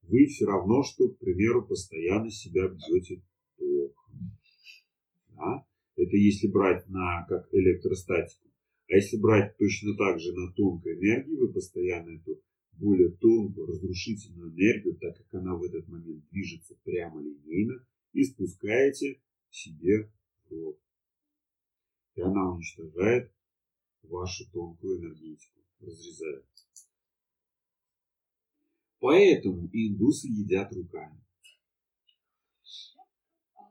[0.03, 3.23] вы все равно, что, к примеру, постоянно себя бьете
[3.57, 4.37] током.
[5.29, 5.65] Да?
[5.95, 8.47] Это если брать на как электростатику.
[8.87, 12.39] А если брать точно так же на тонкой энергии, вы постоянно эту
[12.77, 19.22] более тонкую разрушительную энергию, так как она в этот момент движется прямо линейно, и спускаете
[19.49, 20.11] себе
[20.45, 20.80] в рот.
[22.15, 23.31] И она уничтожает
[24.03, 26.45] вашу тонкую энергетику, разрезает.
[28.99, 31.22] Поэтому индусы едят руками.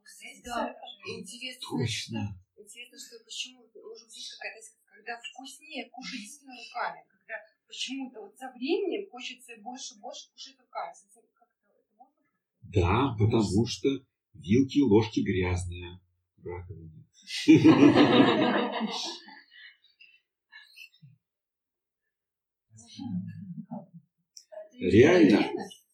[0.03, 0.75] Кстати, да,
[1.07, 2.41] интересно, Точно.
[2.57, 7.05] интересно, что почему, может быть, какая-то, когда вкуснее кушать действительно руками,
[7.67, 10.95] почему-то вот со временем хочется больше и больше кушать руками.
[12.63, 13.89] Да, потому что
[14.35, 16.01] вилки и ложки грязные.
[24.81, 25.49] Реально,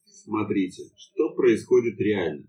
[0.07, 2.47] смотрите, что происходит реально.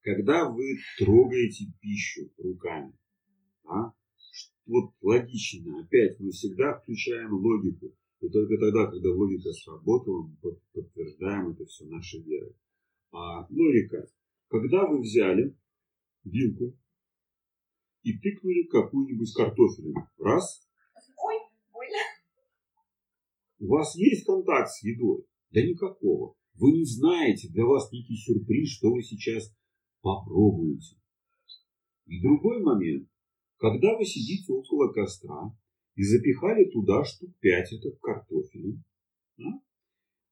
[0.00, 2.92] Когда вы трогаете пищу руками,
[3.64, 3.92] а,
[4.66, 7.94] вот логично, опять мы всегда включаем логику.
[8.22, 12.54] И только тогда, когда логика сработала, мы подтверждаем это все нашей верой.
[13.10, 14.08] А логика.
[14.46, 15.56] Когда вы взяли
[16.22, 16.78] вилку
[18.04, 20.08] и тыкнули какую-нибудь картофелину.
[20.18, 20.68] Раз.
[21.16, 21.34] Ой,
[21.72, 21.98] больно.
[23.58, 25.26] У вас есть контакт с едой?
[25.50, 26.36] Да никакого.
[26.54, 29.52] Вы не знаете, для вас некий сюрприз, что вы сейчас
[30.00, 30.96] попробуете.
[32.06, 33.08] И другой момент.
[33.56, 35.56] Когда вы сидите около костра
[35.94, 38.82] и запихали туда штук пять этот картофелин,
[39.36, 39.62] да?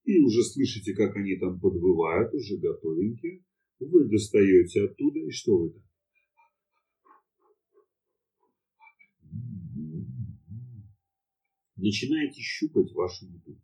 [0.05, 3.45] и уже слышите, как они там подвывают, уже готовенькие,
[3.79, 5.83] вы достаете оттуда, и что вы там?
[11.77, 13.59] Начинаете щупать вашу еду.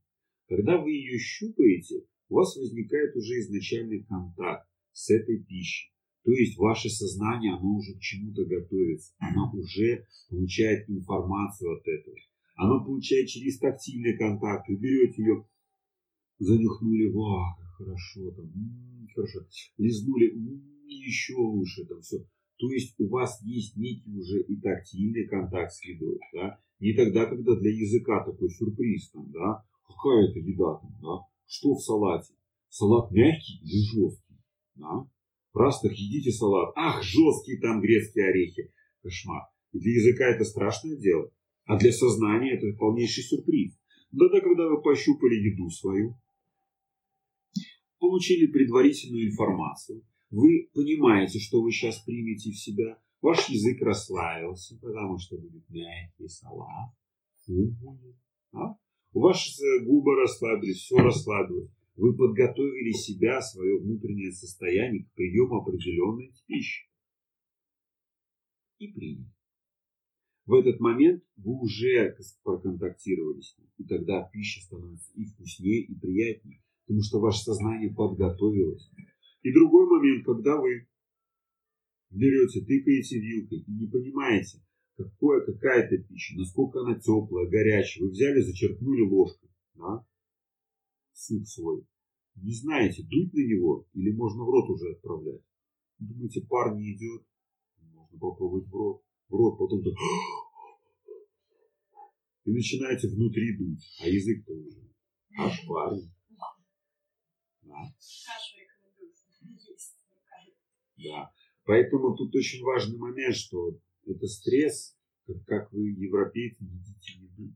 [0.48, 5.92] Когда вы ее щупаете, у вас возникает уже изначальный контакт с этой пищей.
[6.26, 9.14] То есть ваше сознание, оно уже к чему-то готовится.
[9.20, 12.16] Оно уже получает информацию от этого.
[12.56, 14.68] Оно получает через тактильный контакт.
[14.68, 15.46] Вы берете ее,
[16.40, 19.46] занюхнули, вау, хорошо, там, м-м, хорошо,
[19.78, 22.18] лизнули, м-м, еще лучше, там все.
[22.58, 26.58] То есть у вас есть некий уже и тактильный контакт с едой, да?
[26.80, 29.62] Не тогда, когда для языка такой сюрприз там, да?
[29.86, 31.24] Какая это еда там, да?
[31.46, 32.34] Что в салате?
[32.68, 34.40] Салат мягкий или жесткий,
[34.74, 35.06] да?
[35.56, 36.72] Так едите салат.
[36.76, 38.72] Ах, жесткие там грецкие орехи.
[39.02, 39.42] Кошмар.
[39.72, 41.30] И для языка это страшное дело.
[41.64, 43.78] А для сознания это полнейший сюрприз.
[44.12, 46.16] Да-да, когда вы пощупали еду свою,
[47.98, 55.18] получили предварительную информацию, вы понимаете, что вы сейчас примете в себя, ваш язык расслабился, потому
[55.18, 56.94] что будет мягкий салат,
[57.44, 58.16] фу будет,
[58.52, 58.76] а?
[59.12, 59.50] Ваши
[59.84, 61.70] губы расслабились, все расслабилось.
[61.96, 66.90] Вы подготовили себя, свое внутреннее состояние к приему определенной пищи.
[68.78, 69.32] И приняли.
[70.44, 72.14] В этот момент вы уже
[72.44, 73.68] проконтактировали с ним.
[73.78, 76.62] И тогда пища становится и вкуснее, и приятнее.
[76.84, 78.90] Потому что ваше сознание подготовилось.
[79.42, 80.86] И другой момент, когда вы
[82.10, 84.62] берете, тыкаете вилкой и не понимаете,
[84.96, 88.04] какое, какая это пища, насколько она теплая, горячая.
[88.04, 89.50] Вы взяли, зачерпнули ложкой.
[89.74, 90.06] Да?
[91.16, 91.86] Суп свой.
[92.36, 95.42] Не знаете, дуть на него или можно в рот уже отправлять.
[95.98, 97.26] Думаете, пар не идет?
[97.78, 99.02] Можно попробовать в рот.
[99.28, 99.94] В рот, потом так...
[102.44, 104.88] И начинаете внутри дуть, а язык-то уже
[105.38, 106.12] аж парень.
[107.62, 107.82] Да.
[110.96, 111.32] Да.
[111.64, 113.76] Поэтому тут очень важный момент, что
[114.06, 117.54] это стресс, как, как вы, европейцы, едите еду.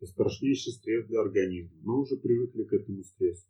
[0.00, 1.78] Это страшнейший стресс для организма.
[1.82, 3.46] Мы уже привыкли к этому стрессу.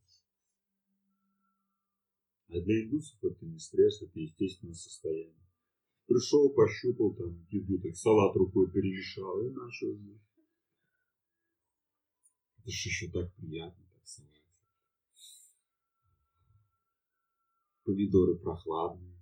[2.48, 5.46] А для индусов это не стресс, это естественное состояние.
[6.06, 10.24] Пришел, пощупал там еду, так салат рукой перемешал и начал есть.
[12.58, 14.42] Это же еще так приятно, так салат.
[17.84, 19.14] Помидоры прохладные.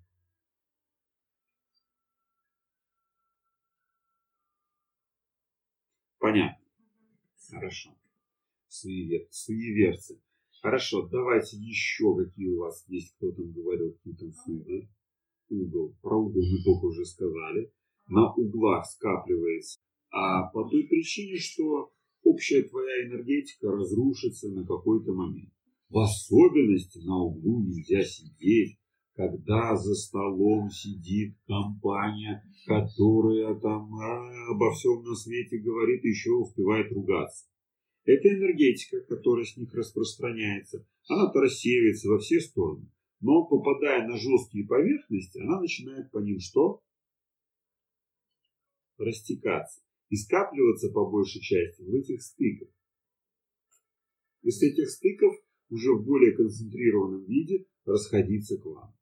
[6.18, 6.57] Понятно.
[7.50, 7.90] Хорошо.
[8.68, 9.26] Суевер...
[9.30, 10.20] Суеверцы.
[10.60, 14.90] Хорошо, давайте еще какие у вас есть, кто там говорил, какие там суеверия.
[15.48, 15.96] Угол.
[16.02, 17.72] Про угол мы только уже сказали.
[18.08, 19.78] На углах скапливается.
[20.10, 21.92] А по той причине, что
[22.22, 25.52] общая твоя энергетика разрушится на какой-то момент.
[25.88, 28.78] В особенности на углу нельзя сидеть,
[29.18, 36.92] когда за столом сидит компания, которая там а, обо всем на свете говорит, еще успевает
[36.92, 37.46] ругаться.
[38.04, 40.86] Это энергетика, которая с них распространяется.
[41.08, 42.92] Она-то рассеивается во все стороны.
[43.20, 46.80] Но попадая на жесткие поверхности, она начинает по ним что?
[48.98, 49.82] Растекаться.
[50.10, 52.68] И скапливаться по большей части в этих стыках.
[54.42, 55.34] И с этих стыков
[55.70, 58.97] уже в более концентрированном виде расходиться к вам.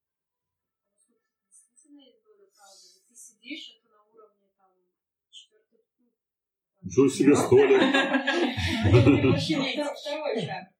[6.86, 7.80] Ничего себе столик.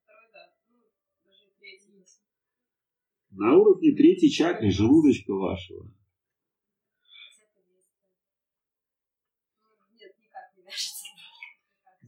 [3.31, 5.91] На уровне третьей чакры желудочка вашего.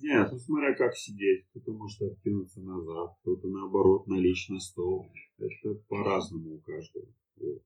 [0.02, 1.46] Нет, ну смотря как сидеть.
[1.50, 5.12] Кто-то может откинуться назад, кто-то наоборот налечь на стол.
[5.38, 7.06] Это по-разному у каждого.
[7.36, 7.62] Вот.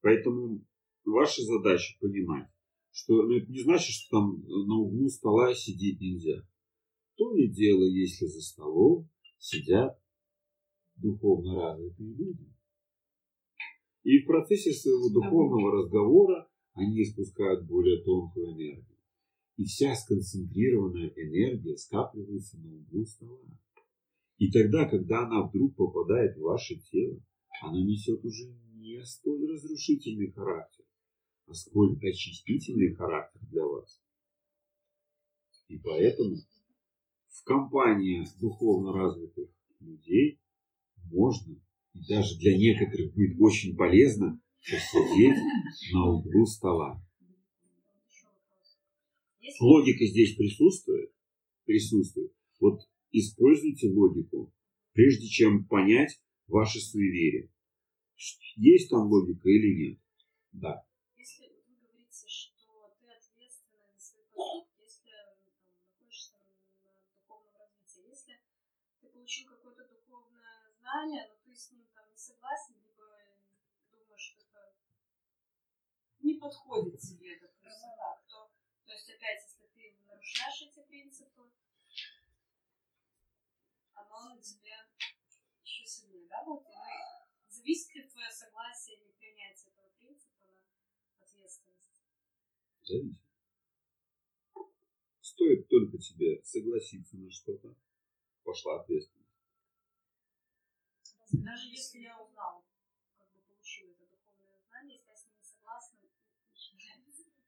[0.00, 0.64] Поэтому
[1.04, 2.48] ваша задача понимать,
[2.94, 6.46] что ну, это не значит, что там на углу стола сидеть нельзя.
[7.16, 9.98] То ли дело, если за столом сидят
[10.94, 12.54] духовно развитые люди.
[14.04, 18.98] И в процессе своего духовного разговора они испускают более тонкую энергию.
[19.56, 23.40] И вся сконцентрированная энергия скапливается на углу стола.
[24.38, 27.20] И тогда, когда она вдруг попадает в ваше тело,
[27.60, 30.84] она несет уже не столь разрушительный характер,
[31.52, 34.00] сколь очистительный характер для вас.
[35.68, 36.36] И поэтому
[37.28, 39.48] в компании духовно развитых
[39.80, 40.38] людей
[41.10, 41.54] можно,
[41.92, 45.38] и даже для некоторых будет очень полезно, посидеть
[45.92, 47.02] на углу стола.
[49.60, 51.12] Логика здесь присутствует?
[51.64, 52.32] Присутствует.
[52.60, 52.80] Вот
[53.12, 54.52] используйте логику,
[54.92, 57.50] прежде чем понять ваши суеверия.
[58.56, 59.98] Есть там логика или нет?
[60.52, 60.84] Да.
[71.04, 73.04] Знания, но ты с ним там не согласен, либо
[73.90, 74.74] думаешь, что это
[76.20, 78.50] не подходит тебе, просто так, то,
[78.86, 81.50] то есть опять, если ты нарушаешь эти принципы,
[83.92, 84.76] оно на тебе
[85.62, 91.28] еще сильнее, да, вот, и зависит ли твое согласие или принятие этого принципа на, от
[92.82, 93.20] Зависит.
[95.20, 97.74] Стоит только тебе согласиться на что-то,
[98.44, 99.23] пошла ответственность.
[101.42, 102.64] Даже если я узнал,
[103.16, 105.98] как бы получил это духовное знание, если я с ним не согласна,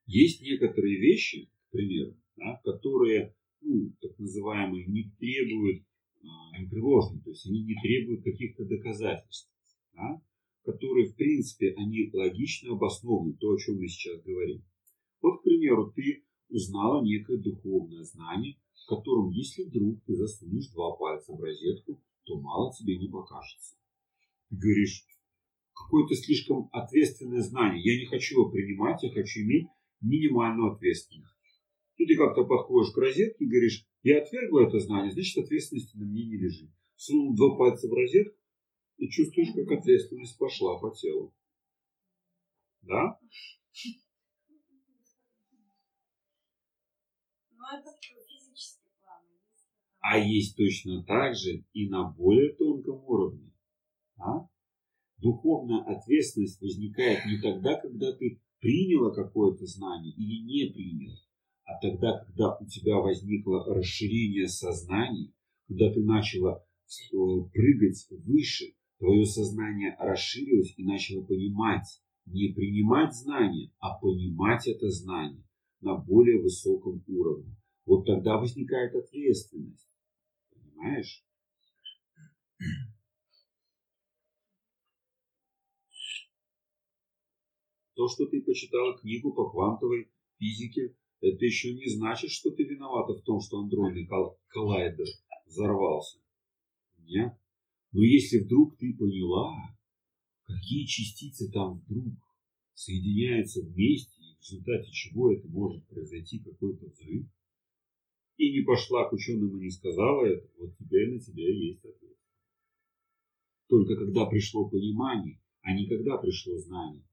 [0.07, 5.85] Есть некоторые вещи, к примеру, да, которые, ну, так называемые, не требуют
[6.59, 9.51] непреложные, то есть они не требуют каких-то доказательств,
[9.95, 10.23] да,
[10.65, 14.65] которые, в принципе, они логично обоснованы, то, о чем мы сейчас говорим.
[15.23, 20.95] Вот, к примеру, ты узнала некое духовное знание, в котором, если вдруг ты засунешь два
[20.97, 23.77] пальца в розетку, то мало тебе не покажется.
[24.51, 25.05] Ты говоришь,
[25.73, 29.69] какое-то слишком ответственное знание, я не хочу его принимать, я хочу иметь
[30.01, 31.35] минимальную ответственность.
[31.97, 36.05] И ты как-то подходишь к розетке и говоришь, я отвергла это знание, значит ответственности на
[36.05, 36.71] мне не лежит.
[36.97, 38.39] Сунул два пальца в розетку
[38.99, 41.35] и чувствуешь, как ответственность пошла по телу.
[42.83, 43.19] Да?
[47.51, 48.26] ну это.
[50.09, 53.53] А есть точно так же и на более тонком уровне.
[54.17, 54.47] А?
[55.19, 61.19] Духовная ответственность возникает не тогда, когда ты приняла какое-то знание или не приняла,
[61.65, 65.33] а тогда, когда у тебя возникло расширение сознания,
[65.67, 66.65] когда ты начала
[67.13, 67.17] э,
[67.53, 75.43] прыгать выше, твое сознание расширилось и начало понимать, не принимать знания, а понимать это знание
[75.81, 77.57] на более высоком уровне.
[77.87, 79.89] Вот тогда возникает ответственность.
[80.77, 81.25] Понимаешь?
[87.95, 93.15] То, что ты почитала книгу по квантовой физике, это еще не значит, что ты виновата
[93.15, 94.07] в том, что андроидный
[94.49, 95.07] коллайдер
[95.47, 96.19] взорвался.
[96.99, 97.33] Нет.
[97.93, 99.55] Но если вдруг ты поняла,
[100.43, 102.15] какие частицы там вдруг
[102.75, 107.27] соединяются вместе, и в результате чего это может произойти какой-то взрыв,
[108.37, 112.17] и не пошла к ученым и не сказала это, вот теперь на тебя есть ответ.
[113.69, 117.05] Только когда пришло понимание, а не когда пришло знание.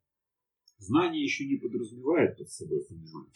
[0.78, 3.34] Знание еще не подразумевает под собой понимание.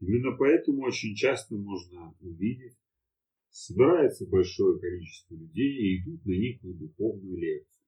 [0.00, 2.76] Именно поэтому очень часто можно увидеть,
[3.50, 7.84] собирается большое количество людей и идут на некую духовную лекцию.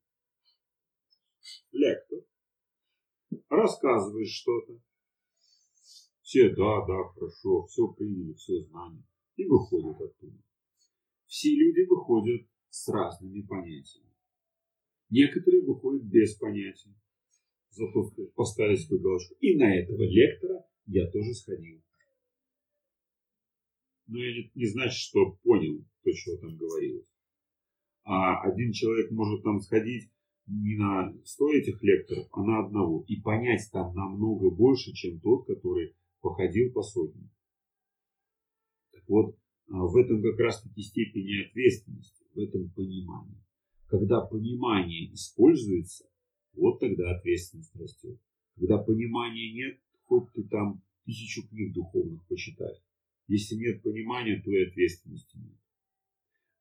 [1.72, 2.18] Лектор
[3.48, 4.80] рассказывает что-то.
[6.32, 9.04] Все, да, да, хорошо, все приняли, все знания.
[9.36, 10.38] И выходят оттуда.
[11.26, 14.08] Все люди выходят с разными понятиями.
[15.10, 16.94] Некоторые выходят без понятий.
[17.68, 19.34] Зато поставили свою галочку.
[19.40, 21.82] И на этого лектора я тоже сходил
[24.06, 27.04] но я не, значит, что понял то, что там говорилось.
[28.04, 30.10] А один человек может там сходить
[30.46, 33.04] не на 100 этих лекторов, а на одного.
[33.06, 37.28] И понять там намного больше, чем тот, который походил по сотне.
[38.92, 39.36] Так вот,
[39.68, 43.44] а, в этом как раз таки степени ответственности, в этом понимании.
[43.88, 46.08] Когда понимание используется,
[46.54, 48.18] вот тогда ответственность растет.
[48.56, 52.74] Когда понимания нет, хоть ты там тысячу книг духовных почитай.
[53.28, 55.58] Если нет понимания, то и ответственности нет.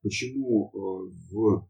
[0.02, 1.68] Почему э, в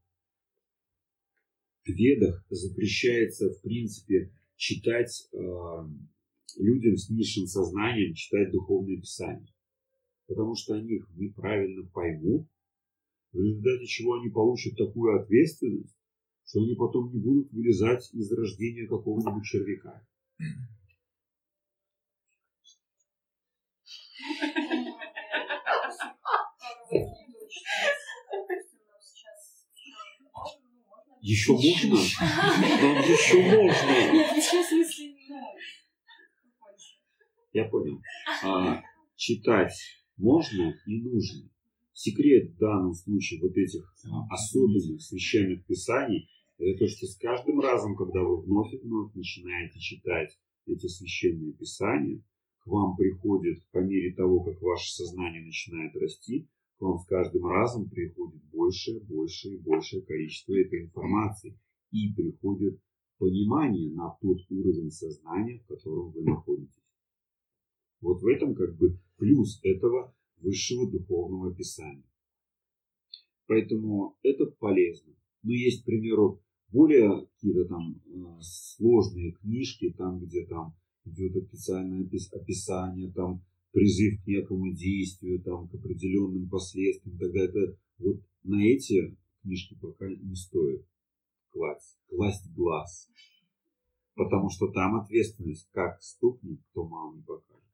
[1.87, 5.37] ведах запрещается, в принципе, читать э,
[6.59, 9.53] людям с низшим сознанием, читать духовные писания?
[10.27, 12.49] Потому что они их неправильно поймут,
[13.33, 15.97] в результате чего они получат такую ответственность,
[16.45, 20.07] что они потом не будут вылезать из рождения какого-нибудь червяка.
[31.23, 31.97] Еще можно?
[32.83, 35.22] Нам еще можно.
[37.53, 38.01] Я понял.
[38.45, 38.83] А,
[39.17, 39.75] читать
[40.17, 41.51] можно и нужно.
[41.93, 43.95] Секрет в данном случае вот этих
[44.31, 49.79] особенных священных писаний, это то, что с каждым разом, когда вы вновь и вновь начинаете
[49.79, 52.23] читать эти священные писания,
[52.61, 56.49] к вам приходит, по мере того, как ваше сознание начинает расти,
[56.79, 61.59] к вам с каждым разом приходит больше, больше и большее количество этой информации.
[61.91, 62.81] И приходит
[63.19, 66.82] понимание на тот уровень сознания, в котором вы находитесь.
[68.03, 72.05] Вот в этом как бы плюс этого высшего духовного писания.
[73.47, 75.15] Поэтому это полезно.
[75.43, 80.75] Но есть, к примеру, более какие-то там э, сложные книжки, там, где там
[81.05, 88.21] идет официальное описание, там призыв к некому действию, там, к определенным последствиям, тогда это вот
[88.43, 90.85] на эти книжки пока не стоит
[91.51, 93.09] класть, класть глаз.
[94.15, 97.72] Потому что там ответственность как стукнет, кто мало не покажет.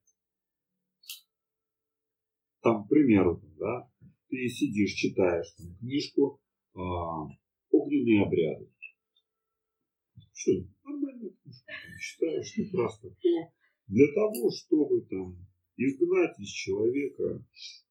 [2.69, 3.90] Там, к примеру, да,
[4.28, 6.39] ты сидишь, читаешь там, книжку
[6.74, 7.24] а,
[7.70, 8.70] «Огненные обряды».
[10.35, 10.53] Что,
[10.85, 13.53] нормальная книжка, читаешь ты просто то,
[13.86, 15.39] для того, чтобы там
[15.78, 17.43] изгнать из человека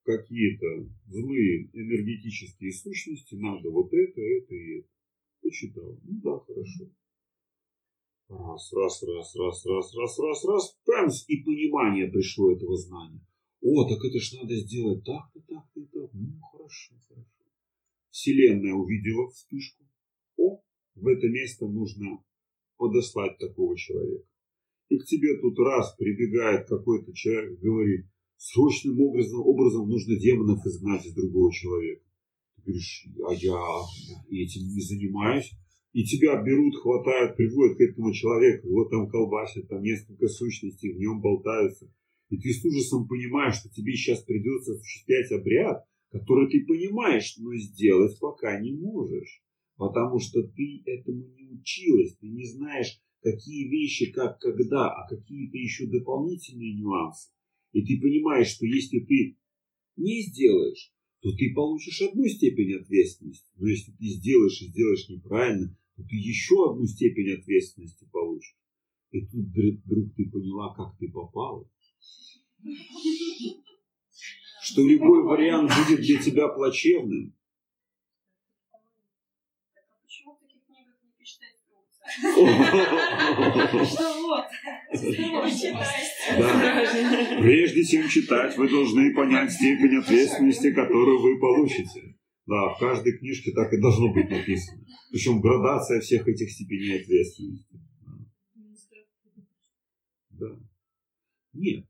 [0.04, 4.88] какие-то злые энергетические сущности, надо вот это, это и это.
[5.42, 5.98] Почитал.
[6.04, 6.92] Ну да, хорошо.
[8.30, 13.26] Раз, раз, раз, раз, раз, раз, раз, раз, пэмс, и понимание пришло этого знания.
[13.70, 16.10] О, так это ж надо сделать так-то, так-то и так.
[16.14, 17.44] Ну, хорошо, хорошо.
[18.10, 19.84] Вселенная увидела вспышку.
[20.38, 20.62] О,
[20.96, 22.24] в это место нужно
[22.78, 24.26] подослать такого человека.
[24.88, 28.06] И к тебе тут раз прибегает какой-то человек, говорит,
[28.38, 32.06] срочным образом, образом нужно демонов изгнать из другого человека.
[32.56, 33.60] Ты говоришь, а я
[34.30, 35.52] этим не занимаюсь
[35.92, 41.00] и тебя берут, хватают, приводят к этому человеку, его там колбасят, там несколько сущностей в
[41.00, 41.92] нем болтаются.
[42.30, 47.56] И ты с ужасом понимаешь, что тебе сейчас придется осуществлять обряд, который ты понимаешь, но
[47.56, 49.42] сделать пока не можешь.
[49.78, 55.58] Потому что ты этому не училась, ты не знаешь, какие вещи, как, когда, а какие-то
[55.58, 57.30] еще дополнительные нюансы.
[57.74, 59.38] И ты понимаешь, что если ты
[59.96, 60.92] не сделаешь,
[61.22, 63.52] то ты получишь одну степень ответственности.
[63.56, 68.58] Но если ты сделаешь и сделаешь неправильно, то ты еще одну степень ответственности получишь.
[69.12, 71.68] И тут вдруг ты поняла, как ты попала.
[74.62, 77.34] Что любой вариант будет для тебя плачевным.
[86.38, 87.40] Да.
[87.42, 92.16] Прежде чем читать, вы должны понять степень ответственности, которую вы получите.
[92.46, 94.86] Да, в каждой книжке так и должно быть написано.
[95.12, 97.80] Причем градация всех этих степеней ответственности.
[100.32, 100.48] Да.
[101.58, 101.86] Нет.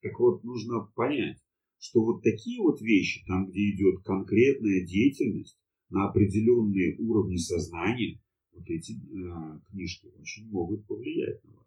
[0.00, 1.38] Так вот, нужно понять,
[1.78, 5.58] что вот такие вот вещи, там, где идет конкретная деятельность
[5.90, 8.20] на определенные уровни сознания,
[8.52, 11.66] вот эти э, книжки очень могут повлиять на вас.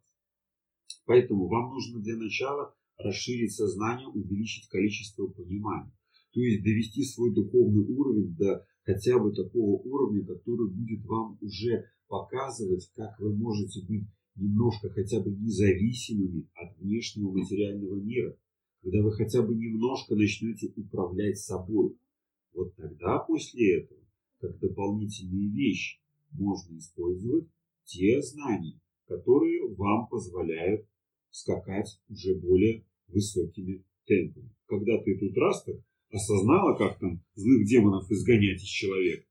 [1.05, 5.93] Поэтому вам нужно для начала расширить сознание, увеличить количество понимания.
[6.33, 11.85] То есть довести свой духовный уровень до хотя бы такого уровня, который будет вам уже
[12.07, 14.07] показывать, как вы можете быть
[14.41, 18.37] немножко хотя бы независимыми от внешнего материального мира.
[18.81, 21.95] Когда вы хотя бы немножко начнете управлять собой.
[22.53, 24.01] Вот тогда после этого,
[24.39, 25.99] как дополнительные вещи,
[26.31, 27.47] можно использовать
[27.85, 30.85] те знания, которые вам позволяют
[31.29, 34.49] скакать уже более высокими темпами.
[34.65, 35.75] Когда ты тут раз так
[36.11, 39.25] осознала, как там злых демонов изгонять из человека,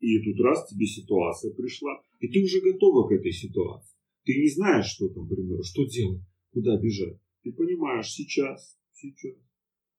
[0.00, 3.91] и тут раз тебе ситуация пришла, и ты уже готова к этой ситуации.
[4.24, 6.22] Ты не знаешь, что там, к примеру, что делать,
[6.52, 7.18] куда бежать.
[7.42, 9.36] Ты понимаешь, сейчас, сейчас.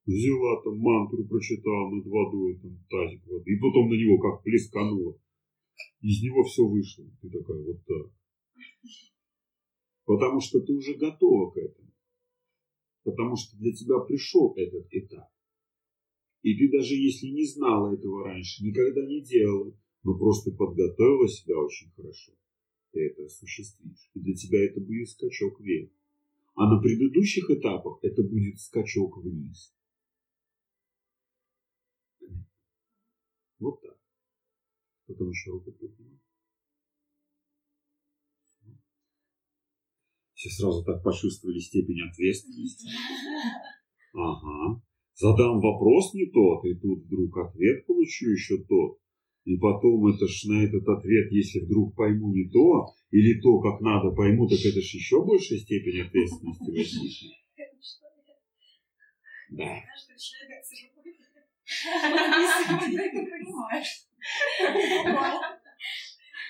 [0.05, 5.17] Взяла там мантру, прочитала над водой, там тазик воды, и потом на него как плесканула
[6.01, 7.05] из него все вышло.
[7.21, 8.11] Ты такая, вот так.
[10.05, 11.91] Потому что ты уже готова к этому.
[13.03, 15.29] Потому что для тебя пришел этот этап.
[16.41, 19.73] И ты даже если не знала этого раньше, никогда не делала,
[20.03, 22.33] но просто подготовила себя очень хорошо,
[22.93, 24.09] ты это осуществишь.
[24.13, 25.89] И для тебя это будет скачок вверх.
[26.55, 29.75] А на предыдущих этапах это будет скачок вниз.
[33.59, 33.97] Вот так.
[35.07, 36.19] Потом еще руку подниму.
[40.35, 42.89] Все сразу так почувствовали степень ответственности.
[44.13, 44.81] Ага.
[45.15, 48.99] Задам вопрос не тот, и тут вдруг ответ получу еще тот.
[49.45, 53.81] И потом это ж на этот ответ, если вдруг пойму не то, или то, как
[53.81, 57.33] надо пойму, так это ж еще большая степень ответственности возникнет.
[59.49, 59.83] Да.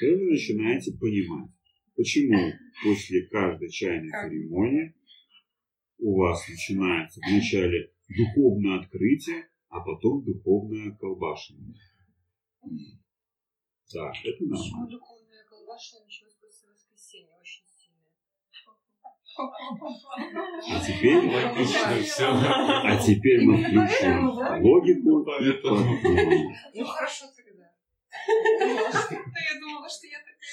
[0.01, 1.49] Вы начинаете понимать,
[1.95, 2.53] почему
[2.83, 4.93] после каждой чайной церемонии
[5.97, 11.75] у вас начинается вначале духовное открытие, а потом духовное колбашение.
[12.63, 14.63] Да, это нормально.
[14.63, 17.33] Почему духовное колбашение началось после воскресенья?
[17.39, 17.63] Очень.
[19.35, 24.29] А теперь, а теперь мы включим
[24.63, 26.55] логику и подумаем.
[26.75, 27.71] Ну хорошо тогда.
[28.27, 30.43] Я думала, что я такая,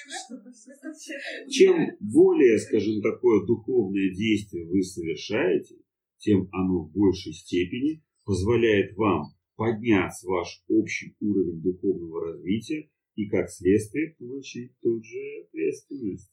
[1.50, 5.76] Чем более, скажем, такое духовное действие вы совершаете,
[6.16, 13.50] тем оно в большей степени позволяет вам поднять ваш общий уровень духовного развития и, как
[13.50, 16.32] следствие, получить тот же ответственность.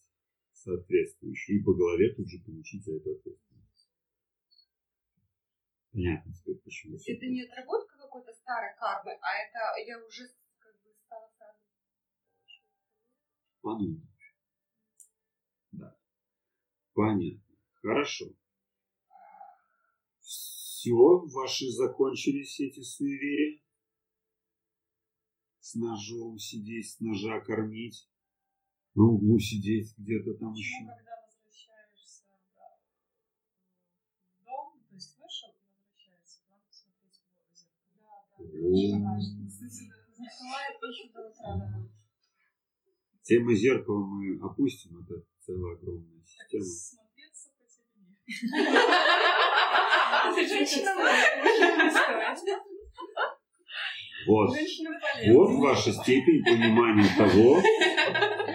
[0.53, 3.89] соответствующую и по голове тут же получить за это ответственность.
[5.91, 6.93] Понятно теперь, почему.
[6.93, 10.23] То есть это не отработка какой-то старой кармы, а это я уже
[10.59, 11.59] как бы стала сразу.
[13.61, 14.09] Понятно.
[15.73, 15.97] Да.
[16.93, 17.55] Понятно.
[17.81, 18.36] Хорошо.
[20.87, 23.59] Все, ваши закончились эти суеверия?
[25.59, 28.09] С ножом сидеть, с ножа кормить,
[28.95, 30.85] на углу сидеть где-то там Почему, еще.
[30.87, 32.23] когда возвращаешься
[32.55, 32.79] да,
[34.39, 37.57] в дом, то есть вышел и возвращаешься, надо посмотреть в
[37.91, 38.23] зеркало.
[38.39, 38.99] О,
[40.39, 41.89] Бывает еще до утра, да.
[43.23, 46.63] Тема зеркала мы опустим, это целая огромная система.
[46.63, 47.75] смотреться по тебе.
[47.75, 48.16] Женщина может сказать.
[54.27, 54.49] Вот.
[55.27, 57.61] Вот ваша степень понимания того,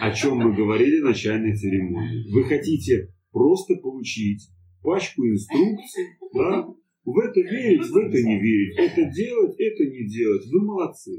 [0.01, 2.31] о чем мы говорили в начальной церемонии.
[2.31, 4.49] Вы хотите просто получить
[4.83, 6.67] пачку инструкций, да?
[7.05, 10.47] В это верить, в это не верить, это делать, это не делать.
[10.47, 11.19] Вы молодцы.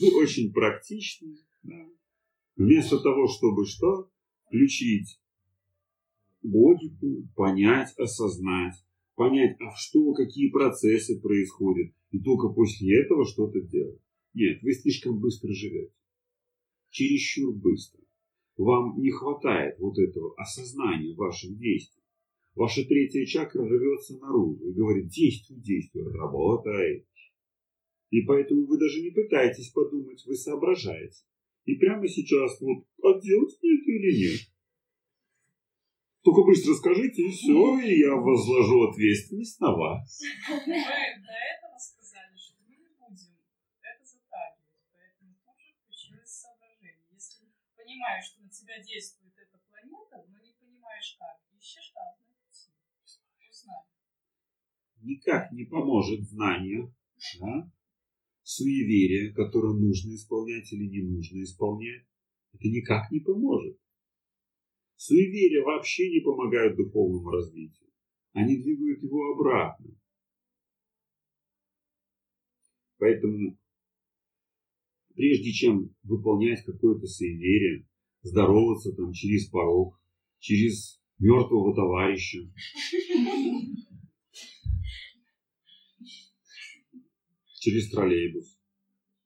[0.00, 1.36] Вы очень практичны.
[1.62, 1.86] да.
[2.56, 4.10] Вместо того, чтобы что?
[4.48, 5.20] Включить
[6.42, 8.74] логику, понять, осознать,
[9.14, 14.00] понять, а что, какие процессы происходят, и только после этого что-то делать.
[14.32, 15.92] Нет, вы слишком быстро живете.
[16.90, 18.00] Чересчур быстро.
[18.56, 22.02] Вам не хватает вот этого осознания ваших действий.
[22.54, 27.06] Ваша третья чакра рвется наружу и говорит, действуй, действуй, работай.
[28.10, 31.22] И поэтому вы даже не пытаетесь подумать, вы соображаете.
[31.68, 34.40] И прямо сейчас вот, а делать мне это или нет?
[36.24, 40.18] Только быстро скажите, и все, и я возложу ответственность на вас.
[40.48, 43.36] Мы до этого сказали, что мы не будем
[43.84, 47.04] это затрагивать, поэтому тут же включилось соображение.
[47.12, 52.72] Если понимаешь, что на тебя действует эта планета, но не понимаешь как, ищи штатное пути.
[53.44, 53.84] Узнай.
[55.02, 56.90] Никак не поможет знание,
[57.40, 57.70] да?
[58.48, 62.06] Суеверие, которое нужно исполнять или не нужно исполнять.
[62.54, 63.78] Это никак не поможет.
[64.96, 67.90] Суеверия вообще не помогают духовному развитию.
[68.32, 69.94] Они двигают его обратно.
[72.96, 73.58] Поэтому,
[75.14, 77.86] прежде чем выполнять какое-то суеверие,
[78.22, 80.00] здороваться там через порог,
[80.38, 82.38] через мертвого товарища,
[87.68, 88.58] через троллейбус,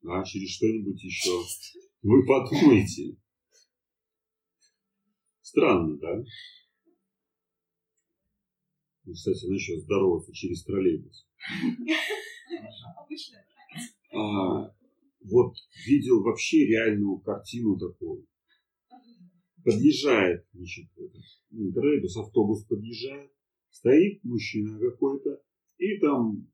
[0.01, 1.31] да, через что-нибудь еще,
[2.01, 3.17] вы подумайте.
[5.41, 6.23] Странно, да?
[9.05, 11.27] Ну, кстати, насчет здороваться через троллейбус.
[14.11, 14.75] А,
[15.21, 15.55] вот
[15.87, 18.27] видел вообще реальную картину такую.
[19.63, 20.89] Подъезжает, значит,
[21.49, 23.31] ну, троллейбус, автобус подъезжает,
[23.69, 25.41] стоит мужчина какой-то,
[25.77, 26.47] и там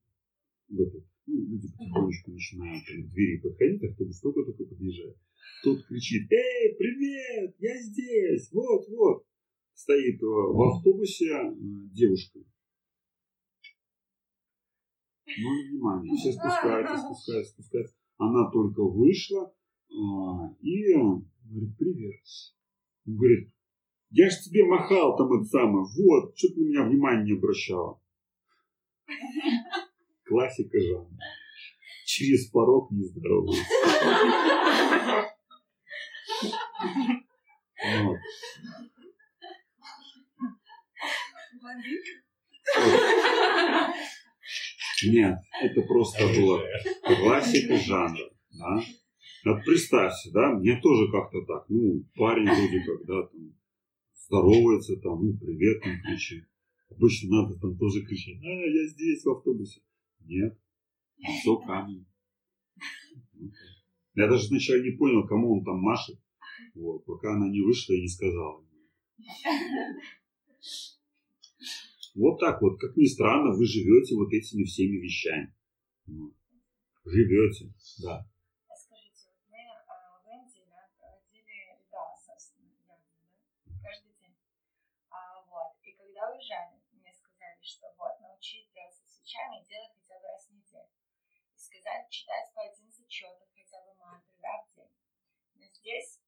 [0.68, 5.18] в этот, ну, люди потихонечку начинают там, к двери подходить, автобус только-только подъезжает.
[5.64, 9.26] Тот кричит, эй, привет, я здесь, вот, вот.
[9.74, 11.54] Стоит э, в автобусе э,
[11.94, 12.40] девушка.
[15.28, 17.96] Ну, внимание, все спускаются, спускаются, спускаются.
[18.18, 19.54] Она только вышла
[19.92, 22.22] а, и э, говорит, привет.
[23.06, 23.54] Он говорит,
[24.10, 28.02] я ж тебе махал там это самое, вот, что ты на меня внимания не обращала.
[30.30, 31.18] Классика жанра.
[32.06, 33.64] Через порог не здоровается.
[38.04, 38.18] Вот.
[45.04, 46.62] Нет, это просто была
[47.04, 48.30] классика жанра.
[48.52, 48.84] Да?
[49.46, 53.56] Вот представься, да, мне тоже как-то так, ну, парень вроде как, да, там,
[54.14, 56.46] здоровается, там, ну, привет, там, кричит.
[56.92, 59.82] Обычно надо там тоже кричать, а, я здесь, в автобусе.
[60.22, 60.58] Нет,
[61.40, 62.06] все камень.
[64.16, 66.20] Я даже сначала не понял, кому он там машет,
[66.76, 68.66] вот, пока она не вышла и не сказала.
[72.16, 75.56] Вот так вот, как ни странно, вы живете вот этими всеми вещами.
[77.06, 77.74] Живете,
[78.04, 78.28] да.
[86.20, 90.91] Когда уезжали, мне сказали, что вот, научить делаться свечами делать хотя бы раз в неделю.
[91.90, 94.94] Сказали читать по 11 четок, хотя бы мантры, да, в день.
[95.57, 96.22] Но здесь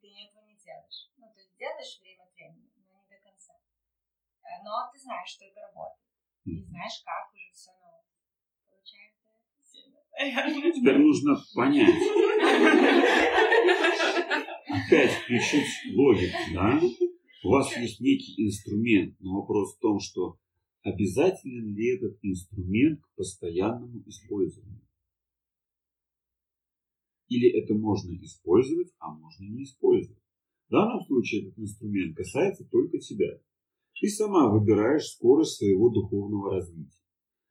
[0.00, 1.08] ты этого не делаешь.
[1.16, 3.54] Ну, то есть делаешь время от времени, но не до конца.
[4.44, 6.04] Э, Но ты знаешь, что это работает.
[6.44, 8.04] И знаешь, как уже все новое.
[8.68, 10.72] Получается, это сильно.
[10.74, 11.96] Теперь нужно понять.
[14.68, 16.78] Опять включить логику, да?
[17.42, 20.36] У вас есть некий инструмент, но вопрос в том, что
[20.82, 24.89] обязателен ли этот инструмент к постоянному использованию.
[27.30, 30.20] Или это можно использовать, а можно не использовать.
[30.68, 33.40] В данном случае этот инструмент касается только тебя.
[34.00, 37.00] Ты сама выбираешь скорость своего духовного развития.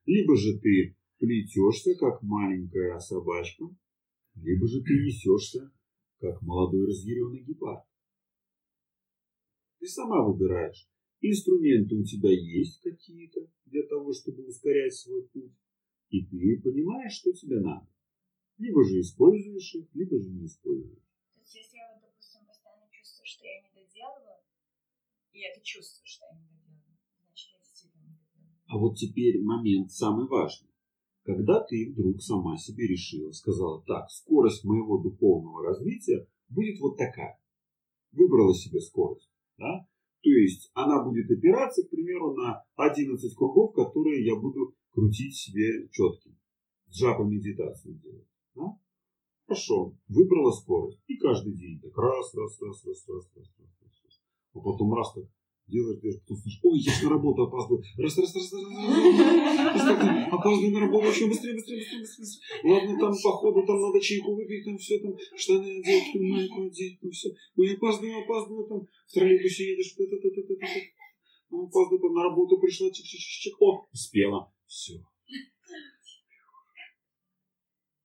[0.06, 3.66] Либо же ты плетешься, как маленькая собачка,
[4.36, 5.72] либо же ты несешься,
[6.20, 7.86] как молодой разъяренный гепард.
[9.80, 10.90] Ты сама выбираешь.
[11.22, 15.54] Инструменты у тебя есть какие-то для того, чтобы ускорять свой путь.
[16.10, 17.88] И ты понимаешь, что тебе надо.
[18.60, 21.08] Либо же используешь их, либо же не используешь.
[21.34, 24.44] То есть, если я, вот, допустим, постоянно чувствую, что я не доделываю,
[25.32, 28.66] и это чувствую, что я не доделываю, значит, я действительно не доделываю.
[28.68, 30.70] А вот теперь момент самый важный.
[31.24, 37.40] Когда ты вдруг сама себе решила, сказала, так, скорость моего духовного развития будет вот такая.
[38.12, 39.32] Выбрала себе скорость.
[39.58, 39.88] Да?
[40.22, 45.88] То есть она будет опираться, к примеру, на 11 кругов, которые я буду крутить себе
[45.92, 46.38] четким.
[46.90, 48.29] Джапа медитацию делать.
[48.60, 48.78] Да?
[49.48, 51.00] Хорошо, выбрала скорость.
[51.08, 54.22] И каждый день так раз, раз, раз, раз, раз, раз, раз, раз, раз.
[54.54, 55.26] А потом раз так
[55.70, 57.84] делаешь, делаешь, потом слышишь, ой, я же на работу опаздываю.
[57.98, 62.40] Раз, раз, раз, раз, раз, раз, опаздываю на работу, еще быстрее, быстрее, быстрее, быстрее.
[62.64, 67.00] Ладно, там походу, там надо чайку выпить, там все, там штаны одеть, там майку одеть,
[67.00, 67.30] там все.
[67.56, 70.68] Ой, опаздываю, опаздываю, там в троллейбусе едешь, та та та та та та
[71.50, 75.02] Ну, опаздываю, там на работу пришла, чик чик чик чик о, успела, все.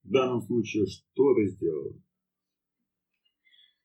[0.04, 1.98] В данном случае что ты сделала?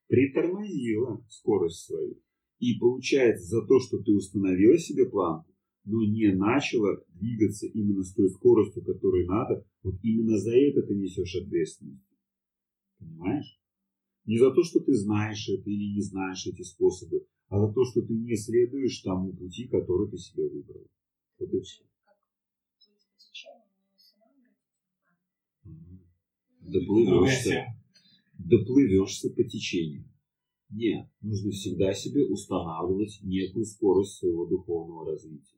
[0.08, 2.22] Притормозила скорость свою.
[2.60, 5.50] И получается за то, что ты установила себе планку,
[5.86, 10.94] но не начала двигаться именно с той скоростью, которой надо, вот именно за это ты
[10.94, 12.04] несешь ответственность.
[13.00, 13.60] Понимаешь?
[14.26, 17.86] Не за то, что ты знаешь это или не знаешь эти способы, а за то,
[17.86, 20.86] что ты не следуешь тому пути, который ты себе выбрал.
[21.40, 21.89] Вот и все.
[26.72, 27.76] Доплывешься.
[28.38, 30.06] Доплывешься по течению.
[30.70, 35.58] Нет, нужно всегда себе устанавливать некую скорость своего духовного развития.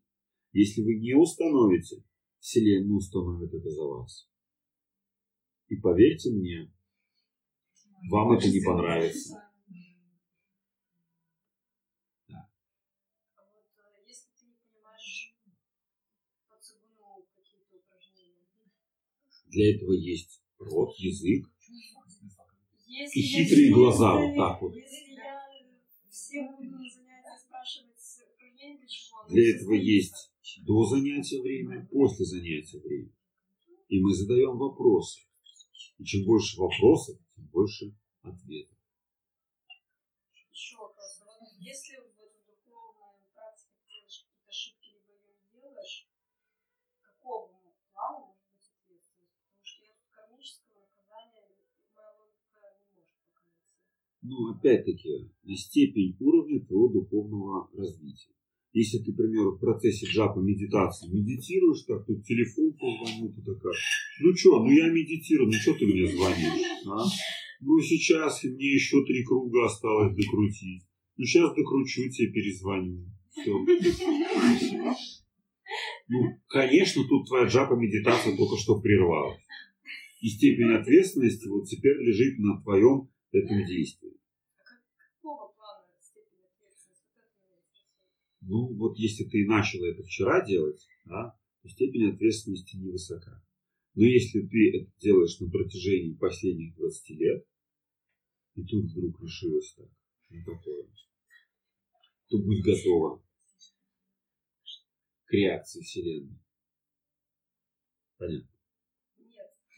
[0.54, 2.04] Если вы не установите,
[2.40, 4.30] Вселенная установит это за вас.
[5.68, 6.74] И поверьте мне,
[8.10, 9.52] вам это не понравится.
[12.30, 12.44] А
[13.54, 15.36] вот э, если ты не понимаешь
[16.48, 18.48] по цигуну какие-то упражнения,
[19.50, 21.48] Для этого есть рот, язык
[22.88, 24.16] если и я хитрые не глаза.
[24.16, 24.76] Вот так вот.
[24.76, 25.48] Если я
[26.10, 27.96] все буду на занятия спрашивать
[28.36, 30.32] упражнения, для чего оно Для этого есть
[30.66, 33.12] до занятия время, после занятия время.
[33.88, 35.22] И мы задаем вопросы.
[35.98, 38.78] И чем больше вопросов, тем больше ответов.
[40.52, 41.22] Еще вопрос.
[41.26, 46.08] А если в этой духовной практике ты делаешь какие-то ошибки, либо ее не делаешь,
[47.02, 47.50] какого
[47.94, 49.38] плана может быть ответственность?
[49.48, 51.44] Потому что я тут кармического наказания,
[51.96, 54.02] моя логика не может пока найти.
[54.24, 58.32] Ну, опять-таки, на степень уровня твоего духовного развития.
[58.74, 63.74] Если ты, к в процессе джапа медитации медитируешь, так, тут телефон позвонил, ты такая,
[64.22, 67.04] ну что, ну я медитирую, ну что ты мне звонишь, а?
[67.60, 70.84] Ну сейчас мне еще три круга осталось докрутить.
[71.18, 73.12] Ну сейчас докручу, тебе перезвоню.
[73.30, 73.52] Все.
[76.08, 79.40] Ну, конечно, тут твоя джапа медитация только что прервалась.
[80.22, 84.18] И степень ответственности вот теперь лежит на твоем этом действии.
[84.98, 87.06] Какого плана степень ответственности?
[87.16, 87.98] Вот это меня интересует.
[88.42, 93.44] Ну, вот если ты начал это вчера делать, да, то степень ответственности невысока.
[93.94, 97.46] Но если ты это делаешь на протяжении последних 20 лет,
[98.56, 99.90] и тут вдруг решилось так,
[100.30, 100.88] на такое,
[102.30, 103.22] то будь готова
[105.26, 106.40] к реакции Вселенной.
[108.18, 108.51] Понятно?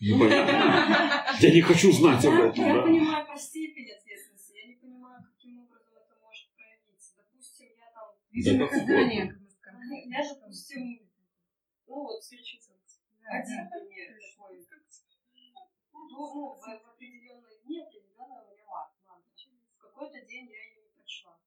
[0.05, 0.27] Ну.
[0.27, 5.59] Я не хочу знать об этом, я понимаю про степень ответственности, я не понимаю, каким
[5.59, 7.15] образом это может проявиться.
[7.15, 8.11] Допустим, я там...
[8.67, 9.43] Сказали.
[10.09, 10.99] Я, допустим,
[11.87, 12.21] ну вот
[13.21, 14.67] Да, один пример такой.
[15.93, 18.91] Ну, ну, в, определенные дни определенная у меня мат.
[19.77, 21.39] В какой-то день я ее не прочла.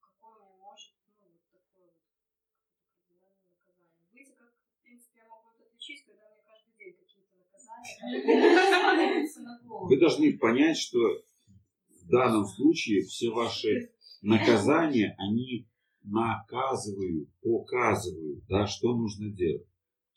[0.00, 2.00] Какое у меня может, ну, вот такое вот
[2.88, 3.90] определенное наказание.
[4.12, 7.66] Быть, как, в принципе, я могу это отличить, когда мне каждый день какие-то наказания сваливаются
[7.66, 7.77] на голову.
[9.88, 13.90] Вы должны понять, что в данном случае все ваши
[14.22, 15.66] наказания, они
[16.02, 19.66] наказывают, показывают, да, что нужно делать.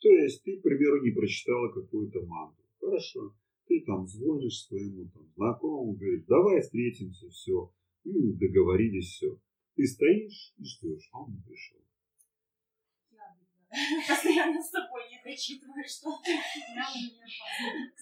[0.00, 2.64] То есть ты, к примеру, не прочитала какую-то мантру.
[2.80, 3.34] Хорошо.
[3.68, 7.72] Ты там звонишь своему там, знакомому, говоришь, давай встретимся, все.
[8.04, 9.38] И договорились, все.
[9.76, 11.78] Ты стоишь и ждешь, а он не пришел.
[14.08, 17.94] Постоянно с тобой не дочитываю, что нам не опаздывает.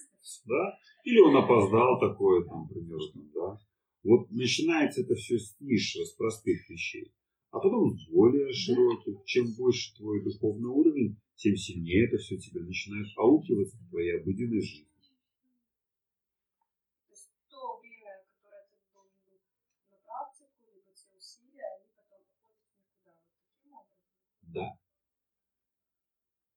[0.45, 0.79] Да?
[1.03, 3.57] Или он опоздал такое, там, примерно, да.
[4.03, 7.13] Вот начинается это все с низшего, с простых вещей.
[7.51, 9.23] А потом с более широких.
[9.25, 14.61] Чем больше твой духовный уровень, тем сильнее это все тебе начинает аукиваться в твоей обыденной
[14.61, 14.87] жизни.
[17.07, 19.41] То есть то время, которое ты должен быть
[19.91, 23.15] на практику, либо те усилия, они потом уходят в никуда.
[23.15, 24.07] Вот таким образом.
[24.53, 24.80] Да.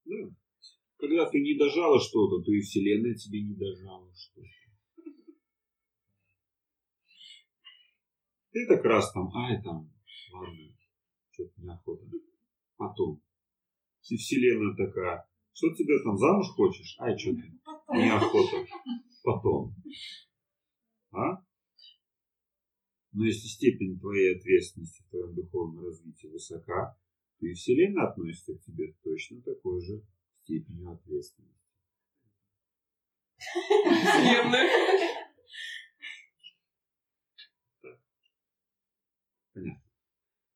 [0.05, 0.35] Да.
[0.97, 4.47] Когда ты не дожала что-то, то и Вселенная тебе не дожала что-то.
[8.51, 9.91] Ты так раз там, ай там,
[10.31, 10.77] ладно,
[11.31, 12.05] что-то неохота.
[12.77, 13.21] Потом.
[14.09, 16.95] И Вселенная такая, что тебе там замуж хочешь?
[16.99, 17.51] Ай, что ты?
[17.89, 18.65] Неохота.
[19.23, 19.75] Потом.
[21.11, 21.43] А?
[23.11, 26.97] Но если степень твоей ответственности в твоем духовном развитии высока,
[27.39, 30.01] то и Вселенная относится к тебе точно такой же
[30.43, 31.55] степенью ответственности.
[33.83, 34.57] Понятно.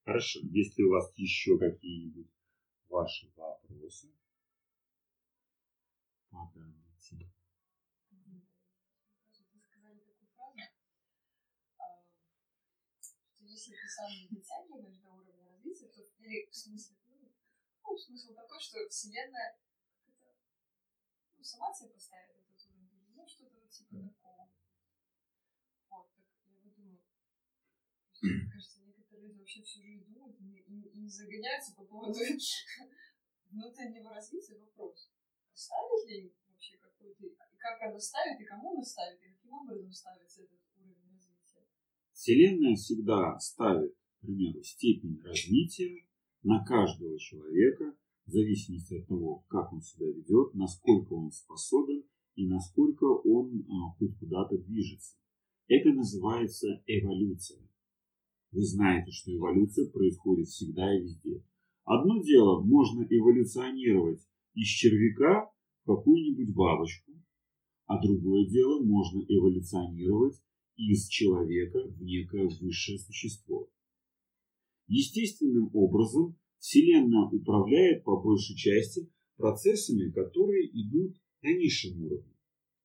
[0.06, 0.40] Хорошо.
[0.42, 2.32] Есть ли у вас еще какие-нибудь
[2.88, 4.12] ваши вопросы
[6.32, 7.32] по данной теме?
[11.78, 11.84] А,
[13.40, 15.09] если ты сам не дотягиваешь до
[15.88, 17.32] то или в смысле, ну,
[17.84, 19.58] ну, смысл такой, что Вселенная
[20.06, 20.36] это,
[21.38, 24.50] ну, сама себе поставит этот уровень, ну, что-то вот типа такого.
[25.90, 27.00] Вот, так я вот думаю,
[28.22, 31.86] мне кажется, некоторые люди вообще всю жизнь думают и, не- и, и не загоняются по
[31.86, 32.20] поводу
[33.50, 35.10] внутреннего развития вопрос.
[35.54, 37.24] Ставит ли им вообще какой-то,
[37.58, 41.66] как она ставит, и кому она ставит, и каким образом ставится этот уровень развития?
[42.14, 46.06] Вселенная всегда ставит, к примеру, степень развития
[46.44, 52.04] на каждого человека в зависимости от того, как он себя ведет, насколько он способен
[52.36, 55.16] и насколько он а, хоть куда-то движется.
[55.68, 57.62] Это называется эволюция.
[58.52, 61.44] Вы знаете, что эволюция происходит всегда и везде.
[61.86, 64.22] Одно дело, можно эволюционировать
[64.54, 65.50] из червяка
[65.84, 67.14] в какую-нибудь бабочку,
[67.86, 70.42] а другое дело, можно эволюционировать
[70.76, 73.70] из человека в некое высшее существо.
[74.90, 79.08] Естественным образом Вселенная управляет по большей части
[79.38, 82.34] процессами, которые идут на низшем уровне.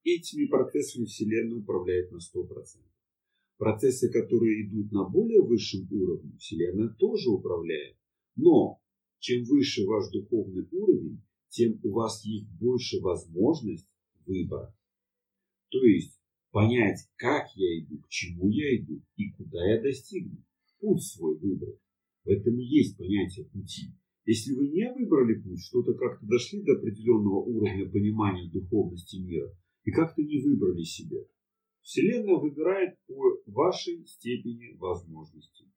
[0.04, 2.82] Этими процессами Вселенная управляет на 100%.
[3.56, 7.96] Процессы, которые идут на более высшем уровне, Вселенная тоже управляет.
[8.36, 8.80] Но
[9.18, 13.88] чем выше ваш духовный уровень, тем у вас есть больше возможность
[14.26, 14.76] выбора.
[15.70, 16.20] То есть
[16.50, 20.44] понять, как я иду, к чему я иду и куда я достигну.
[20.80, 21.78] Путь свой выбрать.
[22.24, 23.92] В этом и есть понятие пути.
[24.24, 29.90] Если вы не выбрали путь, что-то как-то дошли до определенного уровня понимания духовности мира и
[29.90, 31.20] как-то не выбрали себя,
[31.82, 35.70] Вселенная выбирает по вашей степени возможностей.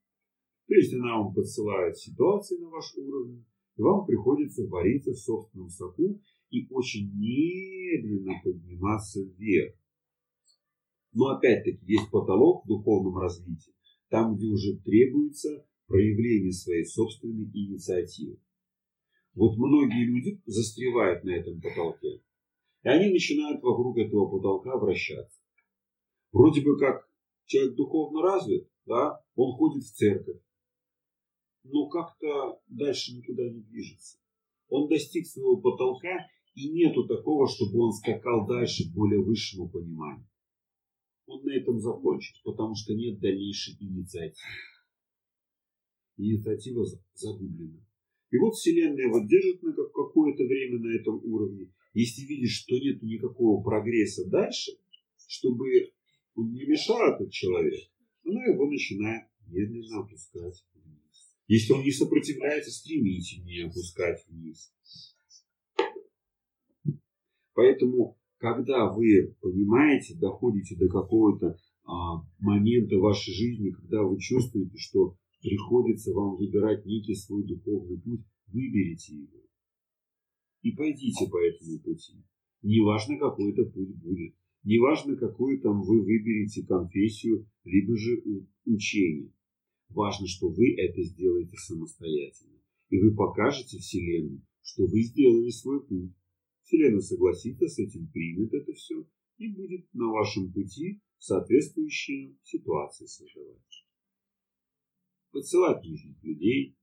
[0.68, 3.45] То есть она вам подсылает ситуации на ваш уровень,
[3.76, 9.76] и вам приходится вариться в собственном соку и очень медленно подниматься вверх.
[11.11, 13.74] Но опять-таки есть потолок в духовном развитии,
[14.10, 18.39] там, где уже требуется проявление своей собственной инициативы.
[19.34, 22.22] Вот многие люди застревают на этом потолке,
[22.84, 25.41] и они начинают вокруг этого потолка вращаться.
[26.31, 27.09] Вроде бы как
[27.45, 30.41] человек духовно развит, да, он ходит в церковь,
[31.64, 34.18] но как-то дальше никуда не движется.
[34.69, 36.27] Он достиг своего потолка,
[36.57, 40.27] и нету такого, чтобы он скакал дальше к более высшему пониманию.
[41.27, 44.41] Он на этом закончит, потому что нет дальнейшей инициативы.
[46.18, 47.80] Инициатива за- загублена.
[48.31, 51.72] И вот Вселенная вот держит на как- какое-то время на этом уровне.
[51.94, 54.72] Если видит, что нет никакого прогресса дальше,
[55.27, 55.91] чтобы
[56.35, 57.89] он не мешал этот человек,
[58.26, 61.38] она его начинает медленно опускать вниз.
[61.48, 64.73] Если он не сопротивляется, стремительнее опускать вниз.
[67.53, 75.15] Поэтому, когда вы понимаете, доходите до какого-то а, момента вашей жизни, когда вы чувствуете, что
[75.41, 79.43] приходится вам выбирать некий свой духовный путь, выберите его.
[80.61, 82.23] И пойдите по этому пути.
[82.61, 84.35] Неважно, какой это путь будет.
[84.64, 88.22] Неважно, какую там вы выберете конфессию, либо же
[88.65, 89.31] учение.
[89.89, 92.57] Важно, что вы это сделаете самостоятельно.
[92.89, 96.11] И вы покажете Вселенной, что вы сделали свой путь.
[96.64, 99.07] Вселенная согласится с этим, примет это все
[99.38, 103.86] и будет на вашем пути соответствующие ситуации создавать.
[105.38, 106.76] Подсылать нужных людей,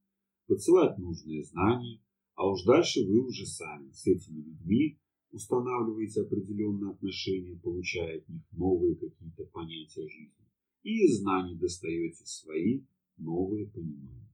[0.46, 2.00] подсылать нужные знания,
[2.36, 4.96] а уж дальше вы уже сами с этими людьми
[5.32, 10.46] устанавливаете определенные отношения, получая от них новые какие-то понятия жизни.
[10.84, 12.84] И из знаний достаете свои
[13.16, 14.32] новые понимания.